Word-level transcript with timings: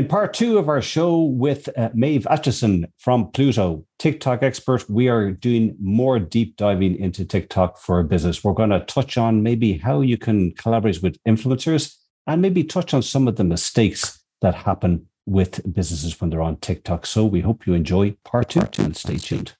In 0.00 0.08
part 0.08 0.32
two 0.32 0.56
of 0.56 0.70
our 0.70 0.80
show 0.80 1.20
with 1.24 1.68
uh, 1.76 1.90
Maeve 1.92 2.26
Acheson 2.30 2.90
from 2.96 3.30
Pluto, 3.32 3.84
TikTok 3.98 4.42
expert, 4.42 4.88
we 4.88 5.10
are 5.10 5.30
doing 5.30 5.76
more 5.78 6.18
deep 6.18 6.56
diving 6.56 6.96
into 6.98 7.22
TikTok 7.22 7.76
for 7.76 8.02
business. 8.02 8.42
We're 8.42 8.54
going 8.54 8.70
to 8.70 8.80
touch 8.80 9.18
on 9.18 9.42
maybe 9.42 9.76
how 9.76 10.00
you 10.00 10.16
can 10.16 10.52
collaborate 10.52 11.02
with 11.02 11.22
influencers 11.28 11.96
and 12.26 12.40
maybe 12.40 12.64
touch 12.64 12.94
on 12.94 13.02
some 13.02 13.28
of 13.28 13.36
the 13.36 13.44
mistakes 13.44 14.24
that 14.40 14.54
happen 14.54 15.04
with 15.26 15.70
businesses 15.70 16.18
when 16.18 16.30
they're 16.30 16.40
on 16.40 16.56
TikTok. 16.56 17.04
So 17.04 17.26
we 17.26 17.42
hope 17.42 17.66
you 17.66 17.74
enjoy 17.74 18.16
part 18.24 18.48
two 18.48 18.82
and 18.82 18.96
stay 18.96 19.18
tuned. 19.18 19.52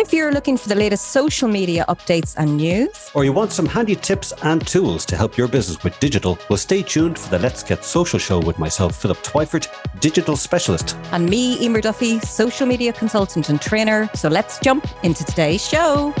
If 0.00 0.14
you're 0.14 0.32
looking 0.32 0.56
for 0.56 0.70
the 0.70 0.74
latest 0.74 1.08
social 1.08 1.46
media 1.46 1.84
updates 1.86 2.34
and 2.38 2.56
news, 2.56 3.10
or 3.12 3.22
you 3.22 3.34
want 3.34 3.52
some 3.52 3.66
handy 3.66 3.94
tips 3.94 4.32
and 4.42 4.66
tools 4.66 5.04
to 5.04 5.14
help 5.14 5.36
your 5.36 5.46
business 5.46 5.84
with 5.84 6.00
digital, 6.00 6.38
well, 6.48 6.56
stay 6.56 6.82
tuned 6.82 7.18
for 7.18 7.28
the 7.28 7.38
Let's 7.38 7.62
Get 7.62 7.84
Social 7.84 8.18
show 8.18 8.38
with 8.38 8.58
myself, 8.58 8.96
Philip 8.96 9.18
Twyford, 9.18 9.68
digital 10.00 10.38
specialist, 10.38 10.96
and 11.12 11.28
me, 11.28 11.62
Emer 11.62 11.82
Duffy, 11.82 12.18
social 12.20 12.66
media 12.66 12.94
consultant 12.94 13.50
and 13.50 13.60
trainer. 13.60 14.08
So 14.14 14.30
let's 14.30 14.58
jump 14.60 14.88
into 15.04 15.22
today's 15.22 15.62
show. 15.62 16.14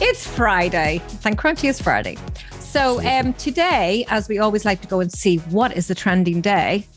It's 0.00 0.26
Friday. 0.26 1.00
Thank 1.06 1.38
Crunchie 1.38 1.68
is 1.68 1.80
Friday. 1.80 2.16
So 2.58 3.00
um, 3.06 3.34
today, 3.34 4.04
as 4.08 4.28
we 4.28 4.40
always 4.40 4.64
like 4.64 4.80
to 4.80 4.88
go 4.88 4.98
and 4.98 5.12
see 5.12 5.36
what 5.36 5.76
is 5.76 5.86
the 5.86 5.94
trending 5.94 6.40
day, 6.40 6.88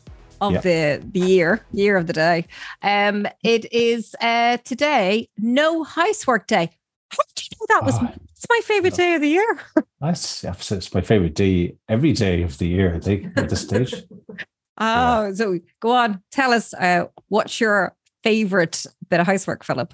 of 0.42 0.54
yeah. 0.54 0.62
the 0.62 1.04
the 1.12 1.20
year, 1.20 1.66
year 1.72 1.98
of 1.98 2.08
the 2.08 2.14
day. 2.14 2.46
Um, 2.82 3.28
it 3.44 3.72
is 3.72 4.16
uh 4.22 4.58
today 4.58 5.30
no 5.38 5.84
housework 5.84 6.48
day. 6.48 6.70
How 7.10 7.24
did 7.36 7.44
you 7.44 7.58
know 7.60 7.66
that 7.70 7.86
was? 7.86 7.96
Oh, 8.02 8.14
it's 8.32 8.48
my 8.50 8.60
favorite 8.64 8.94
day 8.94 9.14
of 9.16 9.22
the 9.22 9.30
year. 9.30 9.60
That's 10.02 10.44
it's 10.44 10.94
my 10.94 11.02
favorite 11.02 11.36
day 11.36 11.76
every 11.90 12.14
day 12.14 12.44
of 12.44 12.58
the 12.58 12.68
year. 12.68 12.96
I 12.96 13.00
think 13.00 13.38
at 13.38 13.50
this 13.50 13.62
stage. 13.62 13.94
oh, 14.30 14.36
yeah. 14.78 15.34
so 15.34 15.60
go 15.80 15.92
on, 15.92 16.22
tell 16.32 16.52
us 16.52 16.74
uh, 16.74 17.06
what's 17.30 17.60
your 17.60 17.96
favorite 18.24 18.86
bit 19.10 19.20
of 19.20 19.28
housework, 19.28 19.64
Philip? 19.64 19.94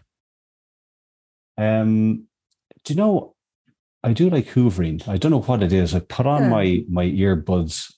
Um, 1.57 2.27
do 2.83 2.93
you 2.93 2.97
know? 2.97 3.35
I 4.03 4.13
do 4.13 4.31
like 4.31 4.47
hoovering. 4.47 5.07
I 5.07 5.17
don't 5.17 5.31
know 5.31 5.41
what 5.41 5.61
it 5.61 5.71
is. 5.71 5.93
I 5.93 5.99
put 5.99 6.25
on 6.25 6.43
yeah. 6.43 6.49
my 6.49 6.83
my 6.89 7.05
earbuds, 7.05 7.93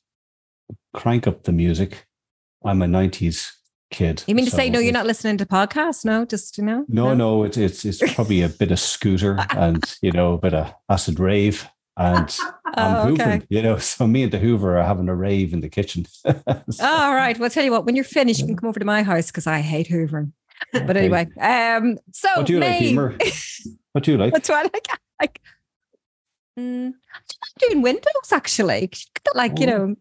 crank 0.93 1.27
up 1.27 1.43
the 1.43 1.53
music, 1.53 2.05
I'm 2.65 2.81
a 2.81 2.85
90s 2.85 3.51
kid. 3.91 4.23
You 4.27 4.35
mean 4.35 4.45
to 4.45 4.51
so 4.51 4.57
say 4.57 4.69
no? 4.69 4.79
You're 4.79 4.93
not 4.93 5.05
listening 5.05 5.37
to 5.37 5.45
podcasts? 5.45 6.03
No, 6.03 6.25
just 6.25 6.57
you 6.57 6.63
know. 6.63 6.85
No, 6.87 7.09
no, 7.09 7.13
no 7.13 7.43
it's 7.43 7.57
it's 7.57 7.85
it's 7.85 8.13
probably 8.15 8.41
a 8.41 8.49
bit 8.49 8.71
of 8.71 8.79
scooter 8.79 9.37
and 9.51 9.83
you 10.01 10.11
know 10.11 10.33
a 10.33 10.37
bit 10.37 10.53
of 10.53 10.73
acid 10.89 11.19
rave 11.19 11.67
and 11.97 12.35
I'm 12.75 12.95
oh, 12.95 13.13
okay. 13.13 13.23
hoovering. 13.23 13.45
You 13.49 13.61
know, 13.61 13.77
so 13.79 14.07
me 14.07 14.23
and 14.23 14.31
the 14.31 14.39
Hoover 14.39 14.77
are 14.77 14.83
having 14.83 15.07
a 15.09 15.15
rave 15.15 15.53
in 15.53 15.61
the 15.61 15.69
kitchen. 15.69 16.05
so. 16.05 16.33
All 16.81 17.15
right. 17.15 17.37
Well, 17.37 17.45
I'll 17.45 17.51
tell 17.51 17.63
you 17.63 17.71
what. 17.71 17.85
When 17.85 17.95
you're 17.95 18.03
finished, 18.03 18.39
you 18.39 18.47
can 18.47 18.57
come 18.57 18.69
over 18.69 18.79
to 18.79 18.85
my 18.85 19.03
house 19.03 19.27
because 19.27 19.47
I 19.47 19.59
hate 19.59 19.87
hoovering. 19.87 20.31
But 20.71 20.95
anyway, 20.95 21.27
um, 21.39 21.97
so 22.13 22.29
what 22.35 22.45
do 22.45 22.53
you 22.53 22.59
May, 22.59 22.93
like? 22.93 23.33
What 23.91 24.03
do 24.03 24.11
you 24.11 24.17
like? 24.17 24.33
What's 24.33 24.49
what 24.49 24.59
I 24.59 24.69
like? 24.73 24.87
I, 24.89 24.97
like 25.19 25.41
mm, 26.57 26.93
doing 27.59 27.81
windows 27.81 28.31
actually. 28.31 28.91
Like 29.35 29.59
you 29.59 29.67
oh. 29.67 29.69
know, 29.69 29.95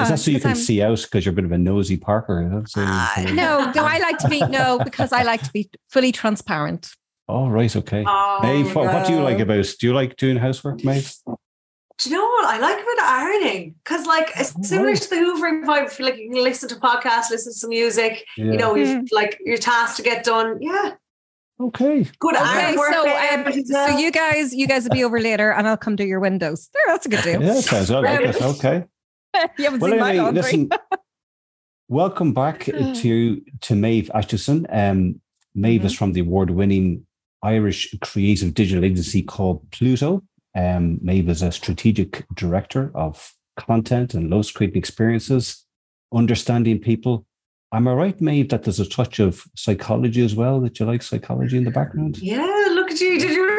is 0.00 0.08
that 0.08 0.18
so 0.18 0.30
you 0.30 0.40
can 0.40 0.50
I'm, 0.50 0.56
see 0.56 0.82
out 0.82 1.00
because 1.02 1.24
you're 1.24 1.32
a 1.32 1.36
bit 1.36 1.44
of 1.44 1.52
a 1.52 1.58
nosy 1.58 1.96
Parker? 1.96 2.64
Uh, 2.76 3.22
no, 3.32 3.72
no, 3.74 3.84
I 3.84 3.98
like 3.98 4.18
to 4.18 4.28
be 4.28 4.40
no 4.40 4.78
because 4.84 5.12
I 5.12 5.22
like 5.22 5.42
to 5.42 5.52
be 5.52 5.70
fully 5.88 6.12
transparent. 6.12 6.90
Oh 7.28 7.48
right, 7.48 7.74
okay. 7.74 8.04
Oh, 8.06 8.38
Maeve, 8.42 8.74
what, 8.74 8.86
what, 8.86 9.06
do 9.06 9.14
you 9.14 9.20
like 9.20 9.38
about? 9.40 9.74
Do 9.78 9.86
you 9.86 9.94
like 9.94 10.16
doing 10.16 10.36
housework, 10.36 10.84
Maeve? 10.84 11.12
Do 11.98 12.10
you 12.10 12.16
know 12.16 12.24
what 12.24 12.44
I 12.44 12.58
like 12.58 12.78
about 12.78 12.98
ironing? 13.00 13.74
Because 13.82 14.06
like 14.06 14.30
it's 14.36 14.54
oh, 14.56 14.62
similar 14.62 14.90
right. 14.90 15.00
to 15.00 15.08
the 15.08 15.16
hoovering 15.16 15.64
vibe. 15.64 15.98
Like 15.98 16.18
you 16.18 16.30
can 16.30 16.44
listen 16.44 16.68
to 16.68 16.76
podcasts, 16.76 17.30
listen 17.30 17.52
to 17.52 17.58
some 17.58 17.70
music. 17.70 18.24
Yeah. 18.36 18.44
You 18.44 18.56
know, 18.58 18.74
you've 18.74 19.04
mm. 19.04 19.12
like 19.12 19.40
your 19.44 19.56
task 19.56 19.96
to 19.96 20.02
get 20.02 20.24
done. 20.24 20.58
Yeah. 20.60 20.92
Okay. 21.58 22.06
Good. 22.18 22.36
Okay. 22.36 22.76
So, 22.76 23.18
um, 23.34 23.64
so 23.64 23.98
you 23.98 24.10
guys, 24.12 24.54
you 24.54 24.66
guys 24.66 24.84
will 24.84 24.90
be 24.90 25.04
over 25.04 25.20
later, 25.20 25.52
and 25.52 25.66
I'll 25.66 25.78
come 25.78 25.96
do 25.96 26.04
your 26.04 26.20
windows. 26.20 26.68
There, 26.74 26.82
that's 26.86 27.06
a 27.06 27.08
good 27.08 27.22
deal. 27.24 27.42
Yeah, 27.42 27.60
sounds 27.60 27.90
all 27.90 28.02
right. 28.02 28.40
Okay. 28.42 28.84
you 29.58 29.64
haven't 29.64 29.80
well, 29.80 29.90
seen 29.90 30.00
anyway, 30.00 30.24
my 30.24 30.30
listen, 30.30 30.70
welcome 31.88 32.32
back 32.32 32.64
to 32.64 33.42
to 33.60 33.74
Maeve 33.74 34.10
Acheson. 34.14 34.66
Um, 34.70 35.20
Maeve 35.54 35.80
mm-hmm. 35.80 35.86
is 35.86 35.94
from 35.94 36.12
the 36.12 36.20
award-winning 36.20 37.06
Irish 37.42 37.94
creative 38.02 38.54
digital 38.54 38.84
agency 38.84 39.22
called 39.22 39.70
Pluto. 39.70 40.22
Um, 40.54 40.98
Maeve 41.02 41.28
is 41.28 41.42
a 41.42 41.52
strategic 41.52 42.26
director 42.34 42.90
of 42.94 43.32
content 43.56 44.14
and 44.14 44.30
loves 44.30 44.50
creating 44.50 44.78
experiences, 44.78 45.64
understanding 46.14 46.78
people. 46.78 47.26
Am 47.72 47.88
I 47.88 47.92
right, 47.92 48.20
Maeve, 48.20 48.50
that 48.50 48.62
there's 48.62 48.80
a 48.80 48.88
touch 48.88 49.18
of 49.18 49.42
psychology 49.54 50.24
as 50.24 50.34
well? 50.34 50.60
That 50.60 50.78
you 50.78 50.86
like 50.86 51.02
psychology 51.02 51.56
in 51.56 51.64
the 51.64 51.70
background? 51.70 52.18
Yeah, 52.18 52.46
look 52.70 52.90
at 52.90 53.00
you. 53.00 53.18
Did 53.18 53.30
you 53.32 53.44
research? 53.44 53.55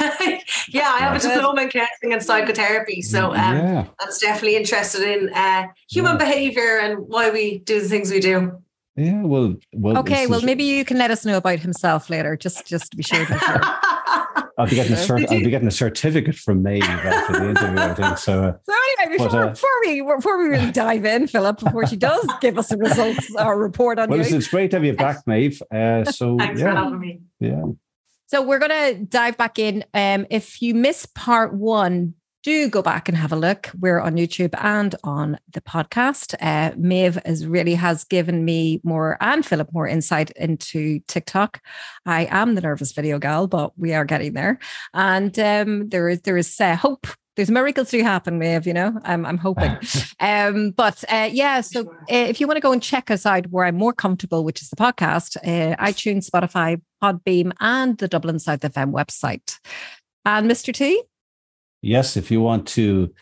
yeah, 0.68 0.90
I 0.92 0.98
have 0.98 1.16
a 1.16 1.20
diploma 1.20 1.62
in 1.62 1.68
counseling 1.68 2.12
and 2.12 2.22
psychotherapy. 2.22 3.02
So 3.02 3.30
um, 3.30 3.56
yeah. 3.56 3.86
that's 3.98 4.18
definitely 4.18 4.56
interested 4.56 5.02
in 5.02 5.32
uh, 5.34 5.66
human 5.88 6.12
yeah. 6.12 6.18
behavior 6.18 6.78
and 6.78 6.98
why 7.06 7.30
we 7.30 7.58
do 7.58 7.80
the 7.80 7.88
things 7.88 8.10
we 8.10 8.20
do. 8.20 8.62
Yeah, 8.96 9.22
well, 9.22 9.54
well 9.74 9.98
okay. 9.98 10.26
Well, 10.26 10.40
maybe 10.40 10.64
you 10.64 10.84
can 10.84 10.96
let 10.96 11.10
us 11.10 11.26
know 11.26 11.36
about 11.36 11.58
himself 11.58 12.08
later, 12.08 12.34
just 12.34 12.66
just 12.66 12.90
to 12.92 12.96
be 12.96 13.02
sure. 13.02 13.26
I'll 14.58 14.66
be 14.66 14.76
getting 14.76 14.94
a 14.94 14.96
cert- 14.96 15.30
I'll 15.30 15.38
be 15.38 15.50
getting 15.50 15.68
a 15.68 15.72
certificate 15.72 16.34
from 16.34 16.62
May 16.62 16.80
after 16.80 17.40
the 17.40 17.50
interview. 17.50 17.78
I 17.78 17.94
think 17.94 18.18
so. 18.18 18.42
Uh, 18.42 18.52
so 18.64 18.72
anyway, 18.72 19.18
before, 19.18 19.28
but, 19.28 19.38
uh, 19.38 19.50
before 19.50 19.80
we 19.84 20.00
before 20.00 20.38
we 20.38 20.44
really 20.48 20.72
dive 20.72 21.04
in, 21.04 21.26
Philip, 21.26 21.58
before 21.60 21.86
she 21.86 21.96
does 21.96 22.26
give 22.40 22.56
us 22.56 22.68
the 22.68 22.78
results 22.78 23.30
or 23.38 23.58
report 23.58 23.98
on 23.98 24.08
well, 24.08 24.18
you. 24.18 24.24
Well, 24.24 24.34
it's 24.34 24.48
great 24.48 24.70
to 24.70 24.76
have 24.76 24.84
you 24.84 24.94
back, 24.94 25.26
Maeve. 25.26 25.60
Uh, 25.70 26.04
so 26.04 26.38
Thanks 26.38 26.60
yeah, 26.60 26.70
for 26.70 26.76
having 26.76 27.00
me. 27.00 27.20
Yeah. 27.38 27.64
So 28.26 28.42
we're 28.42 28.58
going 28.58 28.70
to 28.96 29.04
dive 29.04 29.36
back 29.36 29.58
in. 29.58 29.84
Um, 29.94 30.26
if 30.30 30.60
you 30.60 30.74
miss 30.74 31.06
part 31.06 31.54
one, 31.54 32.14
do 32.42 32.68
go 32.68 32.82
back 32.82 33.08
and 33.08 33.16
have 33.18 33.32
a 33.32 33.36
look. 33.36 33.70
We're 33.80 34.00
on 34.00 34.14
YouTube 34.14 34.54
and 34.62 34.94
on 35.02 35.38
the 35.52 35.60
podcast. 35.60 36.34
Uh, 36.40 36.74
Maeve 36.76 37.18
is 37.24 37.46
really 37.46 37.74
has 37.74 38.04
given 38.04 38.44
me 38.44 38.80
more 38.84 39.16
and 39.20 39.44
Philip 39.44 39.72
more 39.72 39.88
insight 39.88 40.30
into 40.32 41.00
TikTok. 41.08 41.60
I 42.04 42.26
am 42.30 42.54
the 42.54 42.60
nervous 42.60 42.92
video 42.92 43.18
gal, 43.18 43.46
but 43.48 43.76
we 43.78 43.94
are 43.94 44.04
getting 44.04 44.34
there, 44.34 44.58
and 44.94 45.36
um, 45.38 45.88
there 45.88 46.08
is 46.08 46.20
there 46.22 46.36
is 46.36 46.60
uh, 46.60 46.76
hope 46.76 47.08
there's 47.36 47.50
miracles 47.50 47.90
to 47.90 48.02
happen, 48.02 48.38
Maeve, 48.38 48.66
you 48.66 48.72
know, 48.72 48.98
I'm, 49.04 49.26
I'm 49.26 49.36
hoping. 49.36 49.76
um, 50.20 50.70
but 50.70 51.04
uh, 51.10 51.28
yeah, 51.30 51.60
so 51.60 51.82
uh, 51.90 51.94
if 52.08 52.40
you 52.40 52.46
want 52.46 52.56
to 52.56 52.62
go 52.62 52.72
and 52.72 52.82
check 52.82 53.10
us 53.10 53.26
out 53.26 53.46
where 53.50 53.66
I'm 53.66 53.76
more 53.76 53.92
comfortable, 53.92 54.42
which 54.42 54.62
is 54.62 54.70
the 54.70 54.76
podcast, 54.76 55.36
uh, 55.38 55.76
iTunes, 55.76 56.28
Spotify, 56.28 56.80
Podbean, 57.02 57.52
and 57.60 57.98
the 57.98 58.08
Dublin 58.08 58.38
South 58.38 58.60
FM 58.60 58.92
website. 58.92 59.58
And 60.24 60.50
Mr. 60.50 60.72
T? 60.72 61.02
Yes, 61.82 62.16
if 62.16 62.30
you 62.30 62.40
want 62.40 62.66
to 62.68 63.12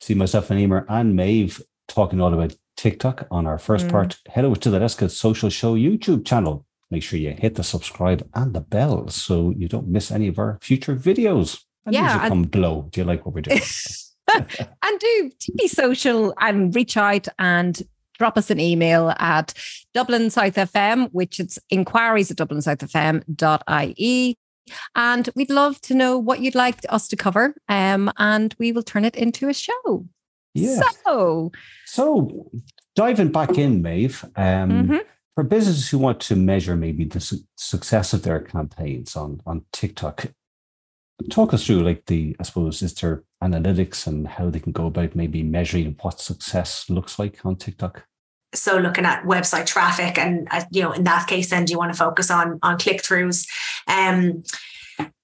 see 0.00 0.14
myself 0.14 0.50
and 0.50 0.60
Emer 0.60 0.86
and 0.88 1.16
Maeve 1.16 1.60
talking 1.88 2.20
all 2.20 2.32
about 2.32 2.54
TikTok 2.76 3.26
on 3.30 3.46
our 3.46 3.58
first 3.58 3.88
mm. 3.88 3.90
part, 3.90 4.18
head 4.28 4.44
over 4.44 4.56
to 4.56 4.70
the 4.70 4.78
Let's 4.78 4.94
Get 4.94 5.10
Social 5.10 5.50
Show 5.50 5.74
YouTube 5.74 6.24
channel. 6.24 6.64
Make 6.90 7.02
sure 7.02 7.18
you 7.18 7.34
hit 7.36 7.56
the 7.56 7.64
subscribe 7.64 8.26
and 8.34 8.54
the 8.54 8.60
bell 8.60 9.08
so 9.08 9.50
you 9.50 9.68
don't 9.68 9.88
miss 9.88 10.10
any 10.10 10.28
of 10.28 10.38
our 10.38 10.58
future 10.62 10.94
videos. 10.94 11.60
And 11.88 11.94
yeah. 11.94 12.22
And, 12.22 12.28
come 12.28 12.42
below. 12.44 12.88
Do 12.90 13.00
you 13.00 13.04
like 13.04 13.24
what 13.24 13.34
we're 13.34 13.40
doing? 13.40 13.60
and 14.34 15.00
do, 15.00 15.30
do 15.40 15.52
be 15.56 15.68
social 15.68 16.34
and 16.38 16.74
reach 16.74 16.96
out 16.96 17.28
and 17.38 17.82
drop 18.18 18.36
us 18.36 18.50
an 18.50 18.60
email 18.60 19.14
at 19.18 19.54
Dublin 19.94 20.30
South 20.30 20.54
FM, 20.54 21.08
which 21.12 21.40
is 21.40 21.58
inquiries 21.70 22.30
at 22.30 22.36
dublinsouthfm.ie. 22.36 24.38
And 24.94 25.30
we'd 25.34 25.50
love 25.50 25.80
to 25.82 25.94
know 25.94 26.18
what 26.18 26.40
you'd 26.40 26.54
like 26.54 26.80
us 26.90 27.08
to 27.08 27.16
cover. 27.16 27.54
Um, 27.68 28.12
and 28.18 28.54
we 28.58 28.72
will 28.72 28.82
turn 28.82 29.04
it 29.04 29.16
into 29.16 29.48
a 29.48 29.54
show. 29.54 30.06
Yeah. 30.54 30.80
So, 31.04 31.52
so 31.86 32.50
diving 32.94 33.32
back 33.32 33.56
in, 33.56 33.80
Maeve, 33.80 34.24
um, 34.36 34.70
mm-hmm. 34.70 34.96
for 35.34 35.44
businesses 35.44 35.88
who 35.88 35.98
want 35.98 36.20
to 36.20 36.36
measure 36.36 36.76
maybe 36.76 37.04
the 37.04 37.20
su- 37.20 37.44
success 37.56 38.12
of 38.12 38.24
their 38.24 38.40
campaigns 38.40 39.16
on, 39.16 39.40
on 39.46 39.64
TikTok, 39.72 40.26
talk 41.30 41.52
us 41.52 41.66
through 41.66 41.80
like 41.80 42.06
the 42.06 42.36
i 42.38 42.42
suppose 42.42 42.80
is 42.80 42.94
there 42.94 43.24
analytics 43.42 44.06
and 44.06 44.26
how 44.26 44.50
they 44.50 44.60
can 44.60 44.72
go 44.72 44.86
about 44.86 45.14
maybe 45.14 45.42
measuring 45.42 45.96
what 46.02 46.20
success 46.20 46.88
looks 46.88 47.18
like 47.18 47.44
on 47.44 47.56
tiktok? 47.56 48.04
So 48.54 48.78
looking 48.78 49.04
at 49.04 49.24
website 49.24 49.66
traffic 49.66 50.18
and 50.18 50.48
uh, 50.50 50.64
you 50.70 50.82
know 50.82 50.92
in 50.92 51.04
that 51.04 51.26
case 51.26 51.50
then 51.50 51.64
do 51.64 51.72
you 51.72 51.78
want 51.78 51.92
to 51.92 51.98
focus 51.98 52.30
on 52.30 52.58
on 52.62 52.78
click-throughs? 52.78 53.46
Um 53.86 54.42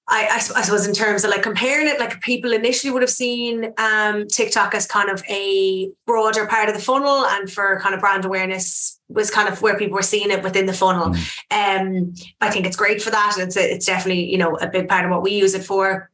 I, 0.07 0.25
I, 0.25 0.35
I, 0.35 0.61
suppose 0.61 0.87
in 0.87 0.93
terms 0.93 1.23
of 1.23 1.31
like 1.31 1.41
comparing 1.41 1.87
it, 1.87 1.99
like 1.99 2.21
people 2.21 2.53
initially 2.53 2.93
would 2.93 3.01
have 3.01 3.09
seen 3.09 3.73
um, 3.77 4.27
TikTok 4.27 4.75
as 4.75 4.85
kind 4.85 5.09
of 5.09 5.23
a 5.27 5.89
broader 6.05 6.45
part 6.45 6.69
of 6.69 6.75
the 6.75 6.81
funnel, 6.81 7.25
and 7.25 7.51
for 7.51 7.79
kind 7.79 7.95
of 7.95 8.01
brand 8.01 8.23
awareness 8.23 8.99
was 9.09 9.31
kind 9.31 9.49
of 9.49 9.61
where 9.63 9.77
people 9.77 9.95
were 9.95 10.03
seeing 10.03 10.29
it 10.29 10.43
within 10.43 10.67
the 10.67 10.73
funnel. 10.73 11.15
Mm. 11.49 11.81
Um, 11.81 12.13
I 12.39 12.51
think 12.51 12.67
it's 12.67 12.75
great 12.75 13.01
for 13.01 13.09
that. 13.09 13.35
It's 13.39 13.57
a, 13.57 13.73
it's 13.73 13.87
definitely 13.87 14.29
you 14.31 14.37
know 14.37 14.55
a 14.57 14.67
big 14.67 14.87
part 14.87 15.05
of 15.05 15.11
what 15.11 15.23
we 15.23 15.31
use 15.31 15.55
it 15.55 15.63
for. 15.63 16.11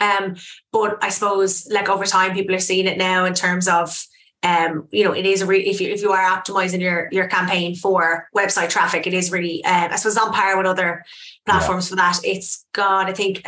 Um, 0.00 0.36
but 0.72 0.96
I 1.02 1.10
suppose 1.10 1.68
like 1.70 1.88
over 1.90 2.06
time, 2.06 2.32
people 2.32 2.54
are 2.54 2.60
seeing 2.60 2.86
it 2.86 2.96
now 2.96 3.26
in 3.26 3.34
terms 3.34 3.68
of 3.68 4.06
um, 4.42 4.86
you 4.90 5.04
know, 5.04 5.12
it 5.12 5.26
is 5.26 5.42
a 5.42 5.46
re- 5.46 5.64
if 5.64 5.80
you 5.80 5.90
if 5.90 6.00
you 6.00 6.12
are 6.12 6.36
optimizing 6.38 6.80
your 6.80 7.08
your 7.10 7.26
campaign 7.26 7.74
for 7.74 8.28
website 8.36 8.70
traffic, 8.70 9.06
it 9.06 9.14
is 9.14 9.32
really 9.32 9.64
uh, 9.64 9.88
I 9.90 9.96
suppose 9.96 10.16
on 10.16 10.32
par 10.32 10.56
with 10.56 10.66
other 10.66 11.04
platforms 11.46 11.86
yeah. 11.86 11.90
for 11.90 11.96
that. 11.96 12.20
It's 12.24 12.64
got 12.72 13.08
I 13.08 13.12
think 13.12 13.46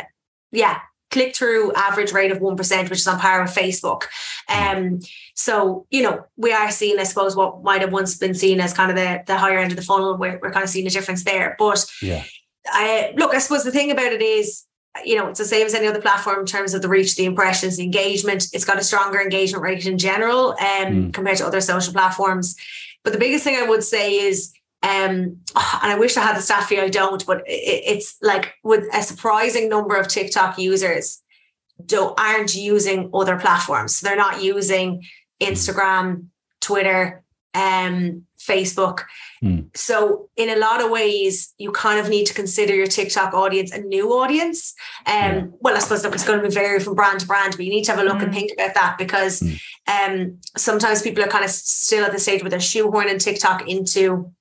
yeah 0.51 0.79
click 1.11 1.35
through 1.35 1.73
average 1.73 2.13
rate 2.13 2.31
of 2.31 2.39
1%, 2.39 2.89
which 2.89 2.99
is 2.99 3.07
on 3.07 3.19
par 3.19 3.41
with 3.41 3.53
Facebook. 3.53 4.03
Hmm. 4.47 4.77
Um, 4.77 4.99
so, 5.35 5.85
you 5.91 6.01
know, 6.01 6.25
we 6.37 6.53
are 6.53 6.71
seeing, 6.71 6.97
I 6.99 7.03
suppose, 7.03 7.35
what 7.35 7.63
might 7.63 7.81
have 7.81 7.91
once 7.91 8.17
been 8.17 8.33
seen 8.33 8.59
as 8.59 8.73
kind 8.73 8.89
of 8.89 8.95
the, 8.95 9.21
the 9.27 9.37
higher 9.37 9.59
end 9.59 9.71
of 9.71 9.75
the 9.75 9.83
funnel. 9.83 10.17
We're, 10.17 10.39
we're 10.41 10.51
kind 10.51 10.63
of 10.63 10.69
seeing 10.69 10.87
a 10.87 10.89
difference 10.89 11.23
there. 11.23 11.55
But 11.59 11.85
yeah. 12.01 12.23
I, 12.65 13.13
look, 13.17 13.35
I 13.35 13.39
suppose 13.39 13.63
the 13.63 13.71
thing 13.71 13.91
about 13.91 14.13
it 14.13 14.21
is, 14.21 14.65
you 15.05 15.15
know, 15.15 15.27
it's 15.27 15.39
the 15.39 15.45
same 15.45 15.65
as 15.65 15.73
any 15.73 15.87
other 15.87 16.01
platform 16.01 16.39
in 16.39 16.45
terms 16.45 16.73
of 16.73 16.81
the 16.81 16.89
reach, 16.89 17.15
the 17.15 17.25
impressions, 17.25 17.77
the 17.77 17.83
engagement. 17.83 18.47
It's 18.53 18.65
got 18.65 18.77
a 18.77 18.83
stronger 18.83 19.21
engagement 19.21 19.63
rate 19.63 19.85
in 19.85 19.97
general 19.97 20.49
um, 20.51 20.57
mm. 20.59 21.13
compared 21.13 21.37
to 21.37 21.45
other 21.45 21.61
social 21.61 21.93
platforms. 21.93 22.55
But 23.03 23.13
the 23.13 23.19
biggest 23.19 23.43
thing 23.43 23.55
I 23.55 23.67
would 23.67 23.83
say 23.83 24.15
is 24.15 24.53
um, 24.83 25.37
and 25.83 25.91
I 25.91 25.95
wish 25.97 26.17
I 26.17 26.21
had 26.21 26.35
the 26.35 26.41
stat 26.41 26.63
for 26.63 26.73
you, 26.73 26.81
I 26.81 26.89
don't, 26.89 27.23
but 27.25 27.43
it, 27.47 27.83
it's 27.85 28.17
like 28.21 28.53
with 28.63 28.85
a 28.93 29.03
surprising 29.03 29.69
number 29.69 29.95
of 29.95 30.07
TikTok 30.07 30.57
users 30.57 31.21
don't 31.85 32.19
aren't 32.19 32.55
using 32.55 33.09
other 33.13 33.37
platforms. 33.37 34.01
They're 34.01 34.15
not 34.15 34.41
using 34.43 35.03
Instagram, 35.41 36.27
Twitter, 36.61 37.23
um, 37.53 38.25
Facebook. 38.39 39.03
Mm. 39.43 39.75
So 39.75 40.29
in 40.37 40.49
a 40.49 40.55
lot 40.55 40.83
of 40.83 40.91
ways, 40.91 41.53
you 41.57 41.71
kind 41.71 41.99
of 41.99 42.09
need 42.09 42.25
to 42.25 42.33
consider 42.33 42.75
your 42.75 42.87
TikTok 42.87 43.33
audience 43.33 43.71
a 43.71 43.79
new 43.79 44.11
audience. 44.13 44.73
Um, 45.07 45.13
yeah. 45.13 45.43
well, 45.59 45.75
I 45.75 45.79
suppose 45.79 46.03
that 46.03 46.13
it's 46.13 46.25
going 46.25 46.41
to 46.41 46.47
be 46.47 46.53
vary 46.53 46.79
from 46.79 46.95
brand 46.95 47.21
to 47.21 47.27
brand, 47.27 47.55
but 47.57 47.65
you 47.65 47.71
need 47.71 47.83
to 47.85 47.91
have 47.91 47.99
a 47.99 48.03
look 48.03 48.17
mm. 48.17 48.23
and 48.23 48.29
hmm. 48.29 48.35
think 48.35 48.51
about 48.53 48.75
that 48.75 48.97
because 48.97 49.41
mm. 49.41 49.59
um, 49.87 50.37
sometimes 50.57 51.01
people 51.01 51.23
are 51.23 51.27
kind 51.27 51.45
of 51.45 51.51
still 51.51 52.05
at 52.05 52.11
the 52.11 52.19
stage 52.19 52.43
where 52.43 52.49
they're 52.49 52.59
shoehorning 52.59 53.19
TikTok 53.19 53.67
into 53.67 54.31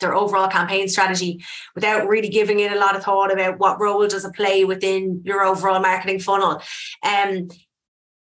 their 0.00 0.14
overall 0.14 0.48
campaign 0.48 0.88
strategy 0.88 1.42
without 1.74 2.06
really 2.08 2.28
giving 2.28 2.60
it 2.60 2.72
a 2.72 2.78
lot 2.78 2.96
of 2.96 3.02
thought 3.02 3.32
about 3.32 3.58
what 3.58 3.80
role 3.80 4.06
does 4.06 4.24
it 4.24 4.34
play 4.34 4.64
within 4.64 5.22
your 5.24 5.42
overall 5.42 5.80
marketing 5.80 6.18
funnel. 6.18 6.60
Um, 7.02 7.48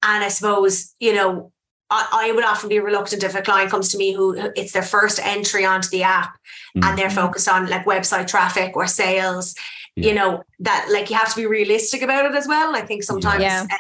and 0.04 0.24
I 0.24 0.30
suppose, 0.30 0.94
you 1.00 1.14
know, 1.14 1.52
I, 1.92 2.30
I 2.30 2.32
would 2.32 2.46
often 2.46 2.70
be 2.70 2.80
reluctant 2.80 3.24
if 3.24 3.36
a 3.36 3.42
client 3.42 3.70
comes 3.70 3.90
to 3.90 3.98
me 3.98 4.14
who 4.14 4.34
it's 4.56 4.72
their 4.72 4.82
first 4.82 5.20
entry 5.20 5.66
onto 5.66 5.90
the 5.90 6.04
app 6.04 6.34
mm-hmm. 6.76 6.84
and 6.84 6.98
they're 6.98 7.10
focused 7.10 7.50
on 7.50 7.68
like 7.68 7.86
website 7.86 8.28
traffic 8.28 8.76
or 8.78 8.88
sales, 8.88 9.54
yeah. 9.96 10.08
you 10.08 10.16
know, 10.16 10.42
that 10.60 10.88
like 10.92 11.10
you 11.10 11.18
have 11.18 11.30
to 11.30 11.36
be 11.36 11.46
realistic 11.46 12.02
about 12.02 12.26
it 12.26 12.34
as 12.34 12.48
well. 12.48 12.76
I 12.76 12.82
think 12.82 13.04
sometimes 13.04 13.44
yeah. 13.44 13.68
uh, 13.70 13.76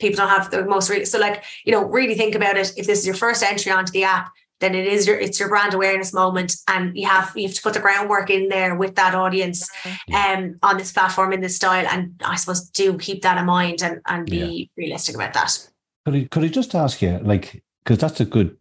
people 0.00 0.16
don't 0.16 0.28
have 0.28 0.50
the 0.50 0.64
most 0.64 0.90
real. 0.90 1.06
So 1.06 1.18
like, 1.18 1.44
you 1.64 1.72
know, 1.72 1.84
really 1.84 2.16
think 2.16 2.34
about 2.34 2.56
it. 2.56 2.72
If 2.76 2.86
this 2.86 2.98
is 2.98 3.06
your 3.06 3.14
first 3.14 3.44
entry 3.44 3.70
onto 3.70 3.92
the 3.92 4.04
app, 4.04 4.32
then 4.58 4.74
it 4.74 4.86
is 4.86 5.06
your 5.06 5.18
it's 5.18 5.40
your 5.40 5.48
brand 5.48 5.74
awareness 5.74 6.12
moment 6.12 6.54
and 6.68 6.96
you 6.96 7.06
have 7.06 7.32
you 7.34 7.48
have 7.48 7.56
to 7.56 7.62
put 7.62 7.74
the 7.74 7.80
groundwork 7.80 8.30
in 8.30 8.48
there 8.48 8.76
with 8.76 8.94
that 8.94 9.12
audience 9.12 9.68
um 10.14 10.56
on 10.62 10.78
this 10.78 10.92
platform 10.92 11.32
in 11.32 11.40
this 11.40 11.56
style 11.56 11.84
and 11.90 12.14
I 12.24 12.36
suppose 12.36 12.70
do 12.70 12.96
keep 12.96 13.22
that 13.22 13.38
in 13.38 13.46
mind 13.46 13.82
and 13.82 14.00
and 14.06 14.24
be 14.24 14.70
yeah. 14.76 14.84
realistic 14.84 15.16
about 15.16 15.34
that. 15.34 15.68
Could 16.04 16.14
I 16.14 16.24
could 16.30 16.44
I 16.44 16.48
just 16.48 16.74
ask 16.74 17.02
you 17.02 17.18
like 17.22 17.62
because 17.84 17.98
that's 17.98 18.20
a 18.20 18.24
good 18.24 18.56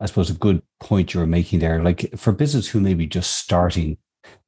I 0.00 0.06
suppose 0.06 0.30
a 0.30 0.34
good 0.34 0.62
point 0.80 1.14
you're 1.14 1.26
making 1.26 1.60
there 1.60 1.82
like 1.82 2.10
for 2.16 2.32
business 2.32 2.68
who 2.68 2.80
may 2.80 2.94
be 2.94 3.06
just 3.06 3.34
starting 3.34 3.98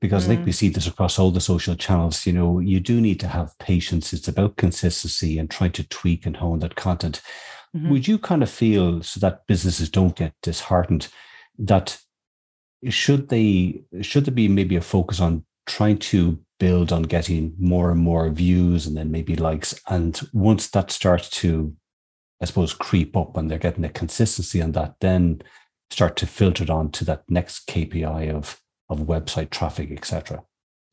because 0.00 0.24
mm. 0.24 0.26
I 0.26 0.28
think 0.28 0.46
we 0.46 0.52
mm. 0.52 0.54
see 0.54 0.68
this 0.68 0.86
across 0.86 1.18
all 1.18 1.30
the 1.30 1.40
social 1.40 1.74
channels. 1.74 2.26
You 2.26 2.32
know, 2.32 2.58
you 2.58 2.80
do 2.80 3.00
need 3.00 3.20
to 3.20 3.28
have 3.28 3.58
patience. 3.58 4.12
It's 4.12 4.28
about 4.28 4.56
consistency 4.56 5.38
and 5.38 5.50
trying 5.50 5.72
to 5.72 5.88
tweak 5.88 6.26
and 6.26 6.36
hone 6.36 6.58
that 6.60 6.76
content. 6.76 7.20
Mm-hmm. 7.76 7.90
Would 7.90 8.08
you 8.08 8.18
kind 8.18 8.42
of 8.42 8.50
feel 8.50 9.02
so 9.02 9.20
that 9.20 9.46
businesses 9.46 9.88
don't 9.90 10.16
get 10.16 10.34
disheartened 10.42 11.08
that 11.58 11.98
should 12.88 13.28
they 13.28 13.82
should 14.00 14.24
there 14.24 14.34
be 14.34 14.48
maybe 14.48 14.76
a 14.76 14.80
focus 14.80 15.20
on 15.20 15.44
trying 15.66 15.98
to 15.98 16.38
build 16.58 16.92
on 16.92 17.02
getting 17.02 17.54
more 17.58 17.90
and 17.90 18.00
more 18.00 18.28
views 18.30 18.86
and 18.86 18.96
then 18.96 19.10
maybe 19.10 19.36
likes 19.36 19.78
and 19.88 20.20
once 20.32 20.70
that 20.70 20.90
starts 20.90 21.28
to 21.30 21.74
I 22.40 22.44
suppose 22.44 22.72
creep 22.72 23.16
up 23.16 23.36
and 23.36 23.50
they're 23.50 23.58
getting 23.58 23.84
a 23.84 23.88
consistency 23.88 24.62
on 24.62 24.72
that, 24.72 24.96
then 25.00 25.42
start 25.90 26.16
to 26.16 26.26
filter 26.26 26.64
it 26.64 26.70
on 26.70 26.90
to 26.92 27.04
that 27.06 27.24
next 27.28 27.66
KPI 27.66 28.32
of 28.34 28.60
of 28.88 29.00
website 29.00 29.50
traffic, 29.50 29.90
etc. 29.90 30.42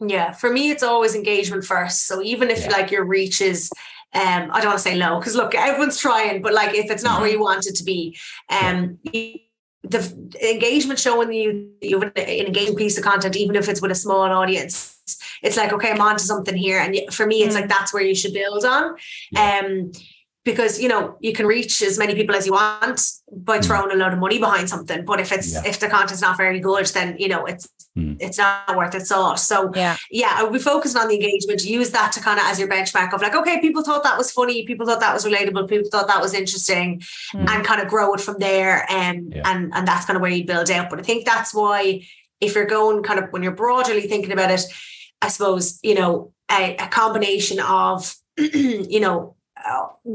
Yeah, 0.06 0.34
for 0.34 0.52
me, 0.52 0.72
it's 0.72 0.84
always 0.84 1.16
engagement 1.16 1.64
first. 1.64 2.08
So 2.08 2.22
even 2.22 2.50
if 2.50 2.66
yeah. 2.66 2.72
like 2.72 2.92
your 2.92 3.06
reach 3.06 3.40
is 3.42 3.70
um, 4.14 4.50
I 4.52 4.62
don't 4.62 4.68
want 4.68 4.80
to 4.80 4.84
say 4.84 4.96
low 4.96 5.20
because 5.20 5.36
look, 5.36 5.54
everyone's 5.56 6.00
trying, 6.00 6.42
but 6.42 6.54
like 6.54 6.74
if 6.74 6.90
it's 6.90 7.04
not 7.04 7.22
where 7.22 7.30
you 7.30 7.40
want 7.40 7.68
it 7.68 7.76
to 7.76 7.84
be, 7.84 8.18
um, 8.50 8.98
the 9.04 10.32
engagement 10.42 11.00
showing 11.00 11.32
you 11.34 11.70
you 11.82 12.00
have 12.00 12.12
an 12.16 12.24
engaging 12.48 12.76
piece 12.76 12.98
of 12.98 13.04
content, 13.04 13.36
even 13.36 13.56
if 13.56 13.68
it's 13.68 13.82
with 13.82 13.92
a 13.92 13.96
small 13.96 14.22
audience, 14.22 14.98
it's 15.44 15.58
like 15.58 15.74
okay, 15.74 15.92
I'm 15.92 16.02
onto 16.02 16.24
something 16.24 16.56
here, 16.56 16.80
and 16.80 17.14
for 17.14 17.26
me, 17.26 17.44
it's 17.44 17.56
mm. 17.56 17.62
like 17.62 17.70
that's 17.70 17.94
where 17.94 18.04
you 18.04 18.16
should 18.16 18.34
build 18.34 18.64
on. 18.64 18.96
Yeah. 19.32 19.62
Um, 19.66 19.92
because 20.46 20.80
you 20.80 20.88
know 20.88 21.18
you 21.20 21.34
can 21.34 21.46
reach 21.46 21.82
as 21.82 21.98
many 21.98 22.16
people 22.16 22.36
as 22.36 22.46
you 22.46 22.54
want 22.54 23.02
by 23.32 23.58
mm. 23.58 23.66
throwing 23.66 23.92
a 23.92 23.96
lot 23.96 24.14
of 24.14 24.20
money 24.20 24.40
behind 24.40 24.70
something 24.70 25.04
but 25.04 25.20
if 25.20 25.32
it's 25.32 25.54
yeah. 25.54 25.64
if 25.66 25.80
the 25.80 25.90
content's 25.90 26.22
not 26.22 26.38
very 26.38 26.60
good 26.60 26.86
then 26.88 27.18
you 27.18 27.28
know 27.28 27.46
it's 27.46 27.68
mm. 27.98 28.16
it's 28.22 28.38
not 28.38 28.78
worth 28.78 28.96
its 28.96 29.10
salt 29.10 29.40
so 29.40 29.72
yeah 29.76 29.98
yeah 30.10 30.34
i 30.38 30.44
would 30.44 30.54
be 30.54 30.60
focusing 30.60 31.02
on 31.02 31.08
the 31.08 31.16
engagement 31.16 31.66
use 31.66 31.92
that 31.92 32.12
to 32.12 32.22
kind 32.22 32.40
of 32.40 32.46
as 32.46 32.60
your 32.60 32.70
benchmark 32.70 33.12
of 33.14 33.22
like 33.22 33.36
okay 33.36 33.60
people 33.60 33.84
thought 33.84 34.04
that 34.04 34.18
was 34.18 34.32
funny 34.32 34.66
people 34.66 34.86
thought 34.86 35.00
that 35.00 35.14
was 35.14 35.26
relatable 35.26 35.68
people 35.68 35.90
thought 35.90 36.08
that 36.08 36.22
was 36.22 36.34
interesting 36.34 37.02
mm. 37.34 37.50
and 37.50 37.66
kind 37.66 37.82
of 37.82 37.88
grow 37.88 38.14
it 38.14 38.22
from 38.22 38.38
there 38.40 38.86
and 38.90 39.34
yeah. 39.36 39.42
and 39.46 39.74
and 39.74 39.88
that's 39.88 40.06
kind 40.06 40.16
of 40.16 40.22
where 40.22 40.32
you 40.32 40.46
build 40.46 40.70
out 40.70 40.90
but 40.90 41.00
i 41.00 41.02
think 41.02 41.26
that's 41.26 41.54
why 41.54 42.02
if 42.40 42.54
you're 42.54 42.66
going 42.66 43.02
kind 43.04 43.20
of 43.20 43.32
when 43.32 43.42
you're 43.42 43.52
broadly 43.52 44.02
thinking 44.02 44.32
about 44.32 44.52
it 44.52 44.62
i 45.22 45.28
suppose 45.28 45.80
you 45.82 45.96
know 45.96 46.32
a, 46.52 46.76
a 46.76 46.88
combination 46.90 47.60
of 47.60 48.16
you 48.38 49.00
know 49.00 49.35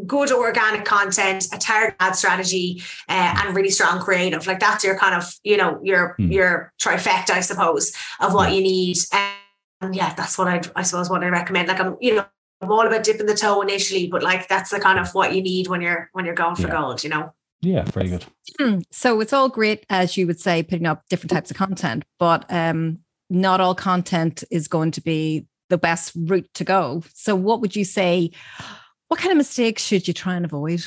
good 0.07 0.31
organic 0.31 0.85
content, 0.85 1.49
a 1.53 1.59
target 1.59 1.95
ad 2.01 2.17
strategy, 2.17 2.83
uh, 3.09 3.35
and 3.39 3.55
really 3.55 3.71
strong 3.71 4.01
creative. 4.01 4.47
Like 4.47 4.61
that's 4.61 4.85
your 4.85 4.99
kind 4.99 5.15
of, 5.15 5.33
you 5.43 5.57
know, 5.57 5.81
your 5.83 6.17
mm. 6.19 6.33
your 6.33 6.73
trifecta, 6.81 7.31
I 7.31 7.41
suppose, 7.41 7.93
of 8.21 8.35
what 8.35 8.53
you 8.53 8.63
need. 8.63 8.97
And 9.81 9.95
yeah, 9.95 10.15
that's 10.15 10.39
what 10.39 10.49
I 10.49 10.61
I 10.77 10.83
suppose 10.83 11.11
what 11.11 11.25
I 11.25 11.29
recommend. 11.29 11.69
Like 11.69 11.81
I'm, 11.81 11.97
you 12.01 12.17
know, 12.17 12.27
I'm 12.61 12.71
all 12.71 12.87
about 12.87 13.05
dipping 13.05 13.27
the 13.27 13.35
toe 13.35 13.61
initially, 13.63 14.07
but 14.07 14.23
like 14.23 14.49
that's 14.49 14.71
the 14.71 14.81
kind 14.81 14.99
of 14.99 15.15
what 15.15 15.35
you 15.35 15.43
need 15.43 15.69
when 15.69 15.81
you're 15.81 16.11
when 16.13 16.25
you're 16.25 16.35
going 16.35 16.57
for 16.57 16.69
yeah. 16.69 16.81
gold, 16.81 17.03
you 17.03 17.11
know. 17.11 17.33
Yeah, 17.63 17.83
very 17.85 18.09
good. 18.09 18.25
Hmm. 18.59 18.79
So 18.91 19.21
it's 19.21 19.33
all 19.33 19.49
great, 19.49 19.85
as 19.91 20.17
you 20.17 20.27
would 20.27 20.41
say, 20.41 20.63
putting 20.63 20.87
up 20.87 21.03
different 21.11 21.31
types 21.31 21.51
of 21.51 21.59
content, 21.59 22.05
but 22.19 22.47
um, 22.49 23.01
not 23.29 23.61
all 23.61 23.75
content 23.75 24.45
is 24.51 24.67
going 24.67 24.93
to 24.93 25.03
be 25.03 25.47
the 25.69 25.79
best 25.79 26.13
route 26.15 26.49
to 26.55 26.65
go. 26.65 27.03
So, 27.15 27.37
what 27.37 27.61
would 27.61 27.77
you 27.77 27.85
say? 27.85 28.31
What 29.11 29.19
kind 29.19 29.33
of 29.33 29.37
mistakes 29.37 29.83
should 29.85 30.07
you 30.07 30.15
try 30.15 30.37
and 30.37 30.45
avoid? 30.45 30.85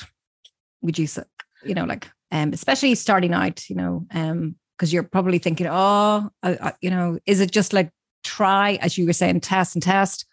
Would 0.82 0.98
you 0.98 1.08
say, 1.08 1.24
you 1.66 1.76
know, 1.76 1.84
like, 1.84 2.10
um, 2.32 2.54
especially 2.54 2.96
starting 2.96 3.34
out, 3.34 3.70
you 3.70 3.76
know, 3.76 4.06
um, 4.12 4.56
because 4.78 4.94
you're 4.94 5.04
probably 5.04 5.40
thinking, 5.40 5.68
oh, 5.70 6.30
I, 6.42 6.72
you 6.80 6.90
know, 6.90 7.20
is 7.26 7.42
it 7.42 7.52
just 7.52 7.74
like 7.74 7.92
try, 8.24 8.76
as 8.82 8.98
you 8.98 9.06
were 9.06 9.14
saying, 9.14 9.42
test 9.42 9.76
and 9.76 9.84
test, 9.84 10.26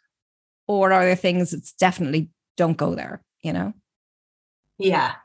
or 0.69 0.93
are 0.93 1.05
there 1.05 1.17
things 1.17 1.51
that's 1.51 1.73
definitely 1.73 2.29
don't 2.57 2.77
go 2.77 2.95
there, 2.95 3.23
you 3.43 3.53
know? 3.53 3.73
Yeah. 4.79 5.17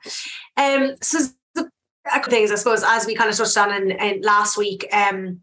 Um. 0.57 0.95
So 1.03 1.19
the 1.53 1.69
things, 2.27 2.51
I 2.51 2.55
suppose, 2.55 2.83
as 2.83 3.05
we 3.05 3.13
kind 3.13 3.29
of 3.29 3.37
touched 3.37 3.57
on 3.57 3.73
in, 3.73 3.91
in 3.91 4.21
last 4.21 4.57
week, 4.57 4.87
um, 4.91 5.41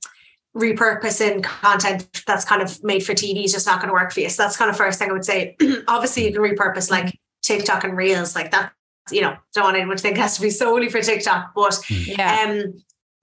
repurposing 0.56 1.42
content 1.42 2.22
that's 2.26 2.44
kind 2.44 2.60
of 2.62 2.82
made 2.84 3.04
for 3.04 3.12
TV 3.12 3.44
is 3.44 3.52
just 3.52 3.66
not 3.66 3.80
going 3.80 3.88
to 3.88 3.94
work 3.94 4.12
for 4.12 4.20
you. 4.20 4.28
So 4.28 4.42
that's 4.42 4.56
kind 4.56 4.70
of 4.70 4.76
first 4.76 4.98
thing 4.98 5.10
I 5.10 5.12
would 5.12 5.24
say. 5.24 5.56
Obviously, 5.88 6.26
you 6.26 6.32
can 6.32 6.42
repurpose 6.42 6.90
like 6.90 7.18
TikTok 7.42 7.84
and 7.84 7.96
Reels, 7.96 8.34
like 8.34 8.50
that. 8.50 8.72
You 9.10 9.22
know, 9.22 9.36
don't 9.54 9.64
want 9.64 9.76
anyone 9.76 9.96
to 9.96 10.02
think 10.02 10.16
it 10.16 10.20
has 10.20 10.36
to 10.36 10.42
be 10.42 10.50
solely 10.50 10.88
for 10.88 11.00
TikTok, 11.00 11.52
but 11.54 11.78
yeah. 11.90 12.46
um, 12.46 12.74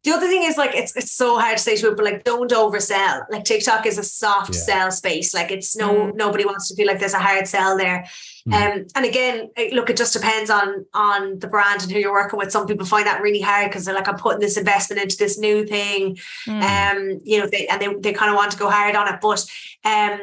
the 0.03 0.11
other 0.11 0.27
thing 0.27 0.43
is 0.43 0.57
like 0.57 0.73
it's 0.75 0.95
it's 0.95 1.11
so 1.11 1.37
hard 1.37 1.57
to 1.57 1.63
say 1.63 1.75
to 1.75 1.89
people 1.89 2.05
like 2.05 2.23
don't 2.23 2.51
oversell. 2.51 3.25
Like 3.29 3.43
TikTok 3.43 3.85
is 3.85 3.97
a 3.97 4.03
soft 4.03 4.53
yeah. 4.53 4.61
sell 4.61 4.91
space. 4.91 5.33
Like 5.33 5.51
it's 5.51 5.75
no 5.75 5.93
mm. 5.93 6.15
nobody 6.15 6.45
wants 6.45 6.69
to 6.69 6.75
feel 6.75 6.87
like 6.87 6.99
there's 6.99 7.13
a 7.13 7.19
hard 7.19 7.47
sell 7.47 7.77
there. 7.77 8.05
Mm. 8.47 8.53
Um, 8.53 8.85
and 8.95 9.05
again, 9.05 9.49
look, 9.73 9.89
it 9.89 9.97
just 9.97 10.13
depends 10.13 10.49
on 10.49 10.85
on 10.93 11.39
the 11.39 11.49
brand 11.49 11.83
and 11.83 11.91
who 11.91 11.99
you're 11.99 12.13
working 12.13 12.39
with. 12.39 12.51
Some 12.51 12.65
people 12.65 12.85
find 12.85 13.05
that 13.07 13.21
really 13.21 13.41
hard 13.41 13.69
because 13.69 13.83
they're 13.83 13.95
like, 13.95 14.07
I'm 14.07 14.15
putting 14.15 14.39
this 14.39 14.57
investment 14.57 15.01
into 15.01 15.17
this 15.17 15.37
new 15.37 15.65
thing. 15.65 16.17
Mm. 16.47 16.61
Um, 16.61 17.21
you 17.25 17.39
know, 17.39 17.47
they 17.47 17.67
and 17.67 17.81
they 17.81 17.93
they 17.95 18.13
kind 18.13 18.31
of 18.31 18.37
want 18.37 18.53
to 18.53 18.57
go 18.57 18.69
hard 18.69 18.95
on 18.95 19.13
it. 19.13 19.19
But 19.21 19.45
um, 19.83 20.19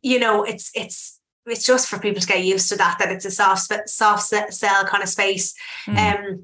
you 0.00 0.18
know, 0.18 0.42
it's 0.42 0.70
it's 0.74 1.20
it's 1.44 1.66
just 1.66 1.88
for 1.88 1.98
people 1.98 2.22
to 2.22 2.26
get 2.26 2.44
used 2.44 2.70
to 2.70 2.76
that, 2.76 2.96
that 2.98 3.12
it's 3.12 3.26
a 3.26 3.30
soft 3.30 3.70
soft 3.90 4.22
sell 4.22 4.84
kind 4.84 5.02
of 5.02 5.10
space. 5.10 5.54
Mm. 5.86 5.98
Um 5.98 6.42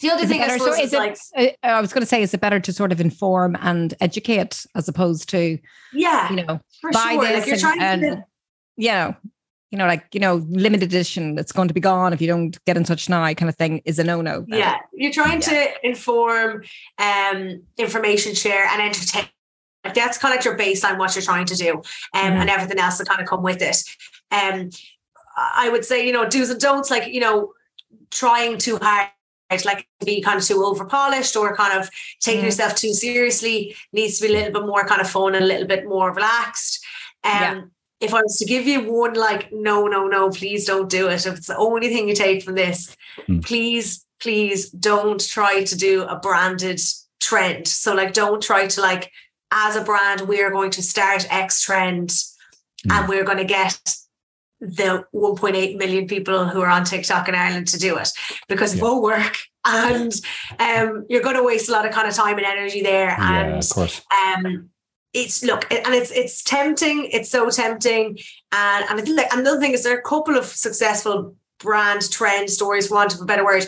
the 0.00 0.10
other 0.10 0.22
is 0.22 0.28
thing 0.28 0.42
I 0.42 0.56
suppose 0.56 0.76
so 0.76 0.82
is, 0.82 0.92
is 0.92 1.32
it, 1.34 1.56
uh, 1.62 1.66
I 1.66 1.80
was 1.80 1.92
going 1.92 2.02
to 2.02 2.06
say, 2.06 2.22
is 2.22 2.32
it 2.34 2.40
better 2.40 2.60
to 2.60 2.72
sort 2.72 2.92
of 2.92 3.00
inform 3.00 3.56
and 3.60 3.94
educate 4.00 4.66
as 4.74 4.88
opposed 4.88 5.28
to, 5.30 5.58
yeah, 5.92 6.30
you 6.30 6.36
know, 6.36 6.60
buy 6.92 7.12
sure. 7.12 7.24
this 7.24 7.38
like 7.38 7.46
you're 7.46 7.54
and, 7.54 7.60
trying 7.60 7.80
and, 7.80 8.02
to, 8.02 8.24
you 8.76 8.88
know, 8.90 9.16
you 9.70 9.76
know, 9.76 9.86
like, 9.86 10.06
you 10.12 10.20
know, 10.20 10.36
limited 10.48 10.88
edition 10.88 11.34
that's 11.34 11.52
going 11.52 11.68
to 11.68 11.74
be 11.74 11.80
gone 11.80 12.12
if 12.12 12.22
you 12.22 12.26
don't 12.26 12.62
get 12.64 12.76
in 12.76 12.84
touch 12.84 13.08
now 13.08 13.22
kind 13.34 13.48
of 13.48 13.56
thing 13.56 13.82
is 13.84 13.98
a 13.98 14.04
no-no. 14.04 14.46
Yeah. 14.48 14.76
You're 14.94 15.12
trying 15.12 15.42
yeah. 15.42 15.48
to 15.48 15.86
inform, 15.86 16.62
um, 16.98 17.62
information 17.76 18.34
share 18.34 18.66
and 18.66 18.80
entertain. 18.80 19.28
That's 19.94 20.16
kind 20.18 20.32
of 20.32 20.38
like 20.38 20.44
your 20.44 20.56
baseline, 20.56 20.98
what 20.98 21.14
you're 21.14 21.22
trying 21.22 21.46
to 21.46 21.54
do, 21.54 21.74
um, 21.74 21.82
mm-hmm. 21.82 22.40
and 22.40 22.50
everything 22.50 22.78
else 22.78 22.98
to 22.98 23.04
kind 23.04 23.20
of 23.20 23.26
come 23.26 23.42
with 23.42 23.60
it. 23.60 23.82
Um, 24.30 24.70
I 25.36 25.68
would 25.68 25.84
say, 25.84 26.06
you 26.06 26.12
know, 26.12 26.28
do's 26.28 26.50
and 26.50 26.60
don'ts, 26.60 26.90
like, 26.90 27.12
you 27.12 27.20
know, 27.20 27.52
trying 28.10 28.58
too 28.58 28.78
hard 28.78 29.08
like 29.64 29.88
to 30.00 30.06
be 30.06 30.20
kind 30.20 30.38
of 30.38 30.44
too 30.44 30.64
over 30.64 30.84
polished 30.84 31.36
or 31.36 31.56
kind 31.56 31.78
of 31.78 31.88
taking 32.20 32.42
mm. 32.42 32.46
yourself 32.46 32.74
too 32.74 32.92
seriously 32.92 33.74
needs 33.92 34.18
to 34.18 34.26
be 34.26 34.34
a 34.34 34.36
little 34.36 34.60
bit 34.60 34.66
more 34.66 34.84
kind 34.86 35.00
of 35.00 35.08
fun 35.08 35.34
and 35.34 35.44
a 35.44 35.48
little 35.48 35.66
bit 35.66 35.86
more 35.86 36.12
relaxed. 36.12 36.84
Um, 37.24 37.32
yeah 37.32 37.60
if 38.00 38.14
I 38.14 38.22
was 38.22 38.38
to 38.38 38.44
give 38.44 38.66
you 38.66 38.90
one, 38.90 39.14
like, 39.14 39.48
no, 39.52 39.86
no, 39.86 40.06
no, 40.06 40.30
please 40.30 40.64
don't 40.64 40.88
do 40.88 41.08
it. 41.08 41.26
If 41.26 41.38
it's 41.38 41.48
the 41.48 41.56
only 41.56 41.88
thing 41.88 42.08
you 42.08 42.14
take 42.14 42.44
from 42.44 42.54
this, 42.54 42.96
mm. 43.28 43.44
please, 43.44 44.06
please 44.20 44.70
don't 44.70 45.20
try 45.26 45.64
to 45.64 45.76
do 45.76 46.04
a 46.04 46.16
branded 46.16 46.80
trend. 47.20 47.66
So, 47.66 47.94
like, 47.94 48.12
don't 48.12 48.42
try 48.42 48.68
to, 48.68 48.80
like, 48.80 49.10
as 49.50 49.74
a 49.74 49.82
brand, 49.82 50.22
we're 50.22 50.50
going 50.50 50.70
to 50.72 50.82
start 50.82 51.26
X 51.32 51.62
trend 51.62 52.10
mm. 52.10 52.92
and 52.92 53.08
we're 53.08 53.24
going 53.24 53.38
to 53.38 53.44
get 53.44 53.80
the 54.60 55.04
1.8 55.14 55.76
million 55.76 56.06
people 56.06 56.46
who 56.46 56.60
are 56.60 56.68
on 56.68 56.84
TikTok 56.84 57.28
in 57.28 57.34
Ireland 57.34 57.68
to 57.68 57.78
do 57.78 57.96
it 57.96 58.08
because 58.48 58.74
yeah. 58.74 58.80
it 58.80 58.84
won't 58.84 59.02
work. 59.02 59.36
And 59.70 60.14
um, 60.60 61.04
you're 61.10 61.20
going 61.20 61.36
to 61.36 61.42
waste 61.42 61.68
a 61.68 61.72
lot 61.72 61.84
of 61.84 61.92
kind 61.92 62.08
of 62.08 62.14
time 62.14 62.38
and 62.38 62.46
energy 62.46 62.80
there. 62.80 63.08
Yeah, 63.08 63.42
and 63.42 63.58
of 63.58 63.68
course. 63.68 64.00
Um, 64.10 64.70
it's 65.12 65.42
look 65.42 65.70
and 65.70 65.94
it's 65.94 66.10
it's 66.10 66.42
tempting 66.42 67.08
it's 67.12 67.30
so 67.30 67.48
tempting 67.50 68.18
and 68.52 68.84
and 68.88 69.00
I 69.00 69.02
think 69.02 69.16
like 69.16 69.32
another 69.32 69.60
thing 69.60 69.72
is 69.72 69.82
there 69.82 69.94
are 69.94 70.00
a 70.00 70.02
couple 70.02 70.36
of 70.36 70.44
successful 70.44 71.34
brand 71.58 72.10
trend 72.10 72.50
stories 72.50 72.90
want 72.90 73.14
of 73.14 73.20
a 73.20 73.24
better 73.24 73.44
word 73.44 73.66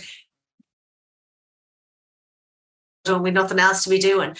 with 3.07 3.35
nothing 3.35 3.59
else 3.59 3.85
to 3.85 3.91
be 3.91 3.99
doing 3.99 4.37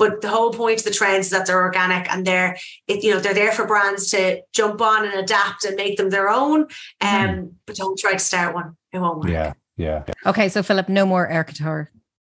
but 0.00 0.22
the 0.22 0.28
whole 0.28 0.50
point 0.50 0.78
of 0.78 0.84
the 0.84 0.90
trends 0.90 1.26
is 1.26 1.32
that 1.32 1.46
they're 1.46 1.60
organic 1.60 2.10
and 2.10 2.26
they're 2.26 2.56
it, 2.88 3.04
you 3.04 3.12
know 3.12 3.20
they're 3.20 3.34
there 3.34 3.52
for 3.52 3.66
brands 3.66 4.10
to 4.10 4.40
jump 4.52 4.80
on 4.80 5.04
and 5.04 5.14
adapt 5.14 5.64
and 5.66 5.76
make 5.76 5.98
them 5.98 6.08
their 6.08 6.28
own. 6.28 6.62
Um 7.02 7.28
mm. 7.28 7.52
but 7.66 7.76
don't 7.76 7.98
try 7.98 8.14
to 8.14 8.18
start 8.18 8.54
one. 8.54 8.76
It 8.92 8.98
won't 8.98 9.18
work. 9.18 9.28
Yeah 9.28 9.52
yeah. 9.76 10.04
Okay 10.24 10.48
so 10.48 10.62
philip 10.62 10.88
no 10.88 11.04
more 11.04 11.28
air 11.28 11.44
guitar. 11.44 11.92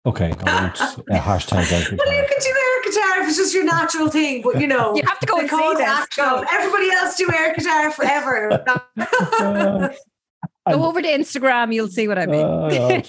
Okay 0.07 0.33
I 0.43 0.63
won't 0.63 0.81
uh, 0.81 0.95
hashtag 1.29 1.71
well 1.97 2.13
you 2.19 2.25
can 2.31 2.39
do 2.47 2.53
air 2.65 2.81
guitar 2.83 3.21
if 3.21 3.27
it's 3.29 3.37
just 3.37 3.53
your 3.53 3.63
natural 3.63 4.09
thing, 4.09 4.41
but 4.41 4.59
you 4.59 4.67
know, 4.67 4.95
you 4.95 5.03
have 5.05 5.19
to 5.19 5.27
go 5.27 5.37
and 5.37 5.49
see 5.49 5.73
this. 5.75 6.07
Everybody 6.17 6.89
else 6.91 7.15
do 7.15 7.29
air 7.31 7.53
guitar 7.55 7.91
forever. 7.91 8.63
Go 10.69 10.85
over 10.85 11.01
to 11.01 11.07
Instagram, 11.07 11.73
you'll 11.73 11.87
see 11.87 12.07
what 12.07 12.19
I 12.19 12.27
mean. 12.27 12.45
Uh, 12.45 13.01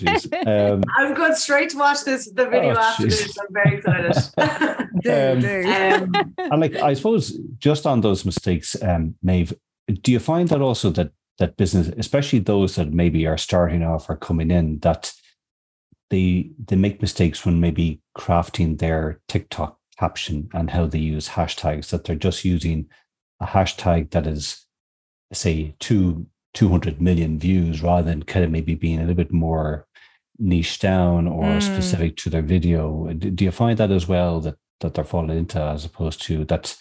oh, 0.47 0.73
um, 0.73 0.83
I'm 0.97 1.13
going 1.13 1.35
straight 1.35 1.69
to 1.71 1.77
watch 1.77 2.03
this 2.05 2.31
the 2.31 2.47
video 2.47 2.75
oh, 2.75 2.81
after 2.81 3.05
this. 3.05 3.37
I'm 3.39 3.47
very 3.51 3.77
excited. 3.77 4.89
do, 5.03 5.41
do. 5.41 5.71
Um, 5.71 6.35
and 6.39 6.61
like 6.63 6.77
I 6.77 6.95
suppose 6.95 7.39
just 7.59 7.87
on 7.87 8.01
those 8.01 8.25
mistakes, 8.25 8.75
um, 8.83 9.17
Maeve, 9.23 9.53
do 10.01 10.13
you 10.13 10.19
find 10.19 10.49
that 10.49 10.63
also 10.63 10.89
that 10.91 11.13
that 11.39 11.59
business, 11.59 11.89
especially 11.99 12.39
those 12.39 12.77
that 12.77 12.93
maybe 12.93 13.27
are 13.27 13.39
starting 13.39 13.83
off 13.83 14.09
or 14.09 14.17
coming 14.17 14.51
in, 14.51 14.79
that 14.79 15.13
they 16.09 16.53
they 16.65 16.77
make 16.77 17.03
mistakes 17.03 17.45
when 17.45 17.61
maybe 17.61 18.01
crafting 18.17 18.79
their 18.79 19.21
TikTok 19.29 19.79
caption 19.99 20.49
and 20.55 20.71
how 20.71 20.87
they 20.87 20.99
use 20.99 21.29
hashtags 21.29 21.91
that 21.91 22.05
they're 22.05 22.17
just 22.17 22.47
using 22.47 22.89
a 23.41 23.47
hashtag 23.47 24.11
that 24.13 24.27
is 24.27 24.65
say 25.35 25.75
two 25.81 26.27
200 26.55 27.01
million 27.01 27.39
views 27.39 27.83
rather 27.83 28.11
than 28.11 28.23
kind 28.23 28.45
of 28.45 28.51
maybe 28.51 28.75
being 28.75 28.99
a 28.99 29.03
little 29.03 29.15
bit 29.15 29.33
more 29.33 29.87
niche 30.39 30.79
down 30.79 31.27
or 31.27 31.45
mm. 31.45 31.63
specific 31.63 32.17
to 32.17 32.31
their 32.31 32.43
video 32.43 33.13
do 33.13 33.45
you 33.45 33.51
find 33.51 33.79
that 33.79 33.91
as 33.91 34.09
well 34.09 34.41
that 34.41 34.57
that 34.81 34.95
they're 34.95 35.05
falling 35.05 35.37
into 35.37 35.61
as 35.61 35.85
opposed 35.85 36.21
to 36.21 36.45
that 36.47 36.77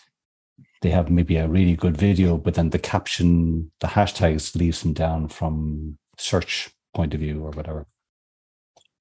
they 0.81 0.89
have 0.89 1.11
maybe 1.11 1.35
a 1.35 1.47
really 1.47 1.75
good 1.75 1.95
video 1.95 2.37
but 2.37 2.55
then 2.55 2.71
the 2.71 2.79
caption 2.79 3.69
the 3.81 3.87
hashtags 3.87 4.55
leaves 4.55 4.81
them 4.81 4.93
down 4.93 5.27
from 5.27 5.97
search 6.17 6.69
point 6.93 7.13
of 7.13 7.19
view 7.19 7.43
or 7.45 7.51
whatever 7.51 7.85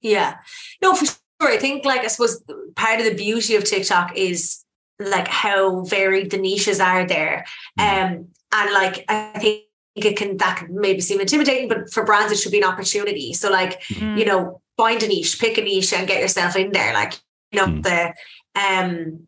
yeah. 0.01 0.37
No, 0.81 0.95
for 0.95 1.05
sure. 1.05 1.17
I 1.41 1.57
think 1.57 1.85
like 1.85 2.01
I 2.01 2.07
suppose 2.07 2.43
part 2.75 2.99
of 2.99 3.05
the 3.05 3.13
beauty 3.13 3.55
of 3.55 3.63
TikTok 3.63 4.17
is 4.17 4.63
like 4.99 5.27
how 5.27 5.81
varied 5.81 6.31
the 6.31 6.37
niches 6.37 6.79
are 6.79 7.05
there. 7.07 7.45
Mm. 7.79 8.03
Um 8.03 8.27
and 8.53 8.73
like 8.73 9.05
I 9.07 9.39
think 9.39 9.61
it 9.95 10.17
can 10.17 10.37
that 10.37 10.57
can 10.57 10.79
maybe 10.79 11.01
seem 11.01 11.19
intimidating, 11.19 11.67
but 11.67 11.91
for 11.91 12.05
brands 12.05 12.31
it 12.31 12.37
should 12.37 12.51
be 12.51 12.59
an 12.59 12.67
opportunity. 12.67 13.33
So 13.33 13.49
like, 13.49 13.81
mm. 13.83 14.17
you 14.17 14.25
know, 14.25 14.61
find 14.77 15.01
a 15.03 15.07
niche, 15.07 15.39
pick 15.39 15.57
a 15.57 15.61
niche 15.61 15.93
and 15.93 16.07
get 16.07 16.21
yourself 16.21 16.55
in 16.55 16.71
there. 16.71 16.93
Like, 16.93 17.13
you 17.51 17.59
know, 17.59 17.67
mm. 17.67 17.83
the 17.83 18.13
um 18.59 19.27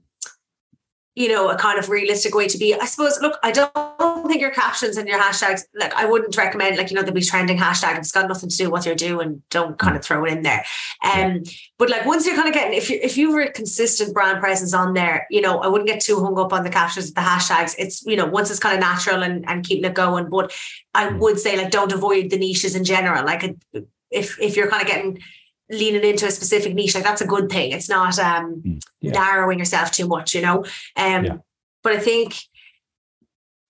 you 1.15 1.29
know, 1.29 1.49
a 1.49 1.55
kind 1.55 1.77
of 1.77 1.89
realistic 1.89 2.33
way 2.33 2.47
to 2.47 2.57
be. 2.57 2.73
I 2.73 2.85
suppose, 2.85 3.19
look, 3.21 3.37
I 3.43 3.51
don't 3.51 4.27
think 4.27 4.41
your 4.41 4.51
captions 4.51 4.97
and 4.97 5.07
your 5.07 5.19
hashtags, 5.19 5.61
like, 5.75 5.93
I 5.93 6.05
wouldn't 6.05 6.35
recommend, 6.35 6.77
like, 6.77 6.89
you 6.89 6.95
know, 6.95 7.01
there'll 7.01 7.13
be 7.13 7.21
trending 7.21 7.57
hashtag. 7.57 7.99
It's 7.99 8.11
got 8.11 8.27
nothing 8.27 8.49
to 8.49 8.57
do 8.57 8.63
with 8.65 8.71
what 8.71 8.85
you're 8.87 8.95
doing. 8.95 9.43
Don't 9.51 9.77
kind 9.77 9.95
of 9.95 10.01
mm. 10.01 10.05
throw 10.05 10.25
it 10.25 10.31
in 10.31 10.41
there. 10.41 10.65
Um, 11.03 11.43
but 11.77 11.91
like, 11.91 12.05
once 12.05 12.25
you're 12.25 12.35
kind 12.35 12.47
of 12.47 12.53
getting, 12.53 12.75
if 12.75 12.89
you 12.89 12.99
if 13.03 13.15
you 13.15 13.31
were 13.31 13.41
a 13.41 13.51
consistent 13.51 14.13
brand 14.13 14.39
presence 14.39 14.73
on 14.73 14.93
there, 14.93 15.27
you 15.29 15.41
know, 15.41 15.59
I 15.59 15.67
wouldn't 15.67 15.87
get 15.87 16.01
too 16.01 16.19
hung 16.19 16.39
up 16.39 16.51
on 16.51 16.63
the 16.63 16.71
captions, 16.71 17.09
of 17.09 17.15
the 17.15 17.21
hashtags. 17.21 17.75
It's, 17.77 18.03
you 18.05 18.15
know, 18.15 18.25
once 18.25 18.49
it's 18.49 18.59
kind 18.59 18.73
of 18.73 18.81
natural 18.81 19.21
and, 19.21 19.47
and 19.47 19.63
keeping 19.63 19.85
it 19.85 19.93
going. 19.93 20.29
But 20.29 20.51
I 20.95 21.09
mm. 21.09 21.19
would 21.19 21.39
say, 21.39 21.57
like, 21.57 21.69
don't 21.69 21.91
avoid 21.91 22.31
the 22.31 22.37
niches 22.37 22.75
in 22.75 22.85
general. 22.85 23.23
Like, 23.23 23.43
if 24.09 24.39
if 24.39 24.55
you're 24.55 24.69
kind 24.69 24.81
of 24.81 24.87
getting 24.87 25.19
leaning 25.73 26.03
into 26.03 26.25
a 26.25 26.31
specific 26.31 26.73
niche, 26.73 26.95
like 26.95 27.03
that's 27.03 27.21
a 27.21 27.27
good 27.27 27.49
thing. 27.49 27.71
It's 27.71 27.89
not 27.89 28.17
um 28.19 28.61
mm, 28.65 28.81
yeah. 29.01 29.11
narrowing 29.11 29.59
yourself 29.59 29.91
too 29.91 30.07
much, 30.07 30.35
you 30.35 30.41
know. 30.41 30.63
Um 30.95 31.25
yeah. 31.25 31.37
but 31.83 31.93
I 31.93 31.99
think 31.99 32.35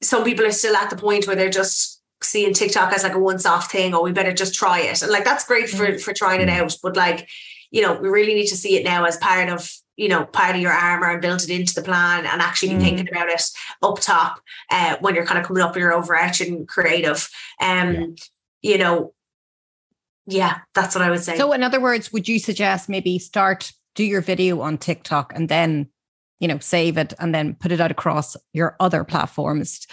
some 0.01 0.23
people 0.23 0.45
are 0.45 0.51
still 0.51 0.75
at 0.75 0.89
the 0.89 0.95
point 0.95 1.25
where 1.27 1.35
they're 1.35 1.49
just 1.49 2.01
seeing 2.21 2.53
TikTok 2.53 2.93
as 2.93 3.03
like 3.03 3.13
a 3.13 3.19
once-off 3.19 3.71
thing, 3.71 3.93
or 3.93 3.99
oh, 3.99 4.03
we 4.03 4.11
better 4.11 4.33
just 4.33 4.53
try 4.53 4.79
it. 4.79 5.01
And 5.01 5.11
like 5.11 5.25
that's 5.25 5.45
great 5.45 5.69
for 5.69 5.87
mm. 5.87 6.01
for 6.01 6.13
trying 6.13 6.41
it 6.41 6.49
mm. 6.49 6.59
out. 6.59 6.75
But 6.83 6.95
like, 6.95 7.29
you 7.71 7.81
know, 7.81 7.93
we 7.93 8.09
really 8.09 8.33
need 8.33 8.47
to 8.47 8.57
see 8.57 8.77
it 8.77 8.83
now 8.83 9.05
as 9.05 9.17
part 9.17 9.49
of 9.49 9.69
you 9.95 10.09
know 10.09 10.25
part 10.25 10.55
of 10.55 10.61
your 10.61 10.71
armor 10.71 11.11
and 11.11 11.21
build 11.21 11.43
it 11.43 11.49
into 11.49 11.73
the 11.73 11.81
plan 11.81 12.25
and 12.25 12.41
actually 12.41 12.69
be 12.69 12.75
mm. 12.75 12.81
thinking 12.81 13.09
about 13.09 13.29
it 13.29 13.43
up 13.81 13.99
top 13.99 14.41
uh, 14.71 14.97
when 15.01 15.15
you're 15.15 15.25
kind 15.25 15.39
of 15.39 15.45
coming 15.45 15.61
up 15.61 15.73
with 15.73 15.81
your 15.81 15.93
overarching 15.93 16.65
creative 16.65 17.29
um 17.61 17.93
yeah. 17.93 18.05
you 18.61 18.77
know 18.77 19.13
yeah, 20.25 20.59
that's 20.73 20.95
what 20.95 21.03
I 21.03 21.09
would 21.09 21.23
say. 21.23 21.37
So, 21.37 21.51
in 21.51 21.63
other 21.63 21.79
words, 21.79 22.13
would 22.13 22.27
you 22.27 22.39
suggest 22.39 22.89
maybe 22.89 23.19
start 23.19 23.71
do 23.95 24.03
your 24.03 24.21
video 24.21 24.61
on 24.61 24.77
TikTok 24.77 25.33
and 25.35 25.49
then, 25.49 25.87
you 26.39 26.47
know, 26.47 26.57
save 26.59 26.97
it 26.97 27.13
and 27.19 27.33
then 27.33 27.55
put 27.55 27.71
it 27.71 27.79
out 27.79 27.91
across 27.91 28.35
your 28.53 28.75
other 28.79 29.03
platforms? 29.03 29.85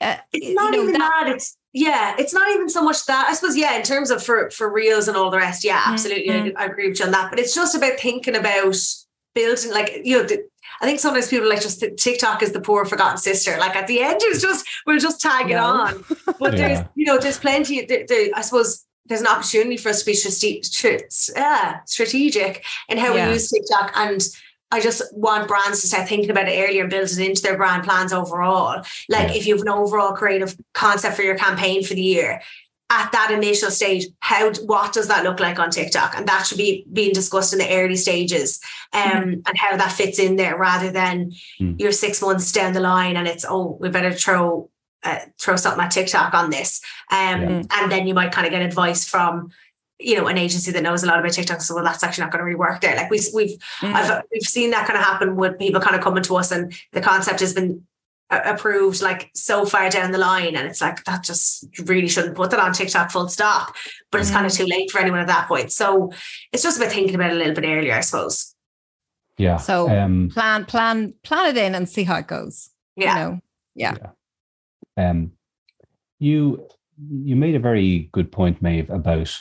Uh, 0.00 0.16
it's 0.32 0.54
not 0.54 0.72
you 0.72 0.78
know, 0.78 0.82
even 0.82 0.92
that, 1.00 1.24
that. 1.24 1.32
It's 1.34 1.56
yeah, 1.72 2.14
it's 2.18 2.34
not 2.34 2.50
even 2.52 2.68
so 2.68 2.82
much 2.82 3.04
that. 3.06 3.26
I 3.28 3.34
suppose 3.34 3.56
yeah, 3.56 3.76
in 3.76 3.82
terms 3.82 4.10
of 4.10 4.22
for 4.22 4.50
for 4.50 4.70
reels 4.72 5.08
and 5.08 5.16
all 5.16 5.30
the 5.30 5.38
rest. 5.38 5.64
Yeah, 5.64 5.80
mm-hmm. 5.80 5.92
absolutely, 5.92 6.28
mm-hmm. 6.28 6.56
I, 6.56 6.62
I, 6.62 6.66
agree 6.66 6.88
with 6.88 6.98
you 6.98 7.06
on 7.06 7.12
that. 7.12 7.30
But 7.30 7.38
it's 7.38 7.54
just 7.54 7.74
about 7.74 7.98
thinking 7.98 8.36
about 8.36 8.76
building, 9.34 9.72
like 9.72 10.00
you 10.04 10.18
know. 10.18 10.24
The, 10.24 10.44
I 10.80 10.84
think 10.84 10.98
sometimes 10.98 11.28
people 11.28 11.48
like 11.48 11.62
just 11.62 11.84
TikTok 11.98 12.42
is 12.42 12.52
the 12.52 12.60
poor 12.60 12.84
forgotten 12.84 13.18
sister. 13.18 13.56
Like 13.58 13.76
at 13.76 13.86
the 13.86 14.00
end, 14.00 14.18
it's 14.22 14.42
just 14.42 14.66
we'll 14.86 14.98
just 14.98 15.20
tag 15.20 15.50
it 15.50 15.56
on. 15.56 16.04
But 16.40 16.54
yeah. 16.58 16.68
there's 16.68 16.88
you 16.96 17.06
know 17.06 17.18
there's 17.18 17.38
plenty. 17.38 17.84
There, 17.84 18.04
there, 18.08 18.30
I 18.34 18.40
suppose 18.40 18.84
there's 19.06 19.20
an 19.20 19.26
opportunity 19.26 19.76
for 19.76 19.88
us 19.88 20.00
to 20.00 20.06
be 20.06 20.14
strategic 21.86 22.64
in 22.88 22.98
how 22.98 23.14
yeah. 23.14 23.26
we 23.26 23.32
use 23.34 23.50
TikTok. 23.50 23.92
And 23.96 24.22
I 24.70 24.80
just 24.80 25.02
want 25.14 25.48
brands 25.48 25.80
to 25.82 25.86
start 25.86 26.08
thinking 26.08 26.30
about 26.30 26.48
it 26.48 26.58
earlier 26.58 26.82
and 26.82 26.90
build 26.90 27.10
it 27.10 27.18
into 27.18 27.42
their 27.42 27.56
brand 27.56 27.84
plans 27.84 28.12
overall. 28.12 28.82
Like 29.08 29.28
yeah. 29.28 29.34
if 29.34 29.46
you 29.46 29.54
have 29.54 29.62
an 29.62 29.68
overall 29.68 30.12
creative 30.12 30.56
concept 30.72 31.16
for 31.16 31.22
your 31.22 31.36
campaign 31.36 31.84
for 31.84 31.94
the 31.94 32.02
year, 32.02 32.40
at 32.92 33.10
that 33.12 33.30
initial 33.30 33.70
stage, 33.70 34.06
how 34.20 34.52
what 34.66 34.92
does 34.92 35.08
that 35.08 35.24
look 35.24 35.40
like 35.40 35.58
on 35.58 35.70
TikTok? 35.70 36.14
And 36.14 36.28
that 36.28 36.46
should 36.46 36.58
be 36.58 36.84
being 36.92 37.14
discussed 37.14 37.54
in 37.54 37.58
the 37.58 37.74
early 37.74 37.96
stages, 37.96 38.60
um, 38.92 39.02
mm-hmm. 39.02 39.40
and 39.46 39.56
how 39.56 39.78
that 39.78 39.92
fits 39.92 40.18
in 40.18 40.36
there, 40.36 40.58
rather 40.58 40.90
than 40.90 41.32
mm. 41.58 41.80
you're 41.80 41.92
six 41.92 42.20
months 42.20 42.52
down 42.52 42.74
the 42.74 42.80
line 42.80 43.16
and 43.16 43.26
it's 43.26 43.46
oh 43.48 43.78
we 43.80 43.88
better 43.88 44.12
throw 44.12 44.68
uh, 45.04 45.18
throw 45.38 45.56
something 45.56 45.82
at 45.82 45.90
TikTok 45.90 46.34
on 46.34 46.50
this. 46.50 46.80
Um, 47.10 47.40
yeah. 47.40 47.62
And 47.72 47.92
then 47.92 48.06
you 48.06 48.14
might 48.14 48.32
kind 48.32 48.46
of 48.46 48.52
get 48.52 48.62
advice 48.62 49.06
from, 49.06 49.50
you 49.98 50.16
know, 50.16 50.26
an 50.28 50.38
agency 50.38 50.70
that 50.72 50.82
knows 50.82 51.02
a 51.02 51.06
lot 51.06 51.18
about 51.18 51.32
TikTok. 51.32 51.60
So, 51.60 51.74
well, 51.74 51.84
that's 51.84 52.02
actually 52.02 52.22
not 52.22 52.32
going 52.32 52.40
to 52.40 52.44
really 52.44 52.56
work 52.56 52.80
there. 52.80 52.96
Like 52.96 53.10
we, 53.10 53.20
we've, 53.34 53.58
mm. 53.80 53.92
I've, 53.92 54.22
we've 54.32 54.42
seen 54.42 54.70
that 54.70 54.86
kind 54.86 54.98
of 54.98 55.04
happen 55.04 55.36
with 55.36 55.58
people 55.58 55.80
kind 55.80 55.96
of 55.96 56.02
coming 56.02 56.22
to 56.24 56.36
us 56.36 56.50
and 56.50 56.72
the 56.92 57.00
concept 57.00 57.40
has 57.40 57.54
been 57.54 57.84
approved 58.32 59.02
like 59.02 59.30
so 59.34 59.66
far 59.66 59.90
down 59.90 60.10
the 60.10 60.18
line 60.18 60.56
and 60.56 60.66
it's 60.66 60.80
like 60.80 61.04
that 61.04 61.22
just 61.22 61.66
really 61.84 62.08
shouldn't 62.08 62.34
put 62.34 62.50
that 62.50 62.60
on 62.60 62.72
TikTok 62.72 63.10
full 63.10 63.28
stop 63.28 63.74
but 64.10 64.22
it's 64.22 64.30
mm. 64.30 64.34
kind 64.34 64.46
of 64.46 64.52
too 64.52 64.64
late 64.64 64.90
for 64.90 65.00
anyone 65.00 65.20
at 65.20 65.26
that 65.26 65.46
point 65.48 65.70
so 65.70 66.10
it's 66.50 66.62
just 66.62 66.78
about 66.78 66.90
thinking 66.90 67.14
about 67.14 67.30
it 67.30 67.34
a 67.34 67.38
little 67.38 67.54
bit 67.54 67.66
earlier 67.66 67.92
I 67.92 68.00
suppose 68.00 68.54
yeah 69.36 69.58
so 69.58 69.90
um, 69.90 70.30
plan 70.32 70.64
plan 70.64 71.12
plan 71.22 71.54
it 71.54 71.58
in 71.58 71.74
and 71.74 71.86
see 71.86 72.04
how 72.04 72.16
it 72.16 72.26
goes 72.26 72.70
yeah 72.96 73.18
you 73.18 73.20
know? 73.34 73.40
yeah. 73.74 73.96
yeah. 74.00 74.10
Um, 74.96 75.32
you 76.18 76.66
you 77.10 77.36
made 77.36 77.54
a 77.54 77.60
very 77.60 78.10
good 78.12 78.30
point, 78.30 78.62
Maeve, 78.62 78.90
about 78.90 79.40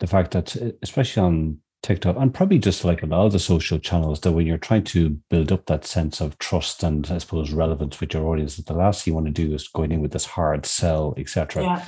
the 0.00 0.06
fact 0.06 0.32
that 0.32 0.56
especially 0.82 1.22
on 1.22 1.58
TikTok 1.82 2.16
and 2.18 2.34
probably 2.34 2.58
just 2.58 2.84
like 2.84 3.02
a 3.02 3.06
lot 3.06 3.26
of 3.26 3.32
the 3.32 3.38
social 3.38 3.78
channels, 3.78 4.20
that 4.20 4.32
when 4.32 4.46
you're 4.46 4.58
trying 4.58 4.84
to 4.84 5.10
build 5.30 5.52
up 5.52 5.66
that 5.66 5.84
sense 5.84 6.20
of 6.20 6.38
trust 6.38 6.82
and 6.82 7.08
I 7.10 7.18
suppose 7.18 7.52
relevance 7.52 8.00
with 8.00 8.14
your 8.14 8.26
audience, 8.26 8.56
that 8.56 8.66
the 8.66 8.74
last 8.74 9.04
thing 9.04 9.12
you 9.12 9.14
want 9.14 9.26
to 9.26 9.32
do 9.32 9.54
is 9.54 9.68
going 9.68 9.92
in 9.92 10.00
with 10.00 10.12
this 10.12 10.26
hard 10.26 10.66
sell, 10.66 11.14
etc. 11.16 11.62
Yeah. 11.62 11.84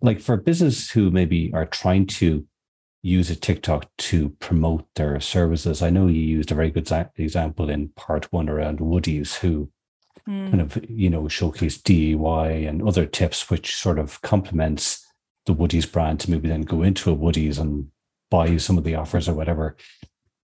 Like 0.00 0.20
for 0.20 0.36
business 0.36 0.90
who 0.90 1.10
maybe 1.10 1.52
are 1.54 1.66
trying 1.66 2.06
to 2.06 2.46
use 3.02 3.28
a 3.28 3.36
TikTok 3.36 3.86
to 3.98 4.30
promote 4.40 4.86
their 4.96 5.20
services. 5.20 5.82
I 5.82 5.90
know 5.90 6.06
you 6.06 6.22
used 6.22 6.50
a 6.50 6.54
very 6.54 6.70
good 6.70 6.90
example 7.16 7.68
in 7.68 7.90
part 7.90 8.32
one 8.32 8.48
around 8.48 8.80
Woody's, 8.80 9.36
who 9.36 9.68
mm. 10.28 10.50
kind 10.50 10.60
of 10.60 10.78
you 10.88 11.10
know 11.10 11.28
showcase 11.28 11.78
DIY 11.78 12.68
and 12.68 12.86
other 12.86 13.06
tips, 13.06 13.50
which 13.50 13.76
sort 13.76 13.98
of 13.98 14.20
complements 14.22 15.06
the 15.46 15.52
Woody's 15.52 15.86
brand 15.86 16.20
to 16.20 16.30
maybe 16.30 16.48
then 16.48 16.62
go 16.62 16.82
into 16.82 17.10
a 17.10 17.14
Woody's 17.14 17.58
and 17.58 17.88
buy 18.30 18.56
some 18.56 18.78
of 18.78 18.84
the 18.84 18.94
offers 18.94 19.28
or 19.28 19.34
whatever. 19.34 19.76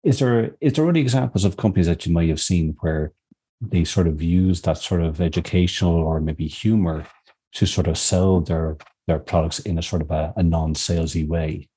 Is 0.03 0.19
there 0.19 0.55
is 0.61 0.73
there 0.73 0.89
any 0.89 1.01
examples 1.01 1.43
of 1.43 1.57
companies 1.57 1.87
that 1.87 2.05
you 2.05 2.13
might 2.13 2.29
have 2.29 2.39
seen 2.39 2.75
where 2.79 3.13
they 3.59 3.83
sort 3.83 4.07
of 4.07 4.21
use 4.21 4.61
that 4.61 4.77
sort 4.77 5.01
of 5.01 5.19
educational 5.19 5.95
or 5.95 6.19
maybe 6.19 6.47
humor 6.47 7.05
to 7.53 7.65
sort 7.65 7.87
of 7.87 7.97
sell 7.97 8.41
their 8.41 8.77
their 9.07 9.19
products 9.19 9.59
in 9.59 9.77
a 9.77 9.81
sort 9.81 10.01
of 10.01 10.11
a, 10.11 10.33
a 10.35 10.43
non-salesy 10.43 11.27
way? 11.27 11.69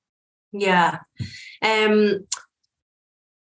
Yeah. 0.51 0.99
Um 1.61 2.27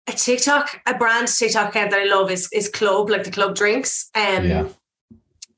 a 0.07 0.13
TikTok, 0.13 0.81
a 0.85 0.97
brand 0.97 1.27
TikTok 1.27 1.69
account 1.69 1.91
that 1.91 1.99
I 1.99 2.05
love 2.05 2.31
is 2.31 2.49
is 2.53 2.69
Club, 2.69 3.09
like 3.09 3.23
the 3.23 3.31
Club 3.31 3.55
drinks. 3.55 4.09
Um 4.15 4.47
yeah. 4.47 4.67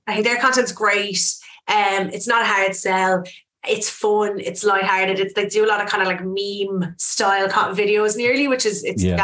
I 0.08 0.14
think 0.16 0.26
their 0.26 0.38
content's 0.38 0.72
great. 0.72 1.20
Um, 1.68 2.10
it's 2.10 2.28
not 2.28 2.42
a 2.42 2.46
hard 2.46 2.76
sell. 2.76 3.24
It's 3.68 3.90
fun. 3.90 4.40
It's 4.40 4.64
lighthearted. 4.64 5.20
It's 5.20 5.34
they 5.34 5.46
do 5.46 5.66
a 5.66 5.68
lot 5.68 5.84
of 5.84 5.90
kind 5.90 6.02
of 6.02 6.08
like 6.08 6.22
meme 6.24 6.96
style 6.98 7.48
videos 7.48 8.18
nearly, 8.18 8.48
which 8.48 8.66
is 8.66 8.84
it's 8.84 9.04
yeah. 9.04 9.18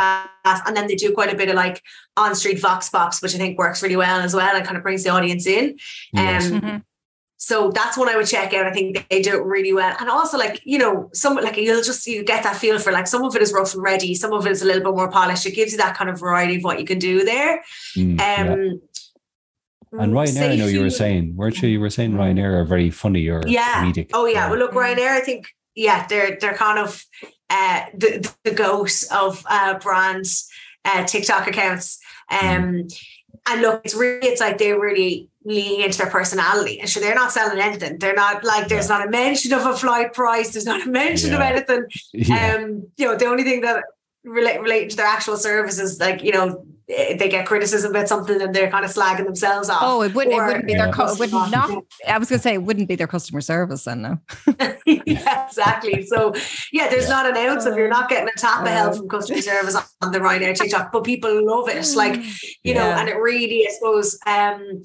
gas. 0.44 0.62
And 0.68 0.78
then 0.78 0.88
they 0.88 0.96
do 0.96 1.14
quite 1.14 1.34
a 1.34 1.38
bit 1.38 1.50
of 1.50 1.56
like 1.56 1.82
on 2.18 2.36
street 2.36 2.60
vox 2.60 2.90
pops, 2.90 3.22
which 3.22 3.34
I 3.34 3.38
think 3.38 3.58
works 3.58 3.82
really 3.82 3.96
well 3.96 4.20
as 4.20 4.36
well 4.36 4.56
and 4.56 4.64
kind 4.64 4.78
of 4.78 4.84
brings 4.84 5.04
the 5.04 5.10
audience 5.10 5.48
in. 5.48 5.78
Yes. 6.14 6.52
Um, 6.52 6.62
mm-hmm. 6.62 6.78
So 7.46 7.70
that's 7.70 7.96
one 7.96 8.10
I 8.10 8.16
would 8.18 8.26
check 8.26 8.56
out. 8.56 8.66
I 8.66 8.72
think 8.72 9.08
they 9.08 9.22
do 9.22 9.36
it 9.36 9.44
really 9.44 9.72
well. 9.72 9.96
And 10.00 10.10
also 10.10 10.36
like, 10.36 10.62
you 10.64 10.80
know, 10.80 11.12
some 11.14 11.36
like 11.36 11.58
you'll 11.58 11.84
just 11.84 12.08
you 12.08 12.24
get 12.26 12.42
that 12.42 12.56
feel 12.56 12.80
for 12.80 12.92
like 12.92 13.06
some 13.06 13.24
of 13.24 13.36
it 13.36 13.42
is 13.44 13.54
rough 13.54 13.76
and 13.76 13.84
ready, 13.84 14.16
some 14.16 14.34
of 14.34 14.48
it 14.48 14.52
is 14.52 14.64
a 14.64 14.66
little 14.66 14.82
bit 14.82 14.96
more 14.96 15.12
polished. 15.12 15.46
It 15.46 15.52
gives 15.52 15.72
you 15.72 15.78
that 15.78 15.96
kind 15.96 16.10
of 16.10 16.20
variety 16.20 16.56
of 16.56 16.64
what 16.64 16.80
you 16.80 16.88
can 16.88 16.98
do 16.98 17.24
there. 17.24 17.64
Mm, 17.96 18.14
um 18.14 18.18
yeah. 18.20 18.54
And 19.92 20.12
mm, 20.12 20.16
Ryanair, 20.16 20.54
I 20.54 20.56
know 20.56 20.66
you 20.66 20.82
were 20.82 20.90
saying, 20.90 21.36
weren't 21.36 21.62
you? 21.62 21.70
You 21.70 21.80
were 21.80 21.92
saying 21.92 22.14
Ryanair 22.14 22.62
are 22.62 22.66
very 22.66 22.90
funny 22.90 23.28
or 23.28 23.44
yeah. 23.46 23.84
comedic. 23.84 24.10
Oh 24.12 24.26
yeah. 24.26 24.50
Well 24.50 24.58
look, 24.58 24.72
Ryanair, 24.72 25.10
I 25.10 25.20
think, 25.20 25.46
yeah, 25.76 26.08
they're 26.08 26.40
they're 26.42 26.56
kind 26.56 26.80
of 26.80 27.06
uh 27.52 27.82
the, 27.94 28.28
the 28.44 28.56
ghost 28.56 29.12
of 29.12 29.46
uh 29.48 29.78
brands 29.78 30.50
uh 30.84 31.04
TikTok 31.04 31.48
accounts. 31.48 32.00
Mm. 32.32 32.42
Um 32.42 32.64
mm. 32.74 33.02
and 33.50 33.62
look, 33.62 33.82
it's 33.86 33.94
really 33.94 34.30
it's 34.30 34.42
like 34.42 34.58
they 34.58 34.74
really 34.74 35.30
leaning 35.46 35.82
into 35.82 36.00
their 36.00 36.10
personality. 36.10 36.80
And 36.80 36.90
sure, 36.90 37.02
they're 37.02 37.16
not 37.16 37.32
selling 37.32 37.60
anything. 37.60 38.00
They're 38.00 38.16
not 38.16 38.44
like 38.44 38.68
there's 38.68 38.90
yeah. 38.90 38.98
not 38.98 39.08
a 39.08 39.12
mention 39.12 39.54
of 39.54 39.66
a 39.66 39.78
flight 39.78 40.14
price. 40.14 40.52
There's 40.52 40.66
not 40.66 40.86
a 40.86 40.90
mention 40.90 41.30
yeah. 41.30 41.36
of 41.36 41.42
anything. 41.42 41.86
Yeah. 42.14 42.56
Um, 42.56 42.88
you 42.98 43.06
know, 43.06 43.16
the 43.18 43.26
only 43.26 43.44
thing 43.44 43.62
that 43.62 43.84
relate 44.24 44.60
related 44.62 44.92
to 44.92 44.98
their 44.98 45.06
actual 45.06 45.38
services, 45.38 46.00
like 46.00 46.24
you 46.24 46.32
know, 46.32 46.66
eh, 46.90 47.18
they 47.18 47.30
get 47.30 47.46
criticism 47.46 47.92
about 47.92 48.08
something 48.08 48.42
and 48.42 48.56
they're 48.56 48.72
kind 48.72 48.86
of 48.86 48.92
slagging 48.92 49.26
themselves 49.26 49.70
off. 49.70 49.82
Oh, 49.82 50.02
it 50.02 50.16
wouldn't. 50.16 50.34
Or, 50.34 50.46
it 50.46 50.48
wouldn't 50.48 50.68
be 50.68 50.74
their. 50.74 50.92
Co- 50.92 51.12
it 51.12 51.20
would 51.20 51.32
not. 51.52 51.84
I 52.08 52.18
was 52.18 52.30
going 52.30 52.40
to 52.40 52.44
say 52.44 52.54
it 52.54 52.64
wouldn't 52.64 52.88
be 52.88 52.96
their 52.96 53.08
customer 53.08 53.42
service 53.42 53.84
then. 53.84 54.02
No. 54.02 54.18
yeah, 54.86 55.46
exactly. 55.46 56.06
So 56.06 56.34
yeah, 56.72 56.88
there's 56.88 57.10
not 57.10 57.30
an 57.30 57.38
ounce 57.38 57.66
of 57.66 57.76
you're 57.76 57.90
not 57.90 58.10
getting 58.10 58.30
a 58.30 58.40
tap 58.40 58.62
of 58.62 58.68
help 58.70 58.96
from 58.96 59.10
customer 59.10 59.42
service 59.42 59.76
on 60.02 60.12
the 60.12 60.20
Ryanair 60.20 60.56
TikTok, 60.56 60.92
but 60.92 61.04
people 61.04 61.46
love 61.46 61.70
it. 61.70 61.86
Like 61.96 62.22
you 62.64 62.74
know, 62.74 62.90
and 62.90 63.10
it 63.10 63.18
really, 63.18 63.68
I 63.68 63.72
suppose. 63.72 64.18
um 64.26 64.82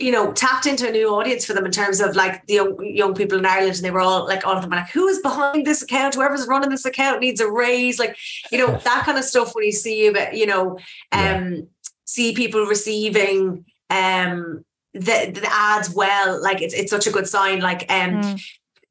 you 0.00 0.10
know, 0.10 0.32
tapped 0.32 0.64
into 0.64 0.88
a 0.88 0.90
new 0.90 1.08
audience 1.14 1.44
for 1.44 1.52
them 1.52 1.66
in 1.66 1.70
terms 1.70 2.00
of 2.00 2.16
like 2.16 2.46
the 2.46 2.54
young, 2.54 2.76
young 2.82 3.14
people 3.14 3.38
in 3.38 3.44
Ireland. 3.44 3.76
And 3.76 3.84
they 3.84 3.90
were 3.90 4.00
all 4.00 4.26
like, 4.26 4.46
all 4.46 4.54
of 4.54 4.62
them 4.62 4.70
were 4.70 4.76
like, 4.76 4.90
who 4.90 5.06
is 5.06 5.20
behind 5.20 5.66
this 5.66 5.82
account? 5.82 6.14
Whoever's 6.14 6.46
running 6.48 6.70
this 6.70 6.86
account 6.86 7.20
needs 7.20 7.40
a 7.40 7.50
raise. 7.50 7.98
Like, 7.98 8.16
you 8.50 8.58
know, 8.58 8.78
that 8.84 9.02
kind 9.04 9.18
of 9.18 9.24
stuff 9.24 9.54
when 9.54 9.64
you 9.64 9.72
see, 9.72 10.04
you 10.32 10.46
know, 10.46 10.78
um, 11.12 11.52
yeah. 11.52 11.60
see 12.06 12.32
people 12.32 12.64
receiving 12.64 13.66
um, 13.90 14.64
the, 14.94 15.32
the 15.34 15.48
ads 15.50 15.90
well, 15.90 16.42
like 16.42 16.62
it's, 16.62 16.74
it's 16.74 16.90
such 16.90 17.06
a 17.06 17.12
good 17.12 17.28
sign. 17.28 17.60
Like, 17.60 17.82
um, 17.92 18.22
mm. 18.22 18.42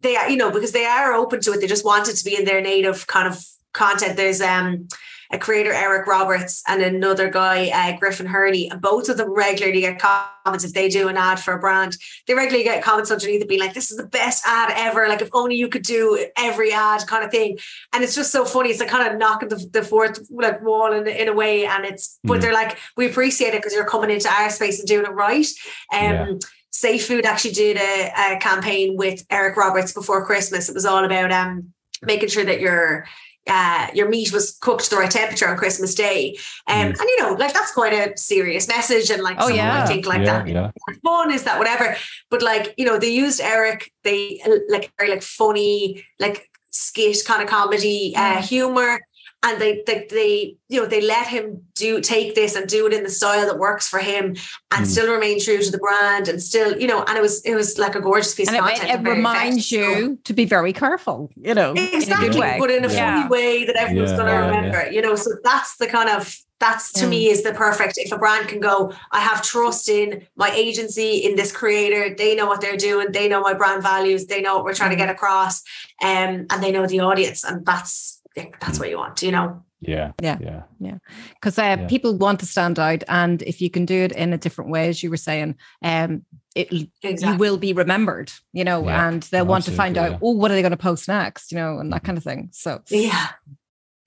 they 0.02 0.16
are, 0.16 0.30
you 0.30 0.38
know, 0.38 0.52
because 0.52 0.74
they 0.74 0.86
are 0.86 1.14
open 1.14 1.42
to 1.42 1.54
it. 1.54 1.60
They 1.60 1.68
just 1.68 1.86
want 1.86 2.08
it 2.08 2.18
to 2.18 2.24
be 2.24 2.38
in 2.38 2.46
their 2.46 2.62
native 2.62 3.08
kind 3.08 3.28
of 3.28 3.44
content. 3.74 4.16
There's, 4.16 4.42
um, 4.42 4.88
a 5.32 5.38
creator 5.38 5.72
Eric 5.72 6.08
Roberts 6.08 6.64
and 6.68 6.82
another 6.82 7.30
guy 7.30 7.70
uh, 7.70 7.98
Griffin 7.98 8.26
Hurley 8.26 8.70
and 8.70 8.82
both 8.82 9.10
of 9.10 9.18
them 9.18 9.32
regularly 9.32 9.82
get 9.82 10.00
comments. 10.00 10.64
If 10.64 10.74
they 10.74 10.90
do 10.90 11.08
an 11.08 11.18
ad 11.18 11.40
for 11.40 11.54
a 11.54 11.60
brand 11.60 11.98
they 12.26 12.34
regularly 12.34 12.64
get 12.64 12.84
comments 12.84 13.12
underneath 13.12 13.42
it 13.42 13.48
being 13.48 13.60
like 13.60 13.74
this 13.74 13.92
is 13.92 13.98
the 13.98 14.08
best 14.08 14.44
ad 14.46 14.74
ever. 14.76 15.08
Like 15.08 15.22
if 15.22 15.30
only 15.34 15.56
you 15.56 15.68
could 15.68 15.84
do 15.84 16.26
every 16.36 16.72
ad 16.74 17.06
kind 17.08 17.24
of 17.24 17.32
thing. 17.32 17.60
And 17.94 18.04
it's 18.04 18.16
just 18.16 18.32
so 18.32 18.46
funny. 18.46 18.70
It's 18.70 18.80
like 18.80 18.90
kind 18.90 19.08
of 19.08 19.20
knocking 19.20 19.50
the, 19.50 19.70
the 19.72 19.84
fourth 19.84 20.20
like 20.32 20.64
wall 20.64 20.92
in, 20.94 21.08
in 21.08 21.28
a 21.28 21.34
way. 21.34 21.66
And 21.66 21.86
it's 21.86 22.20
mm. 22.26 22.30
but 22.30 22.42
they're 22.42 22.54
like 22.54 22.78
we 22.98 23.08
appreciate 23.08 23.54
it 23.54 23.62
because 23.62 23.74
you're 23.74 23.86
coming 23.86 24.10
into 24.10 24.30
our 24.30 24.50
space 24.50 24.80
and 24.80 24.88
doing 24.88 25.06
it 25.06 25.12
right. 25.12 25.48
Um 25.94 26.02
yeah. 26.02 26.34
Safe 26.72 27.08
Food 27.08 27.26
actually 27.26 27.52
did 27.52 27.78
a, 27.78 28.36
a 28.36 28.40
campaign 28.40 28.96
with 28.96 29.26
Eric 29.30 29.58
Roberts 29.58 29.92
before 29.92 30.26
Christmas. 30.26 30.70
It 30.70 30.76
was 30.76 30.86
all 30.86 31.04
about 31.04 31.32
um 31.32 31.74
making 32.02 32.30
sure 32.30 32.46
that 32.46 32.62
you're 32.62 33.06
uh, 33.50 33.88
your 33.94 34.08
meat 34.10 34.32
was 34.32 34.58
cooked 34.62 34.86
to 34.86 34.90
the 34.92 34.98
right 34.98 35.12
temperature 35.12 35.48
on 35.48 35.58
Christmas 35.58 35.96
Day. 35.96 36.38
Um, 36.68 36.94
mm. 36.94 37.00
And 37.00 37.00
you 37.00 37.20
know, 37.22 37.34
like 37.34 37.54
that's 37.54 37.72
quite 37.74 37.94
a 37.94 38.18
serious 38.18 38.68
message. 38.68 39.10
And 39.10 39.24
like, 39.24 39.38
oh, 39.40 39.48
yeah. 39.48 39.84
I 39.84 39.86
think 39.86 40.06
like 40.06 40.20
yeah, 40.20 40.44
that 40.44 40.48
yeah. 40.48 40.72
fun 41.04 41.32
is 41.32 41.44
that 41.44 41.58
whatever. 41.58 41.96
But 42.30 42.42
like, 42.42 42.74
you 42.78 42.86
know, 42.86 43.00
they 43.00 43.12
used 43.12 43.42
Eric, 43.42 43.92
they 44.04 44.42
like 44.70 44.92
very 44.98 45.10
like 45.10 45.24
funny, 45.24 46.06
like 46.20 46.50
skit 46.72 47.18
kind 47.26 47.42
of 47.42 47.50
comedy, 47.50 48.14
uh, 48.16 48.38
mm. 48.38 48.42
humor 48.42 49.00
and 49.42 49.62
they, 49.62 49.84
they 49.88 50.06
they 50.10 50.58
you 50.68 50.82
know 50.82 50.88
they 50.88 51.02
let 51.02 51.28
him 51.28 51.64
do 51.76 52.02
take 52.02 52.36
this 52.36 52.56
and 52.56 52.68
do 52.68 52.88
it 52.88 52.94
in 52.94 53.04
the 53.04 53.10
style 53.10 53.46
that 53.46 53.58
works 53.58 53.88
for 53.88 54.00
him 54.00 54.36
and 54.72 54.86
mm. 54.86 54.86
still 54.86 55.12
remain 55.12 55.40
true 55.40 55.62
to 55.62 55.72
the 55.72 55.78
brand 55.78 56.28
and 56.28 56.42
still 56.42 56.78
you 56.80 56.88
know 56.88 57.04
and 57.04 57.18
it 57.18 57.22
was 57.22 57.42
it 57.42 57.56
was 57.56 57.78
like 57.78 57.96
a 57.96 58.02
gorgeous 58.02 58.36
piece 58.36 58.50
and 58.50 58.58
of 58.58 58.64
content 58.64 58.90
it, 58.90 59.08
it 59.08 59.10
reminds 59.10 59.72
you 59.72 60.18
to 60.24 60.34
be 60.34 60.46
very 60.46 60.74
careful 60.74 61.32
you 61.36 61.54
know 61.54 61.74
exactly 61.74 62.40
but 62.60 62.70
in 62.70 62.84
a 62.84 62.92
yeah. 62.92 63.16
funny 63.16 63.30
way 63.30 63.66
that 63.66 63.76
everyone's 63.76 64.12
yeah, 64.12 64.18
going 64.18 64.28
to 64.28 64.34
yeah, 64.34 64.46
remember 64.46 64.92
you 64.92 65.02
know 65.02 65.16
so 65.16 65.32
that's 65.44 65.78
the 65.78 65.88
kind 65.88 66.10
of 66.10 66.36
that's 66.60 66.92
to 66.92 67.06
mm. 67.06 67.10
me 67.10 67.28
is 67.30 67.44
the 67.44 67.54
perfect 67.54 67.94
if 67.98 68.12
a 68.12 68.18
brand 68.18 68.50
can 68.50 68.60
go 68.60 68.92
i 69.12 69.22
have 69.22 69.42
trust 69.42 69.88
in 69.88 70.28
my 70.36 70.50
agency 70.52 71.18
in 71.18 71.38
this 71.38 71.54
creator 71.54 72.14
they 72.14 72.36
know 72.36 72.46
what 72.46 72.60
they're 72.60 72.76
doing 72.76 73.10
they 73.14 73.30
know 73.30 73.40
my 73.40 73.54
brand 73.54 73.82
values 73.82 74.26
they 74.26 74.42
know 74.42 74.56
what 74.56 74.66
we're 74.66 74.74
trying 74.74 74.90
to 74.90 74.98
mm. 74.98 75.00
get 75.00 75.10
across 75.10 75.62
um, 76.02 76.46
and 76.50 76.62
they 76.62 76.72
know 76.72 76.86
the 76.86 77.00
audience 77.00 77.46
and 77.46 77.66
that's 77.66 78.19
that's 78.36 78.80
what 78.80 78.90
you 78.90 78.98
want, 78.98 79.22
you 79.22 79.32
know? 79.32 79.64
Yeah. 79.82 80.12
Yeah. 80.22 80.38
Yeah. 80.42 80.64
Yeah. 80.80 80.98
Because 81.36 81.58
uh, 81.58 81.78
yeah. 81.80 81.88
people 81.88 82.18
want 82.18 82.40
to 82.42 82.46
stand 82.46 82.80
out. 82.80 83.04
And 83.08 83.42
if 83.44 83.62
you 83.62 83.70
can 83.70 83.86
do 83.86 84.04
it 84.04 84.12
in 84.12 84.34
a 84.34 84.38
different 84.38 84.72
way, 84.72 84.90
as 84.90 85.02
you 85.02 85.10
were 85.10 85.18
saying, 85.18 85.56
um, 85.84 86.26
it 86.56 86.90
exactly. 87.02 87.32
you 87.32 87.38
will 87.38 87.58
be 87.58 87.74
remembered, 87.74 88.32
you 88.52 88.64
know, 88.64 88.84
yeah. 88.86 89.08
and 89.08 89.24
they'll 89.24 89.46
want 89.46 89.66
to 89.66 89.72
find 89.72 89.98
out, 89.98 90.20
oh, 90.22 90.32
what 90.32 90.52
are 90.52 90.56
they 90.56 90.62
going 90.62 90.72
to 90.72 90.78
post 90.78 91.08
next, 91.08 91.52
you 91.52 91.58
know, 91.58 91.80
and 91.80 91.92
that 91.94 91.98
mm-hmm. 91.98 92.06
kind 92.06 92.18
of 92.18 92.24
thing. 92.24 92.50
So, 92.52 92.82
yeah. 92.90 93.30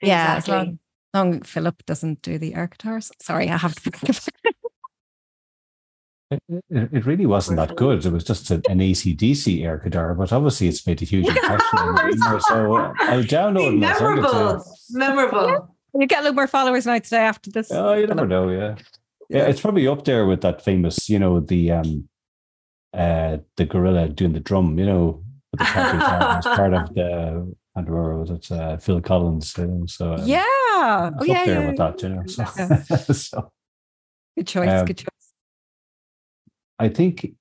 Yeah. 0.02 0.36
Exactly. 0.36 0.54
As 0.54 0.66
long, 0.66 0.78
long 1.14 1.42
Philip 1.42 1.86
doesn't 1.86 2.22
do 2.22 2.38
the 2.38 2.54
air 2.54 2.66
guitars. 2.66 3.10
Sorry, 3.20 3.48
I 3.48 3.56
have 3.56 3.74
to. 3.76 3.92
It, 4.44 4.56
it, 6.70 7.06
really 7.06 7.26
wasn't 7.26 7.56
that 7.56 7.76
good. 7.76 8.04
It 8.04 8.12
was 8.12 8.24
just 8.24 8.50
an 8.50 8.62
ACDC 8.62 9.64
air 9.64 9.78
guitar, 9.78 10.14
but 10.14 10.32
obviously 10.32 10.68
it's 10.68 10.86
made 10.86 11.02
a 11.02 11.04
huge 11.04 11.28
impression. 11.28 11.78
Yeah, 12.18 12.38
so 12.38 12.76
uh, 12.76 12.92
I'll 13.00 13.22
download 13.22 13.78
Memorable. 13.78 14.64
Memorable. 14.90 15.76
You 15.94 16.06
get 16.06 16.20
a 16.20 16.22
little 16.22 16.34
more 16.34 16.46
followers 16.46 16.86
now 16.86 16.98
today 16.98 17.18
after 17.18 17.50
this. 17.50 17.70
Oh, 17.70 17.92
you 17.92 18.06
never 18.06 18.26
know. 18.26 18.48
Yeah. 18.48 18.76
yeah. 19.28 19.46
It's 19.46 19.60
probably 19.60 19.86
up 19.86 20.04
there 20.04 20.26
with 20.26 20.40
that 20.40 20.64
famous, 20.64 21.08
you 21.08 21.18
know, 21.18 21.40
the 21.40 21.72
um 21.72 22.08
uh 22.94 23.38
the 23.56 23.64
gorilla 23.64 24.08
doing 24.08 24.32
the 24.32 24.40
drum, 24.40 24.78
you 24.78 24.86
know, 24.86 25.22
the 25.52 25.58
part, 25.64 26.44
part 26.44 26.74
of 26.74 26.94
the 26.94 27.54
and 27.74 27.88
where 27.88 28.16
was 28.16 28.30
it? 28.30 28.50
Uh, 28.50 28.76
Phil 28.76 29.00
Collins. 29.00 29.56
You 29.56 29.66
know, 29.66 29.86
so 29.86 30.14
um, 30.14 30.26
yeah, 30.26 30.44
oh 30.46 31.24
yeah, 31.24 31.44
there 31.44 31.60
yeah, 31.62 31.68
with 31.68 31.78
that, 31.78 32.02
you 32.02 32.08
know. 32.10 32.26
So, 32.26 32.44
so 33.12 33.52
good 34.36 34.46
choice. 34.46 34.68
Um, 34.68 34.86
good 34.86 34.98
choice. 34.98 35.21
I 36.82 36.88
think 36.88 37.32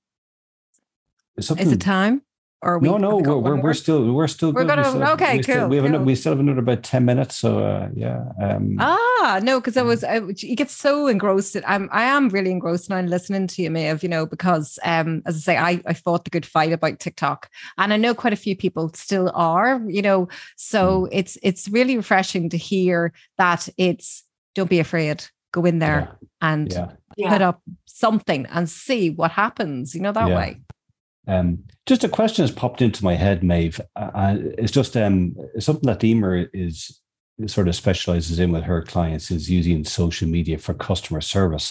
something. 1.40 1.66
Is 1.66 1.72
it 1.72 1.80
time? 1.80 2.22
Or 2.64 2.78
we, 2.78 2.88
no, 2.88 2.96
no, 2.96 3.16
we're, 3.16 3.38
we're, 3.38 3.60
we're, 3.60 3.74
still 3.74 4.12
we're 4.12 4.28
still 4.28 4.52
we're 4.52 4.62
good. 4.62 4.68
gonna 4.68 4.82
we 4.82 4.88
still, 4.88 5.14
okay, 5.14 5.36
we 5.38 5.42
cool. 5.42 5.54
Still, 5.54 5.68
we 5.68 5.76
have 5.78 5.82
cool. 5.82 5.88
Another, 5.88 6.04
we 6.04 6.14
still 6.14 6.30
have 6.30 6.38
another 6.38 6.60
about 6.60 6.84
ten 6.84 7.04
minutes, 7.04 7.34
so 7.36 7.58
uh, 7.58 7.88
yeah. 7.92 8.22
Um, 8.40 8.76
ah, 8.78 9.40
no, 9.42 9.58
because 9.58 9.76
I 9.76 9.82
was 9.82 10.04
I, 10.04 10.20
you 10.20 10.54
get 10.54 10.70
so 10.70 11.08
engrossed. 11.08 11.56
In, 11.56 11.64
I'm 11.66 11.88
I 11.90 12.04
am 12.04 12.28
really 12.28 12.52
engrossed 12.52 12.88
now 12.88 12.98
in 12.98 13.10
listening 13.10 13.48
to 13.48 13.62
you, 13.62 13.68
Maeve. 13.68 14.04
You 14.04 14.08
know, 14.08 14.26
because 14.26 14.78
um, 14.84 15.22
as 15.26 15.34
I 15.34 15.40
say, 15.40 15.56
I 15.56 15.82
I 15.86 15.94
fought 15.94 16.22
the 16.22 16.30
good 16.30 16.46
fight 16.46 16.72
about 16.72 17.00
TikTok, 17.00 17.50
and 17.78 17.92
I 17.92 17.96
know 17.96 18.14
quite 18.14 18.32
a 18.32 18.36
few 18.36 18.54
people 18.54 18.92
still 18.94 19.32
are. 19.34 19.82
You 19.88 20.02
know, 20.02 20.28
so 20.54 21.06
Mm. 21.06 21.08
it's 21.10 21.38
it's 21.42 21.68
really 21.68 21.96
refreshing 21.96 22.48
to 22.50 22.56
hear 22.56 23.12
that 23.38 23.68
it's 23.76 24.22
don't 24.54 24.70
be 24.70 24.78
afraid, 24.78 25.24
go 25.50 25.64
in 25.64 25.80
there 25.80 26.16
and 26.40 26.72
yeah. 26.72 26.92
Yeah. 27.16 27.30
put 27.32 27.42
up 27.42 27.60
something 28.04 28.46
and 28.54 28.68
see 28.68 29.04
what 29.10 29.30
happens. 29.44 29.94
You 29.94 30.02
know 30.04 30.12
that 30.12 30.28
Yeah. 30.28 30.36
way. 30.40 30.50
Um, 31.34 31.48
just 31.90 32.04
a 32.04 32.08
question 32.18 32.42
has 32.42 32.50
popped 32.62 32.82
into 32.82 33.04
my 33.04 33.14
head, 33.24 33.38
Maeve. 33.50 33.80
Uh, 33.94 34.36
it's 34.58 34.72
just 34.80 34.96
um, 34.96 35.36
something 35.58 35.86
that 35.86 36.02
Emer 36.04 36.48
is 36.52 37.00
sort 37.46 37.68
of 37.68 37.74
specializes 37.76 38.38
in 38.38 38.50
with 38.52 38.64
her 38.64 38.82
clients 38.82 39.30
is 39.30 39.48
using 39.58 39.84
social 39.84 40.28
media 40.28 40.58
for 40.58 40.74
customer 40.74 41.20
service. 41.20 41.68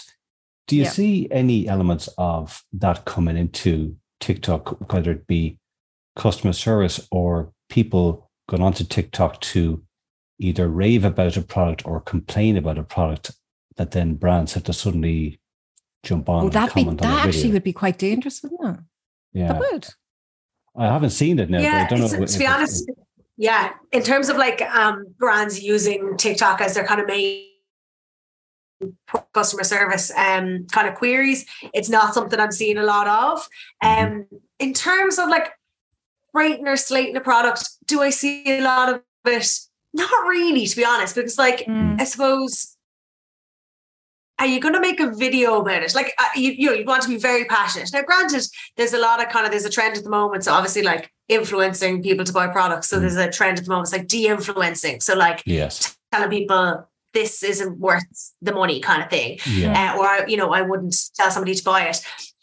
Do 0.68 0.76
you 0.76 0.84
Yeah. 0.84 0.90
see 0.90 1.28
any 1.30 1.68
elements 1.68 2.08
of 2.16 2.62
that 2.84 3.04
coming 3.04 3.36
into 3.36 3.96
TikTok, 4.20 4.92
whether 4.92 5.10
it 5.12 5.26
be 5.26 5.58
customer 6.16 6.54
service 6.54 6.96
or 7.10 7.52
people 7.68 8.30
going 8.48 8.62
onto 8.62 8.84
TikTok 8.84 9.40
to 9.52 9.82
either 10.38 10.68
rave 10.68 11.04
about 11.04 11.36
a 11.36 11.42
product 11.42 11.86
or 11.86 12.00
complain 12.00 12.56
about 12.56 12.78
a 12.78 12.82
product 12.96 13.32
that 13.76 13.90
then 13.90 14.14
brands 14.14 14.54
have 14.54 14.64
to 14.64 14.72
suddenly 14.72 15.40
jump 16.02 16.28
on 16.28 16.44
and 16.44 16.52
that 16.52 16.74
be 16.74 16.84
that 16.84 17.26
actually 17.26 17.52
would 17.52 17.62
be 17.64 17.72
quite 17.72 17.98
dangerous, 17.98 18.42
wouldn't 18.42 18.78
it? 18.78 18.84
Yeah. 19.32 19.52
That 19.52 19.60
would. 19.60 19.86
I 20.76 20.86
haven't 20.86 21.10
seen 21.10 21.38
it 21.38 21.50
now, 21.50 21.60
yeah, 21.60 21.84
but 21.84 21.94
I 21.94 21.98
don't 21.98 22.00
know. 22.00 22.16
to 22.18 22.22
if 22.24 22.38
be 22.38 22.44
it- 22.44 22.50
honest, 22.50 22.90
yeah, 23.36 23.72
in 23.92 24.02
terms 24.02 24.28
of 24.28 24.36
like 24.36 24.60
um, 24.62 25.04
brands 25.18 25.62
using 25.62 26.16
TikTok 26.16 26.60
as 26.60 26.74
their 26.74 26.84
kind 26.86 27.00
of 27.00 27.06
main 27.06 27.46
customer 29.32 29.64
service 29.64 30.10
um, 30.16 30.66
kind 30.72 30.88
of 30.88 30.94
queries, 30.94 31.46
it's 31.72 31.88
not 31.88 32.14
something 32.14 32.38
I'm 32.40 32.52
seeing 32.52 32.78
a 32.78 32.82
lot 32.82 33.06
of. 33.06 33.46
Mm-hmm. 33.82 34.04
Um, 34.14 34.26
in 34.58 34.72
terms 34.74 35.18
of 35.18 35.28
like 35.28 35.52
rating 36.34 36.66
or 36.66 36.76
slating 36.76 37.16
a 37.16 37.20
product, 37.20 37.68
do 37.86 38.00
I 38.00 38.10
see 38.10 38.42
a 38.46 38.60
lot 38.62 38.88
of 38.92 39.02
it? 39.26 39.48
Not 39.94 40.26
really, 40.26 40.66
to 40.66 40.76
be 40.76 40.84
honest, 40.84 41.14
because 41.14 41.38
like 41.38 41.66
Mm. 41.66 42.00
I 42.00 42.04
suppose. 42.04 42.71
Are 44.38 44.46
you 44.46 44.60
going 44.60 44.74
to 44.74 44.80
make 44.80 44.98
a 44.98 45.10
video 45.10 45.60
about 45.60 45.82
it? 45.82 45.94
Like 45.94 46.14
uh, 46.18 46.28
you, 46.34 46.50
you 46.52 46.66
know, 46.66 46.72
you 46.72 46.84
want 46.84 47.02
to 47.02 47.08
be 47.08 47.16
very 47.16 47.44
passionate. 47.44 47.90
Now, 47.92 48.02
granted, 48.02 48.42
there's 48.76 48.92
a 48.92 48.98
lot 48.98 49.22
of 49.22 49.28
kind 49.28 49.44
of 49.46 49.52
there's 49.52 49.64
a 49.64 49.70
trend 49.70 49.96
at 49.96 50.04
the 50.04 50.10
moment. 50.10 50.44
So 50.44 50.52
obviously, 50.52 50.82
like 50.82 51.10
influencing 51.28 52.02
people 52.02 52.24
to 52.24 52.32
buy 52.32 52.48
products. 52.48 52.88
So 52.88 52.96
Mm. 52.96 53.00
there's 53.02 53.16
a 53.16 53.30
trend 53.30 53.58
at 53.58 53.64
the 53.64 53.70
moment. 53.70 53.86
It's 53.88 53.92
like 53.96 54.08
de-influencing. 54.08 55.00
So 55.00 55.14
like 55.14 55.42
Yes. 55.46 55.96
telling 56.10 56.30
people 56.30 56.88
this 57.14 57.42
isn't 57.42 57.78
worth 57.78 58.04
the 58.40 58.52
money, 58.54 58.80
kind 58.80 59.02
of 59.02 59.10
thing. 59.10 59.38
Yeah. 59.46 59.94
Uh, 59.94 59.98
or 59.98 60.28
you 60.28 60.36
know, 60.36 60.52
I 60.52 60.62
wouldn't 60.62 60.96
tell 61.14 61.30
somebody 61.30 61.54
to 61.54 61.62
buy 61.64 61.82
it. 61.88 62.00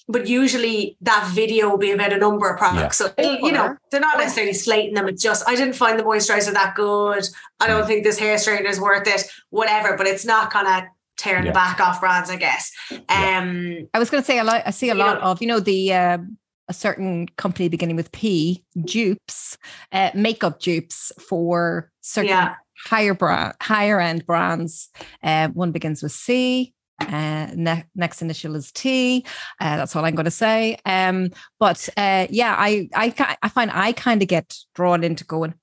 But 0.08 0.26
usually 0.28 0.98
that 1.02 1.30
video 1.34 1.70
will 1.70 1.78
be 1.78 1.92
about 1.92 2.14
a 2.14 2.18
number 2.18 2.50
of 2.50 2.58
products. 2.58 2.98
So 2.98 3.12
it'll, 3.18 3.40
you 3.42 3.52
know, 3.52 3.76
they're 3.92 4.00
not 4.00 4.18
necessarily 4.18 4.54
slating 4.54 4.94
them. 4.96 5.08
It's 5.08 5.22
just 5.22 5.48
I 5.48 5.56
didn't 5.56 5.74
find 5.76 6.00
the 6.00 6.04
moisturizer 6.04 6.54
that 6.54 6.76
good. 6.76 7.28
I 7.60 7.68
don't 7.68 7.86
think 7.86 8.04
this 8.04 8.18
hair 8.18 8.36
straightener 8.38 8.70
is 8.70 8.80
worth 8.80 9.08
it. 9.08 9.30
Whatever. 9.50 9.96
But 9.98 10.08
it's 10.08 10.26
not 10.26 10.50
kind 10.52 10.68
of 10.68 10.90
tearing 11.20 11.44
Yeah. 11.46 11.52
the 11.52 11.56
back 11.56 11.80
off 11.80 12.00
brands, 12.00 12.30
I 12.30 12.36
guess. 12.38 12.72
Yeah. 12.92 13.00
Um 13.40 13.88
I 13.94 14.00
was 14.00 14.10
going 14.10 14.24
to 14.24 14.28
say 14.28 14.40
a 14.40 14.44
lot. 14.44 14.64
I 14.66 14.72
see 14.72 14.90
a 14.90 14.96
lot 14.96 15.20
know- 15.22 15.28
of 15.32 15.42
you 15.42 15.48
know 15.48 15.60
the 15.60 15.94
uh, 15.94 16.18
a 16.68 16.74
certain 16.74 17.28
company 17.36 17.68
beginning 17.68 17.96
with 17.96 18.12
P 18.12 18.64
dupes, 18.86 19.58
uh, 19.92 20.12
makeup 20.14 20.60
dupes 20.60 21.12
for 21.28 21.92
certain 22.02 22.30
Yeah. 22.30 22.56
higher 22.86 23.16
brand, 23.16 23.54
higher 23.62 24.00
end 24.00 24.26
brands. 24.26 24.90
Uh, 25.24 25.48
one 25.50 25.72
begins 25.72 26.04
with 26.04 26.12
C. 26.12 26.74
Uh, 27.02 27.48
ne- 27.56 27.86
next 27.96 28.22
initial 28.22 28.56
is 28.56 28.72
T. 28.74 29.26
Uh, 29.62 29.78
that's 29.78 29.96
all 29.96 30.06
I'm 30.06 30.16
going 30.16 30.26
to 30.26 30.32
say. 30.46 30.78
Um, 30.86 31.30
but 31.60 31.88
uh, 31.98 32.28
yeah, 32.30 32.54
I 32.58 32.90
I 32.94 33.36
I 33.42 33.50
find 33.50 33.72
I 33.74 33.92
kind 33.94 34.22
of 34.22 34.28
get 34.28 34.56
drawn 34.76 35.04
into 35.04 35.24
going. 35.24 35.54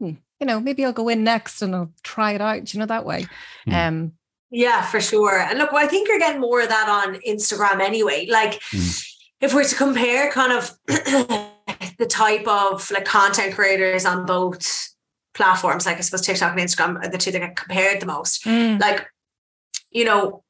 Hmm, 0.00 0.14
you 0.40 0.46
know, 0.46 0.60
maybe 0.60 0.84
I'll 0.84 0.92
go 0.92 1.08
in 1.08 1.22
next 1.24 1.62
and 1.62 1.74
I'll 1.74 1.92
try 2.02 2.32
it 2.32 2.40
out. 2.42 2.74
You 2.74 2.80
know 2.80 2.86
that 2.86 3.06
way. 3.06 3.26
Hmm. 3.64 3.74
Um, 3.74 4.12
Yeah, 4.54 4.82
for 4.82 5.00
sure. 5.00 5.40
And 5.40 5.58
look, 5.58 5.72
I 5.72 5.86
think 5.86 6.08
you're 6.08 6.18
getting 6.18 6.40
more 6.40 6.60
of 6.60 6.68
that 6.68 6.86
on 6.88 7.14
Instagram 7.26 7.80
anyway. 7.80 8.26
Like, 8.30 8.60
Mm. 8.70 9.08
if 9.40 9.54
we're 9.54 9.64
to 9.64 9.74
compare 9.74 10.30
kind 10.30 10.52
of 10.52 10.70
the 10.86 12.06
type 12.08 12.46
of 12.46 12.88
like 12.90 13.06
content 13.06 13.54
creators 13.54 14.04
on 14.04 14.26
both 14.26 14.88
platforms, 15.34 15.86
like 15.86 15.96
I 15.96 16.00
suppose 16.02 16.20
TikTok 16.20 16.52
and 16.52 16.60
Instagram 16.60 17.02
are 17.02 17.08
the 17.08 17.16
two 17.18 17.32
that 17.32 17.38
get 17.40 17.56
compared 17.56 18.00
the 18.00 18.06
most. 18.06 18.44
mm, 18.44 18.78
Like, 18.78 19.08
you 19.90 20.04
know, 20.04 20.44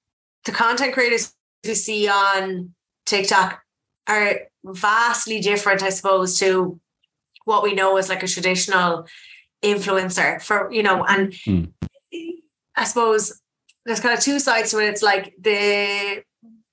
the 0.46 0.52
content 0.52 0.92
creators 0.94 1.32
we 1.64 1.74
see 1.74 2.08
on 2.08 2.74
TikTok 3.06 3.62
are 4.08 4.40
vastly 4.64 5.40
different, 5.40 5.82
I 5.84 5.90
suppose, 5.90 6.38
to 6.40 6.80
what 7.44 7.62
we 7.62 7.72
know 7.74 7.96
as 7.98 8.08
like 8.08 8.24
a 8.24 8.28
traditional 8.28 9.06
influencer 9.62 10.42
for, 10.42 10.72
you 10.72 10.82
know, 10.82 11.04
and 11.04 11.32
Mm. 11.46 11.72
I 12.74 12.84
suppose 12.84 13.40
there's 13.84 14.00
kind 14.00 14.16
of 14.16 14.22
two 14.22 14.38
sides 14.38 14.70
to 14.70 14.78
it. 14.78 14.88
It's 14.88 15.02
like 15.02 15.34
the 15.40 16.22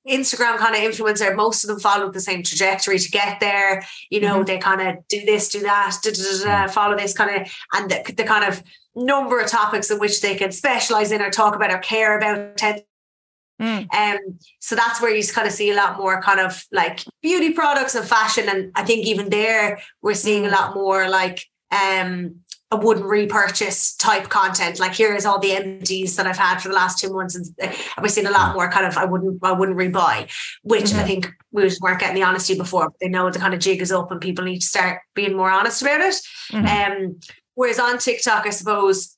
Instagram 0.08 0.58
kind 0.58 0.76
of 0.76 0.82
influencer, 0.82 1.36
most 1.36 1.64
of 1.64 1.68
them 1.70 1.80
follow 1.80 2.10
the 2.12 2.20
same 2.22 2.42
trajectory 2.42 2.98
to 2.98 3.12
get 3.12 3.40
there. 3.40 3.84
You 4.10 4.22
know, 4.22 4.40
Mhm. 4.40 4.46
they 4.48 4.58
kind 4.58 4.82
of 4.82 5.08
do 5.08 5.24
this, 5.26 5.50
do 5.50 5.60
that, 5.62 5.98
da, 6.02 6.12
da, 6.12 6.24
da, 6.24 6.66
da, 6.66 6.72
follow 6.72 6.98
this 6.98 7.14
kind 7.14 7.42
of, 7.42 7.52
and 7.74 7.92
the, 7.92 8.14
the 8.14 8.24
kind 8.24 8.46
of 8.46 8.64
number 8.96 9.40
of 9.40 9.48
topics 9.50 9.92
in 9.92 10.00
which 10.00 10.22
they 10.22 10.36
can 10.36 10.52
specialize 10.52 11.12
in 11.12 11.22
or 11.22 11.30
talk 11.30 11.56
about 11.56 11.72
or 11.72 11.78
care 11.80 12.18
about. 12.18 12.58
tend- 12.58 12.84
mm, 13.62 13.88
Um, 13.94 14.40
so 14.60 14.76
that's 14.76 15.02
where 15.02 15.14
you 15.14 15.24
kind 15.28 15.48
of 15.48 15.54
see 15.54 15.70
a 15.70 15.76
lot 15.76 15.98
more 15.98 16.22
kind 16.22 16.40
of 16.40 16.64
like 16.72 17.02
beauty 17.22 17.52
products 17.52 17.94
and 17.94 18.08
fashion. 18.08 18.50
And 18.50 18.72
I 18.76 18.84
think 18.84 19.06
even 19.06 19.30
there, 19.30 19.80
we're 20.02 20.16
seeing 20.16 20.46
a 20.46 20.50
lot 20.50 20.74
more 20.76 21.08
like 21.10 21.46
um 21.72 22.38
a 22.72 22.78
wouldn't 22.78 23.06
repurchase 23.06 23.96
type 23.96 24.30
content. 24.30 24.80
Like 24.80 24.94
here 24.94 25.16
is 25.16 25.26
all 25.26 25.40
the 25.40 25.54
empties 25.54 26.16
that 26.16 26.28
I've 26.28 26.38
had 26.38 26.60
for 26.60 26.68
the 26.68 26.76
last 26.76 27.00
two 27.00 27.12
months, 27.12 27.36
and 27.36 27.48
we're 28.00 28.10
seeing 28.10 28.28
a 28.28 28.32
lot 28.32 28.54
more 28.54 28.70
kind 28.70 28.86
of 28.86 28.96
I 28.98 29.06
wouldn't 29.06 29.40
I 29.44 29.52
wouldn't 29.54 29.78
rebuy, 29.78 30.30
which 30.62 30.94
I 30.94 31.04
Mhm. 31.04 31.08
think 31.08 31.34
we 31.52 31.64
just 31.64 31.82
weren't 31.82 32.00
getting 32.00 32.16
the 32.16 32.24
honesty 32.24 32.56
before. 32.56 32.90
But 32.90 33.00
they 33.02 33.10
know 33.10 33.30
the 33.32 33.40
kind 33.40 33.54
of 33.56 33.60
jig 33.60 33.82
is 33.82 33.92
up, 33.92 34.12
and 34.12 34.22
people 34.22 34.46
need 34.46 34.60
to 34.60 34.68
start 34.68 35.02
being 35.16 35.36
more 35.36 35.50
honest 35.50 35.82
about 35.82 36.02
it. 36.02 36.16
mhm. 36.52 36.68
Um, 36.68 37.20
whereas 37.56 37.80
on 37.80 37.98
TikTok, 37.98 38.46
I 38.46 38.52
suppose 38.52 39.16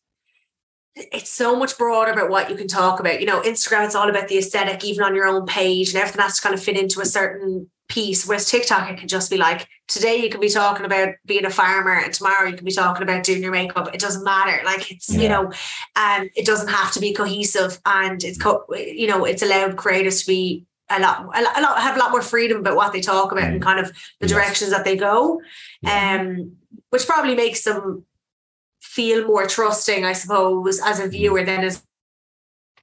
it's 0.95 1.29
so 1.29 1.55
much 1.55 1.77
broader 1.77 2.11
about 2.11 2.29
what 2.29 2.49
you 2.49 2.55
can 2.55 2.67
talk 2.67 2.99
about. 2.99 3.19
You 3.21 3.25
know, 3.25 3.41
Instagram, 3.41 3.85
it's 3.85 3.95
all 3.95 4.09
about 4.09 4.27
the 4.27 4.37
aesthetic, 4.37 4.83
even 4.83 5.03
on 5.03 5.15
your 5.15 5.25
own 5.25 5.45
page, 5.45 5.89
and 5.89 5.97
everything 5.97 6.21
has 6.21 6.37
to 6.37 6.41
kind 6.41 6.55
of 6.55 6.63
fit 6.63 6.77
into 6.77 7.01
a 7.01 7.05
certain 7.05 7.69
piece. 7.91 8.25
Whereas 8.27 8.49
TikTok, 8.49 8.89
it 8.89 8.97
can 8.97 9.07
just 9.07 9.29
be 9.29 9.37
like, 9.37 9.67
today 9.87 10.15
you 10.15 10.29
can 10.29 10.39
be 10.39 10.49
talking 10.49 10.85
about 10.85 11.09
being 11.25 11.45
a 11.45 11.49
farmer, 11.49 11.93
and 11.93 12.13
tomorrow 12.13 12.47
you 12.47 12.55
can 12.55 12.65
be 12.65 12.71
talking 12.71 13.03
about 13.03 13.23
doing 13.23 13.43
your 13.43 13.51
makeup. 13.51 13.93
It 13.93 13.99
doesn't 13.99 14.23
matter. 14.23 14.63
Like 14.63 14.89
it's, 14.91 15.13
you 15.13 15.29
know, 15.29 15.51
and 15.95 16.29
it 16.35 16.45
doesn't 16.45 16.69
have 16.69 16.91
to 16.93 16.99
be 16.99 17.13
cohesive, 17.13 17.79
and 17.85 18.23
it's, 18.23 18.37
co- 18.37 18.65
you 18.75 19.07
know, 19.07 19.25
it's 19.25 19.43
allowed 19.43 19.75
creators 19.75 20.21
to 20.21 20.27
be 20.27 20.65
a 20.89 20.99
lot, 20.99 21.23
a 21.33 21.61
lot, 21.61 21.81
have 21.81 21.95
a 21.95 21.99
lot 21.99 22.11
more 22.11 22.21
freedom 22.21 22.59
about 22.59 22.75
what 22.75 22.91
they 22.93 23.01
talk 23.01 23.31
about 23.31 23.45
and 23.45 23.61
mm. 23.61 23.63
kind 23.63 23.79
of 23.79 23.87
the 24.19 24.27
Yes. 24.27 24.31
directions 24.31 24.71
that 24.71 24.83
they 24.83 24.97
go 24.97 25.41
Yeah. 25.81 26.19
um, 26.19 26.57
which 26.89 27.07
probably 27.07 27.35
makes 27.35 27.63
them 27.63 28.05
feel 28.81 29.25
more 29.25 29.47
trusting, 29.47 30.03
I 30.03 30.13
suppose, 30.13 30.81
as 30.81 30.99
a 30.99 31.07
mm. 31.07 31.11
viewer. 31.11 31.43
Then 31.45 31.63
is 31.63 31.81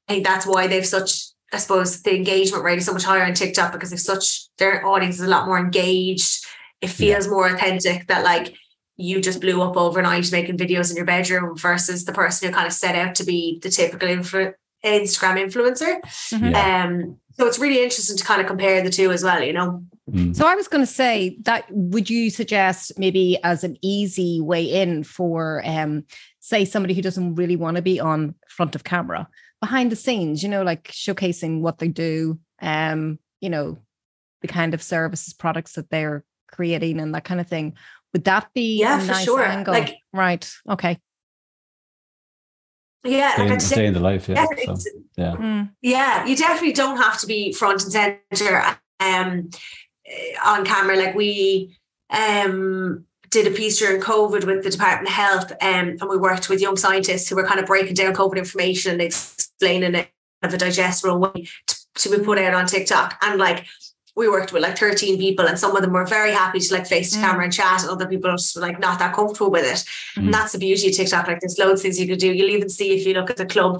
I 0.08 0.14
think 0.14 0.24
that's 0.24 0.46
why 0.46 0.66
they've 0.66 0.86
such. 0.86 1.27
I 1.52 1.58
suppose 1.58 2.02
the 2.02 2.14
engagement 2.14 2.62
rate 2.62 2.78
is 2.78 2.86
so 2.86 2.92
much 2.92 3.04
higher 3.04 3.24
on 3.24 3.34
TikTok 3.34 3.72
because 3.72 3.90
they've 3.90 4.00
such 4.00 4.48
their 4.58 4.86
audience 4.86 5.16
is 5.16 5.26
a 5.26 5.28
lot 5.28 5.46
more 5.46 5.58
engaged. 5.58 6.44
It 6.80 6.88
feels 6.88 7.26
more 7.28 7.46
authentic 7.46 8.06
that 8.08 8.22
like 8.24 8.54
you 8.96 9.20
just 9.20 9.40
blew 9.40 9.62
up 9.62 9.76
overnight 9.76 10.30
making 10.32 10.58
videos 10.58 10.90
in 10.90 10.96
your 10.96 11.06
bedroom 11.06 11.56
versus 11.56 12.04
the 12.04 12.12
person 12.12 12.48
who 12.48 12.54
kind 12.54 12.66
of 12.66 12.72
set 12.72 12.96
out 12.96 13.14
to 13.14 13.24
be 13.24 13.58
the 13.62 13.70
typical 13.70 14.08
influ- 14.08 14.52
Instagram 14.84 15.42
influencer. 15.44 16.00
Mhm. 16.32 16.50
Yeah. 16.52 16.84
Um, 16.84 17.18
so 17.32 17.46
it's 17.46 17.58
really 17.58 17.82
interesting 17.82 18.16
to 18.16 18.24
kind 18.24 18.40
of 18.40 18.48
compare 18.48 18.82
the 18.82 18.90
two 18.90 19.10
as 19.12 19.22
well. 19.22 19.42
You 19.42 19.52
know. 19.52 19.84
Mm. 20.10 20.34
So 20.34 20.46
I 20.46 20.54
was 20.54 20.68
going 20.68 20.82
to 20.82 20.92
say 20.92 21.38
that 21.42 21.64
would 21.70 22.10
you 22.10 22.30
suggest 22.30 22.92
maybe 22.98 23.38
as 23.44 23.62
an 23.64 23.76
easy 23.82 24.40
way 24.40 24.64
in 24.64 25.04
for 25.04 25.62
um 25.64 26.04
say 26.40 26.64
somebody 26.64 26.94
who 26.94 27.02
doesn't 27.02 27.34
really 27.34 27.56
want 27.56 27.76
to 27.76 27.82
be 27.82 28.00
on 28.00 28.34
front 28.48 28.74
of 28.74 28.84
camera 28.84 29.28
behind 29.60 29.90
the 29.92 29.96
scenes 29.96 30.42
you 30.42 30.48
know 30.48 30.62
like 30.62 30.84
showcasing 30.88 31.60
what 31.60 31.78
they 31.78 31.88
do 31.88 32.38
um 32.62 33.18
you 33.40 33.50
know 33.50 33.76
the 34.42 34.48
kind 34.48 34.72
of 34.74 34.82
services 34.82 35.34
products 35.34 35.72
that 35.72 35.90
they're 35.90 36.24
creating 36.50 37.00
and 37.00 37.14
that 37.14 37.24
kind 37.24 37.40
of 37.40 37.46
thing 37.48 37.74
would 38.12 38.24
that 38.24 38.48
be 38.54 38.78
Yeah, 38.80 38.98
a 38.98 39.00
for 39.00 39.06
nice 39.12 39.24
sure. 39.24 39.42
angle 39.44 39.74
Like- 39.74 39.96
right 40.12 40.50
okay 40.70 40.98
Yeah, 43.04 43.32
Stay, 43.34 43.42
like 43.42 43.46
in, 43.48 43.52
I'd 43.54 43.62
say- 43.62 43.74
stay 43.74 43.86
in 43.86 43.94
the 43.94 44.00
life. 44.00 44.28
Yeah. 44.28 44.44
yeah, 44.56 44.74
So, 44.74 44.90
yeah. 45.16 45.36
Mm, 45.36 45.70
Yeah, 45.82 46.26
you 46.26 46.36
definitely 46.36 46.72
don't 46.72 46.96
have 46.96 47.18
to 47.20 47.26
be 47.26 47.52
front 47.52 47.82
and 47.84 47.92
center 47.92 48.62
um, 49.00 49.50
on 50.44 50.64
camera. 50.64 50.96
Like 50.96 51.14
we, 51.14 51.76
um, 52.10 53.04
did 53.30 53.46
a 53.46 53.50
piece 53.50 53.78
during 53.78 54.00
COVID 54.00 54.44
with 54.46 54.64
the 54.64 54.70
Department 54.70 55.08
of 55.08 55.14
Health, 55.14 55.50
um, 55.52 55.96
and 56.00 56.08
we 56.08 56.16
worked 56.16 56.48
with 56.48 56.60
young 56.62 56.76
scientists 56.78 57.28
who 57.28 57.36
were 57.36 57.44
kind 57.46 57.60
of 57.60 57.66
breaking 57.66 57.94
down 57.94 58.14
COVID 58.14 58.36
information 58.38 58.92
and 58.92 59.02
explaining 59.02 59.37
it 59.62 59.82
in 59.82 59.94
a 59.94 60.08
of 60.42 60.54
a 60.54 60.58
digestible 60.58 61.18
way 61.18 61.48
to, 61.66 61.76
to 61.96 62.16
be 62.16 62.24
put 62.24 62.38
out 62.38 62.54
on 62.54 62.66
TikTok. 62.66 63.18
And 63.22 63.38
like 63.38 63.66
we 64.18 64.28
worked 64.28 64.52
with 64.52 64.62
like 64.62 64.76
13 64.76 65.16
people 65.16 65.46
and 65.46 65.58
some 65.58 65.74
of 65.76 65.82
them 65.82 65.92
were 65.92 66.04
very 66.04 66.32
happy 66.32 66.58
to 66.58 66.74
like 66.74 66.86
face 66.86 67.12
the 67.12 67.18
mm. 67.18 67.20
camera 67.20 67.44
and 67.44 67.52
chat 67.52 67.82
and 67.82 67.90
other 67.90 68.06
people 68.06 68.28
are 68.28 68.36
just 68.36 68.56
like 68.56 68.80
not 68.80 68.98
that 68.98 69.14
comfortable 69.14 69.50
with 69.50 69.64
it 69.64 69.88
mm. 70.20 70.24
and 70.24 70.34
that's 70.34 70.52
the 70.52 70.58
beauty 70.58 70.88
of 70.88 70.96
tiktok 70.96 71.28
like 71.28 71.38
there's 71.38 71.56
loads 71.56 71.80
of 71.80 71.82
things 71.84 72.00
you 72.00 72.06
can 72.08 72.18
do 72.18 72.32
you'll 72.32 72.50
even 72.50 72.68
see 72.68 72.98
if 72.98 73.06
you 73.06 73.14
look 73.14 73.30
at 73.30 73.36
the 73.36 73.46
club 73.46 73.78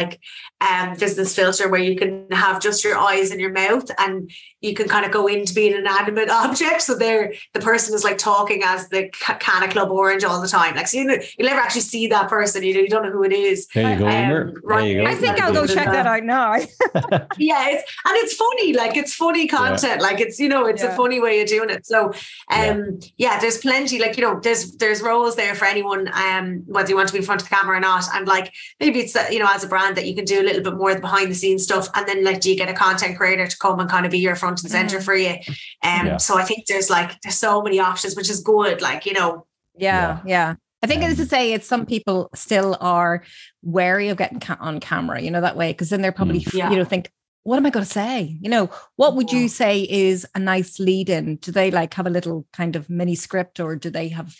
like 0.00 0.20
um, 0.60 0.94
business 0.96 1.34
filter 1.34 1.68
where 1.68 1.80
you 1.80 1.96
can 1.96 2.26
have 2.30 2.60
just 2.60 2.84
your 2.84 2.98
eyes 2.98 3.30
and 3.30 3.40
your 3.40 3.52
mouth 3.52 3.90
and 3.98 4.30
you 4.60 4.74
can 4.74 4.88
kind 4.88 5.06
of 5.06 5.12
go 5.12 5.26
into 5.26 5.54
being 5.54 5.74
an 5.74 5.86
animate 5.86 6.28
object. 6.30 6.82
So 6.82 6.94
there, 6.94 7.32
the 7.54 7.60
person 7.60 7.94
is 7.94 8.04
like 8.04 8.18
talking 8.18 8.62
as 8.64 8.88
the 8.88 9.08
can 9.10 9.62
of 9.62 9.70
Club 9.70 9.90
Orange 9.90 10.24
all 10.24 10.40
the 10.40 10.48
time. 10.48 10.76
Like, 10.76 10.88
so 10.88 10.98
you 10.98 11.04
know, 11.04 11.16
you 11.38 11.44
never 11.44 11.60
actually 11.60 11.80
see 11.82 12.06
that 12.08 12.28
person. 12.28 12.62
You 12.62 12.74
know, 12.74 12.80
you 12.80 12.88
don't 12.88 13.04
know 13.04 13.12
who 13.12 13.24
it 13.24 13.32
is. 13.32 13.66
There 13.68 13.92
you 13.92 13.98
go, 13.98 14.08
um, 14.08 14.54
right. 14.62 14.88
You 14.88 15.02
go. 15.02 15.10
I 15.10 15.14
think 15.14 15.40
I'll 15.40 15.52
go 15.52 15.66
check 15.66 15.86
that 15.86 16.06
out 16.06 16.24
now. 16.24 16.54
yeah, 17.38 17.68
it's, 17.70 17.96
and 18.04 18.16
it's 18.16 18.34
funny. 18.34 18.72
Like 18.72 18.96
it's 18.96 19.14
funny 19.14 19.46
content. 19.46 20.00
Yeah. 20.00 20.02
Like 20.02 20.20
it's 20.20 20.38
you 20.38 20.48
know, 20.48 20.66
it's 20.66 20.82
yeah. 20.82 20.92
a 20.92 20.96
funny 20.96 21.20
way 21.20 21.40
of 21.40 21.48
doing 21.48 21.70
it. 21.70 21.86
So, 21.86 22.06
um, 22.06 22.12
yeah. 22.48 22.90
yeah. 23.16 23.40
there's 23.40 23.58
plenty. 23.58 23.98
Like 23.98 24.16
you 24.16 24.22
know, 24.22 24.40
there's 24.40 24.76
there's 24.76 25.00
roles 25.00 25.36
there 25.36 25.54
for 25.54 25.64
anyone. 25.64 26.10
Um, 26.12 26.64
whether 26.66 26.88
you 26.88 26.96
want 26.96 27.08
to 27.08 27.12
be 27.12 27.18
in 27.18 27.24
front 27.24 27.42
of 27.42 27.48
the 27.48 27.54
camera 27.54 27.76
or 27.76 27.80
not. 27.80 28.04
And 28.14 28.26
like 28.26 28.52
maybe 28.78 29.00
it's 29.00 29.14
you 29.30 29.38
know 29.38 29.48
as 29.48 29.64
a 29.64 29.68
brand 29.68 29.89
that 29.94 30.06
you 30.06 30.14
can 30.14 30.24
do 30.24 30.40
a 30.40 30.44
little 30.44 30.62
bit 30.62 30.74
more 30.74 30.90
of 30.90 30.96
the 30.96 31.02
behind 31.02 31.30
the 31.30 31.34
scenes 31.34 31.64
stuff, 31.64 31.88
and 31.94 32.06
then 32.06 32.24
like 32.24 32.40
do 32.40 32.50
you 32.50 32.56
get 32.56 32.68
a 32.68 32.74
content 32.74 33.16
creator 33.16 33.46
to 33.46 33.58
come 33.58 33.80
and 33.80 33.90
kind 33.90 34.06
of 34.06 34.12
be 34.12 34.18
your 34.18 34.36
front 34.36 34.62
and 34.62 34.70
center 34.70 34.98
mm. 34.98 35.02
for 35.02 35.14
you? 35.14 35.34
Um, 35.82 36.06
yeah. 36.06 36.16
so 36.16 36.38
I 36.38 36.44
think 36.44 36.66
there's 36.66 36.90
like 36.90 37.20
there's 37.22 37.38
so 37.38 37.62
many 37.62 37.78
options, 37.78 38.16
which 38.16 38.30
is 38.30 38.40
good. 38.40 38.80
Like 38.80 39.06
you 39.06 39.12
know, 39.12 39.46
yeah, 39.76 40.20
yeah. 40.24 40.26
yeah. 40.26 40.54
I 40.82 40.86
think 40.86 41.02
um, 41.02 41.10
as 41.10 41.18
to 41.18 41.26
say, 41.26 41.52
it's 41.52 41.66
some 41.66 41.84
people 41.84 42.30
still 42.34 42.76
are 42.80 43.22
wary 43.62 44.08
of 44.08 44.16
getting 44.16 44.40
ca- 44.40 44.56
on 44.60 44.80
camera, 44.80 45.20
you 45.20 45.30
know, 45.30 45.40
that 45.40 45.56
way, 45.56 45.72
because 45.72 45.90
then 45.90 46.00
they're 46.00 46.12
probably, 46.12 46.40
mm. 46.40 46.54
yeah. 46.54 46.70
you 46.70 46.76
know, 46.76 46.84
think, 46.84 47.10
what 47.42 47.56
am 47.56 47.66
I 47.66 47.70
going 47.70 47.84
to 47.84 47.90
say? 47.90 48.38
You 48.40 48.48
know, 48.48 48.70
what 48.96 49.14
would 49.16 49.30
you 49.30 49.48
say 49.48 49.86
is 49.88 50.26
a 50.34 50.38
nice 50.38 50.78
lead 50.78 51.10
in? 51.10 51.36
Do 51.36 51.52
they 51.52 51.70
like 51.70 51.94
have 51.94 52.06
a 52.06 52.10
little 52.10 52.46
kind 52.52 52.76
of 52.76 52.88
mini 52.88 53.14
script 53.14 53.60
or 53.60 53.76
do 53.76 53.90
they 53.90 54.08
have, 54.08 54.34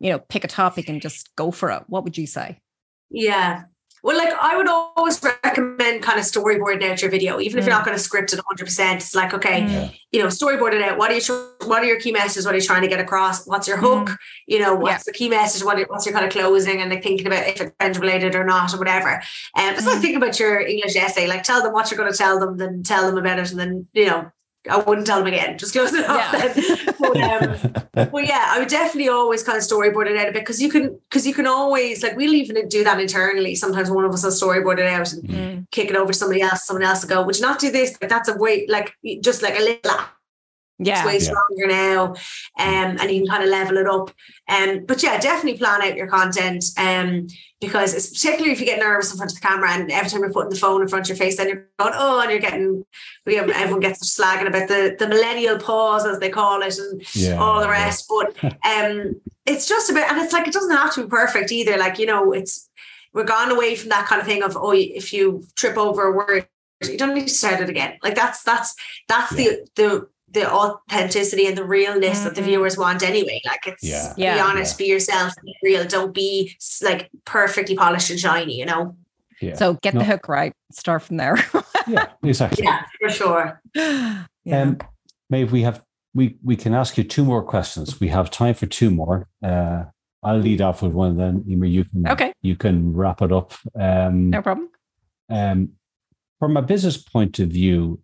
you 0.00 0.10
know, 0.10 0.18
pick 0.18 0.44
a 0.44 0.48
topic 0.48 0.88
and 0.88 1.00
just 1.00 1.34
go 1.36 1.50
for 1.50 1.70
it? 1.70 1.84
What 1.86 2.04
would 2.04 2.18
you 2.18 2.26
say? 2.26 2.60
Yeah. 3.10 3.64
Well, 4.04 4.18
like 4.18 4.34
I 4.38 4.54
would 4.54 4.68
always 4.68 5.18
recommend 5.22 6.02
kind 6.02 6.18
of 6.18 6.26
storyboarding 6.26 6.82
out 6.90 7.00
your 7.00 7.10
video, 7.10 7.40
even 7.40 7.58
if 7.58 7.64
you're 7.64 7.74
not 7.74 7.84
mm. 7.84 7.86
going 7.86 7.96
to 7.96 8.02
script 8.02 8.34
it 8.34 8.36
100. 8.36 8.64
percent 8.66 8.96
It's 9.00 9.14
like 9.14 9.32
okay, 9.32 9.62
mm. 9.62 9.98
you 10.12 10.22
know, 10.22 10.26
storyboard 10.26 10.74
it 10.74 10.82
out. 10.82 10.98
What 10.98 11.10
are 11.10 11.14
you? 11.14 11.50
What 11.64 11.82
are 11.82 11.86
your 11.86 11.98
key 11.98 12.12
messages? 12.12 12.44
What 12.44 12.54
are 12.54 12.58
you 12.58 12.64
trying 12.64 12.82
to 12.82 12.88
get 12.88 13.00
across? 13.00 13.46
What's 13.46 13.66
your 13.66 13.78
hook? 13.78 14.10
Mm. 14.10 14.16
You 14.46 14.58
know, 14.58 14.74
what's 14.74 15.06
yeah. 15.06 15.12
the 15.12 15.12
key 15.12 15.30
message? 15.30 15.64
What, 15.64 15.78
what's 15.88 16.04
your 16.04 16.12
kind 16.12 16.26
of 16.26 16.32
closing? 16.32 16.82
And 16.82 16.90
like 16.90 17.02
thinking 17.02 17.26
about 17.26 17.48
if 17.48 17.58
it's 17.62 17.72
friend 17.80 17.96
related 17.96 18.34
or 18.34 18.44
not 18.44 18.74
or 18.74 18.78
whatever. 18.78 19.22
Um, 19.56 19.74
it's 19.74 19.86
like 19.86 20.00
thinking 20.02 20.16
about 20.16 20.38
your 20.38 20.60
English 20.60 20.96
essay. 20.96 21.26
Like 21.26 21.42
tell 21.42 21.62
them 21.62 21.72
what 21.72 21.90
you're 21.90 21.96
going 21.96 22.12
to 22.12 22.18
tell 22.18 22.38
them, 22.38 22.58
then 22.58 22.82
tell 22.82 23.06
them 23.06 23.16
about 23.16 23.38
it, 23.38 23.52
and 23.52 23.58
then 23.58 23.86
you 23.94 24.04
know 24.04 24.30
I 24.70 24.78
wouldn't 24.78 25.06
tell 25.06 25.18
them 25.18 25.26
again. 25.26 25.58
Just 25.58 25.72
close 25.72 25.92
it 25.92 26.08
off. 26.08 26.32
Yeah. 26.32 26.92
but, 26.98 27.16
um, 27.20 27.72
but 28.10 28.26
yeah, 28.26 28.46
I 28.48 28.58
would 28.58 28.68
definitely 28.68 29.08
always 29.08 29.42
kind 29.42 29.58
of 29.58 29.64
storyboard 29.64 30.06
it 30.06 30.16
out 30.16 30.28
a 30.28 30.32
bit 30.32 30.40
because 30.40 30.60
you 30.60 30.70
can 30.70 30.98
because 31.08 31.26
you 31.26 31.34
can 31.34 31.46
always 31.46 32.02
like 32.02 32.16
we'll 32.16 32.34
even 32.34 32.66
do 32.68 32.82
that 32.84 33.00
internally. 33.00 33.54
Sometimes 33.54 33.90
one 33.90 34.04
of 34.04 34.12
us 34.12 34.24
will 34.24 34.30
storyboard 34.30 34.78
it 34.78 34.86
out 34.86 35.12
and 35.12 35.22
mm. 35.24 35.70
kick 35.70 35.90
it 35.90 35.96
over 35.96 36.12
to 36.12 36.18
somebody 36.18 36.40
else. 36.40 36.66
Someone 36.66 36.82
else 36.82 37.02
will 37.02 37.10
go, 37.10 37.22
"Would 37.22 37.36
you 37.36 37.42
not 37.42 37.58
do 37.58 37.70
this?" 37.70 37.98
Like 38.00 38.08
that's 38.08 38.28
a 38.28 38.36
way, 38.36 38.66
like 38.68 38.94
just 39.20 39.42
like 39.42 39.58
a 39.58 39.62
little 39.62 40.00
yeah. 40.78 40.98
it's 40.98 41.06
way 41.06 41.18
stronger 41.18 41.66
now 41.66 42.06
um 42.58 42.98
and 42.98 43.10
you 43.10 43.20
can 43.20 43.28
kind 43.28 43.44
of 43.44 43.50
level 43.50 43.76
it 43.76 43.86
up. 43.86 44.10
Um 44.48 44.84
but 44.86 45.02
yeah 45.02 45.18
definitely 45.20 45.58
plan 45.58 45.82
out 45.82 45.96
your 45.96 46.08
content 46.08 46.64
um 46.78 47.28
because 47.60 47.94
it's 47.94 48.10
particularly 48.10 48.52
if 48.52 48.60
you 48.60 48.66
get 48.66 48.80
nervous 48.80 49.10
in 49.10 49.16
front 49.16 49.32
of 49.32 49.40
the 49.40 49.46
camera 49.46 49.70
and 49.70 49.90
every 49.90 50.10
time 50.10 50.20
you're 50.20 50.32
putting 50.32 50.50
the 50.50 50.56
phone 50.56 50.82
in 50.82 50.88
front 50.88 51.04
of 51.04 51.08
your 51.08 51.16
face 51.16 51.36
then 51.36 51.48
you're 51.48 51.68
going 51.78 51.92
oh 51.94 52.20
and 52.20 52.30
you're 52.30 52.40
getting 52.40 52.84
we 53.24 53.36
have, 53.36 53.48
everyone 53.50 53.80
gets 53.80 54.18
slagging 54.18 54.48
about 54.48 54.68
the 54.68 54.96
the 54.98 55.08
millennial 55.08 55.58
pause 55.58 56.04
as 56.06 56.18
they 56.18 56.30
call 56.30 56.62
it 56.62 56.76
and 56.78 57.02
yeah, 57.14 57.36
all 57.36 57.60
the 57.60 57.68
rest. 57.68 58.10
Yeah. 58.10 58.28
but 58.42 58.54
um 58.66 59.20
it's 59.46 59.68
just 59.68 59.90
about 59.90 60.10
and 60.10 60.20
it's 60.20 60.32
like 60.32 60.48
it 60.48 60.54
doesn't 60.54 60.76
have 60.76 60.94
to 60.94 61.04
be 61.04 61.08
perfect 61.08 61.52
either. 61.52 61.76
Like 61.76 61.98
you 61.98 62.06
know 62.06 62.32
it's 62.32 62.68
we're 63.12 63.24
gone 63.24 63.52
away 63.52 63.76
from 63.76 63.90
that 63.90 64.06
kind 64.06 64.20
of 64.20 64.26
thing 64.26 64.42
of 64.42 64.56
oh 64.56 64.72
if 64.72 65.12
you 65.12 65.44
trip 65.54 65.76
over 65.76 66.04
a 66.04 66.12
word 66.12 66.48
you 66.82 66.98
don't 66.98 67.14
need 67.14 67.28
to 67.28 67.34
start 67.34 67.60
it 67.60 67.70
again. 67.70 67.98
Like 68.02 68.14
that's 68.14 68.42
that's 68.42 68.74
that's 69.08 69.32
yeah. 69.32 69.44
the 69.44 69.68
the 69.76 70.08
the 70.34 70.50
authenticity 70.50 71.46
and 71.46 71.56
the 71.56 71.64
realness 71.64 72.18
mm-hmm. 72.18 72.24
that 72.24 72.34
the 72.34 72.40
mm-hmm. 72.40 72.50
viewers 72.50 72.76
want 72.76 73.02
anyway. 73.02 73.40
Like 73.46 73.66
it's 73.66 73.82
yeah. 73.82 74.12
be 74.14 74.22
yeah. 74.22 74.44
honest, 74.44 74.78
yeah. 74.78 74.84
be 74.84 74.90
yourself, 74.90 75.32
be 75.42 75.56
real. 75.62 75.84
Don't 75.86 76.12
be 76.12 76.56
like 76.82 77.08
perfectly 77.24 77.76
polished 77.76 78.10
and 78.10 78.20
shiny, 78.20 78.58
you 78.58 78.66
know. 78.66 78.96
Yeah. 79.40 79.54
So 79.54 79.74
get 79.74 79.94
no. 79.94 80.00
the 80.00 80.06
hook 80.06 80.28
right. 80.28 80.52
Start 80.72 81.02
from 81.02 81.16
there. 81.16 81.36
yeah, 81.86 82.06
exactly. 82.22 82.64
Yeah, 82.64 82.82
for 83.00 83.10
sure. 83.10 83.60
yeah. 83.74 84.26
Um, 84.52 84.78
Maeve, 85.30 85.52
we 85.52 85.62
have 85.62 85.82
we 86.14 86.36
we 86.42 86.56
can 86.56 86.74
ask 86.74 86.98
you 86.98 87.04
two 87.04 87.24
more 87.24 87.42
questions. 87.42 88.00
We 88.00 88.08
have 88.08 88.30
time 88.30 88.54
for 88.54 88.66
two 88.66 88.90
more. 88.90 89.28
Uh, 89.42 89.84
I'll 90.22 90.38
lead 90.38 90.62
off 90.62 90.82
with 90.82 90.92
one, 90.92 91.18
then 91.18 91.44
Emer, 91.48 91.66
you 91.66 91.84
can 91.84 92.08
okay. 92.08 92.32
You 92.42 92.56
can 92.56 92.94
wrap 92.94 93.20
it 93.22 93.30
up. 93.30 93.52
Um, 93.78 94.30
no 94.30 94.42
problem. 94.42 94.70
Um, 95.28 95.72
from 96.38 96.56
a 96.56 96.62
business 96.62 96.96
point 96.96 97.38
of 97.38 97.48
view, 97.48 98.00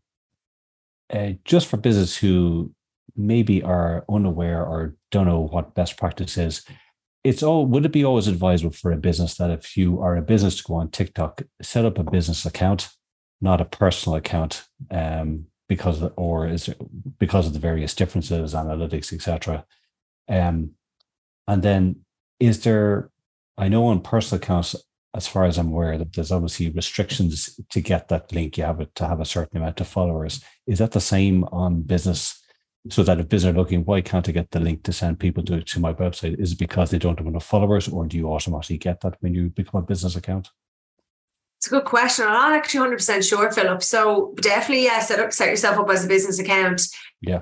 uh, 1.13 1.33
just 1.45 1.67
for 1.67 1.77
business 1.77 2.17
who 2.17 2.73
maybe 3.17 3.63
are 3.63 4.05
unaware 4.09 4.65
or 4.65 4.95
don't 5.11 5.27
know 5.27 5.41
what 5.41 5.75
best 5.75 5.97
practice 5.97 6.39
is, 6.39 6.65
it's 7.25 7.43
all 7.43 7.67
would 7.67 7.85
it 7.85 7.93
be 7.93 8.05
always 8.05 8.29
advisable 8.29 8.71
for 8.71 8.93
a 8.93 8.97
business 8.97 9.35
that 9.37 9.51
if 9.51 9.77
you 9.77 10.01
are 10.01 10.17
a 10.17 10.23
business 10.23 10.57
to 10.57 10.65
go 10.65 10.75
on 10.75 10.91
TikTok, 10.91 11.43
set 11.61 11.85
up 11.85 11.99
a 11.99 12.05
business 12.05 12.47
account, 12.47 12.89
not 13.41 13.61
a 13.61 13.67
personal 13.67 14.17
account, 14.17 14.65
um, 14.91 15.47
because 15.69 16.03
of, 16.03 16.13
or 16.17 16.49
is 16.49 16.69
it 16.69 16.79
because 17.19 17.47
of 17.47 17.53
the 17.53 17.59
various 17.59 17.95
differences, 17.95 18.55
analytics, 18.55 19.13
etc. 19.13 19.65
Um, 20.29 20.73
and 21.47 21.63
then 21.63 22.01
is 22.39 22.63
there? 22.63 23.11
I 23.59 23.69
know 23.69 23.87
on 23.87 24.01
personal 24.01 24.43
accounts, 24.43 24.75
as 25.15 25.27
far 25.27 25.45
as 25.45 25.59
I'm 25.59 25.69
aware, 25.69 25.99
that 25.99 26.13
there's 26.13 26.31
obviously 26.31 26.71
restrictions 26.71 27.59
to 27.71 27.81
get 27.81 28.09
that 28.09 28.33
link. 28.33 28.57
You 28.57 28.65
have 28.65 28.81
it 28.81 28.95
to 28.97 29.09
have 29.09 29.21
a 29.21 29.25
certain 29.25 29.59
amount 29.59 29.81
of 29.81 29.89
followers. 29.89 30.43
Is 30.67 30.79
that 30.79 30.93
the 30.93 31.01
same 31.01 31.45
on 31.45 31.83
business? 31.83 32.37
So 32.89 33.03
that 33.03 33.21
if 33.21 33.29
business 33.29 33.53
are 33.53 33.59
looking, 33.59 33.85
why 33.85 34.01
can't 34.01 34.27
I 34.27 34.33
get 34.33 34.53
the 34.53 34.61
link 34.61 34.85
to 34.85 34.93
send 34.93 35.19
people 35.19 35.45
to, 35.45 35.61
to 35.61 35.81
my 35.81 35.93
website? 35.93 36.41
Is 36.41 36.53
it 36.53 36.59
because 36.59 36.91
they 36.91 36.99
don't 36.99 37.19
have 37.19 37.29
enough 37.29 37.45
followers, 37.45 37.89
or 37.89 38.07
do 38.07 38.17
you 38.17 38.33
automatically 38.33 38.79
get 38.79 39.01
that 39.03 39.17
when 39.21 39.35
you 39.35 39.51
become 39.51 39.83
a 39.83 39.87
business 39.87 40.17
account? 40.17 40.49
It's 41.59 41.67
a 41.67 41.71
good 41.71 41.85
question. 41.85 42.25
I'm 42.25 42.33
not 42.33 42.53
actually 42.53 42.81
100 42.81 42.97
percent 42.97 43.25
sure, 43.25 43.53
Philip. 43.53 43.83
So 43.83 44.33
definitely, 44.41 44.85
yeah, 44.85 45.01
set 45.01 45.19
up, 45.19 45.31
set 45.35 45.51
yourself 45.51 45.77
up 45.77 45.91
as 45.91 46.07
a 46.07 46.09
business 46.09 46.39
account. 46.39 46.81
Yeah. 47.21 47.41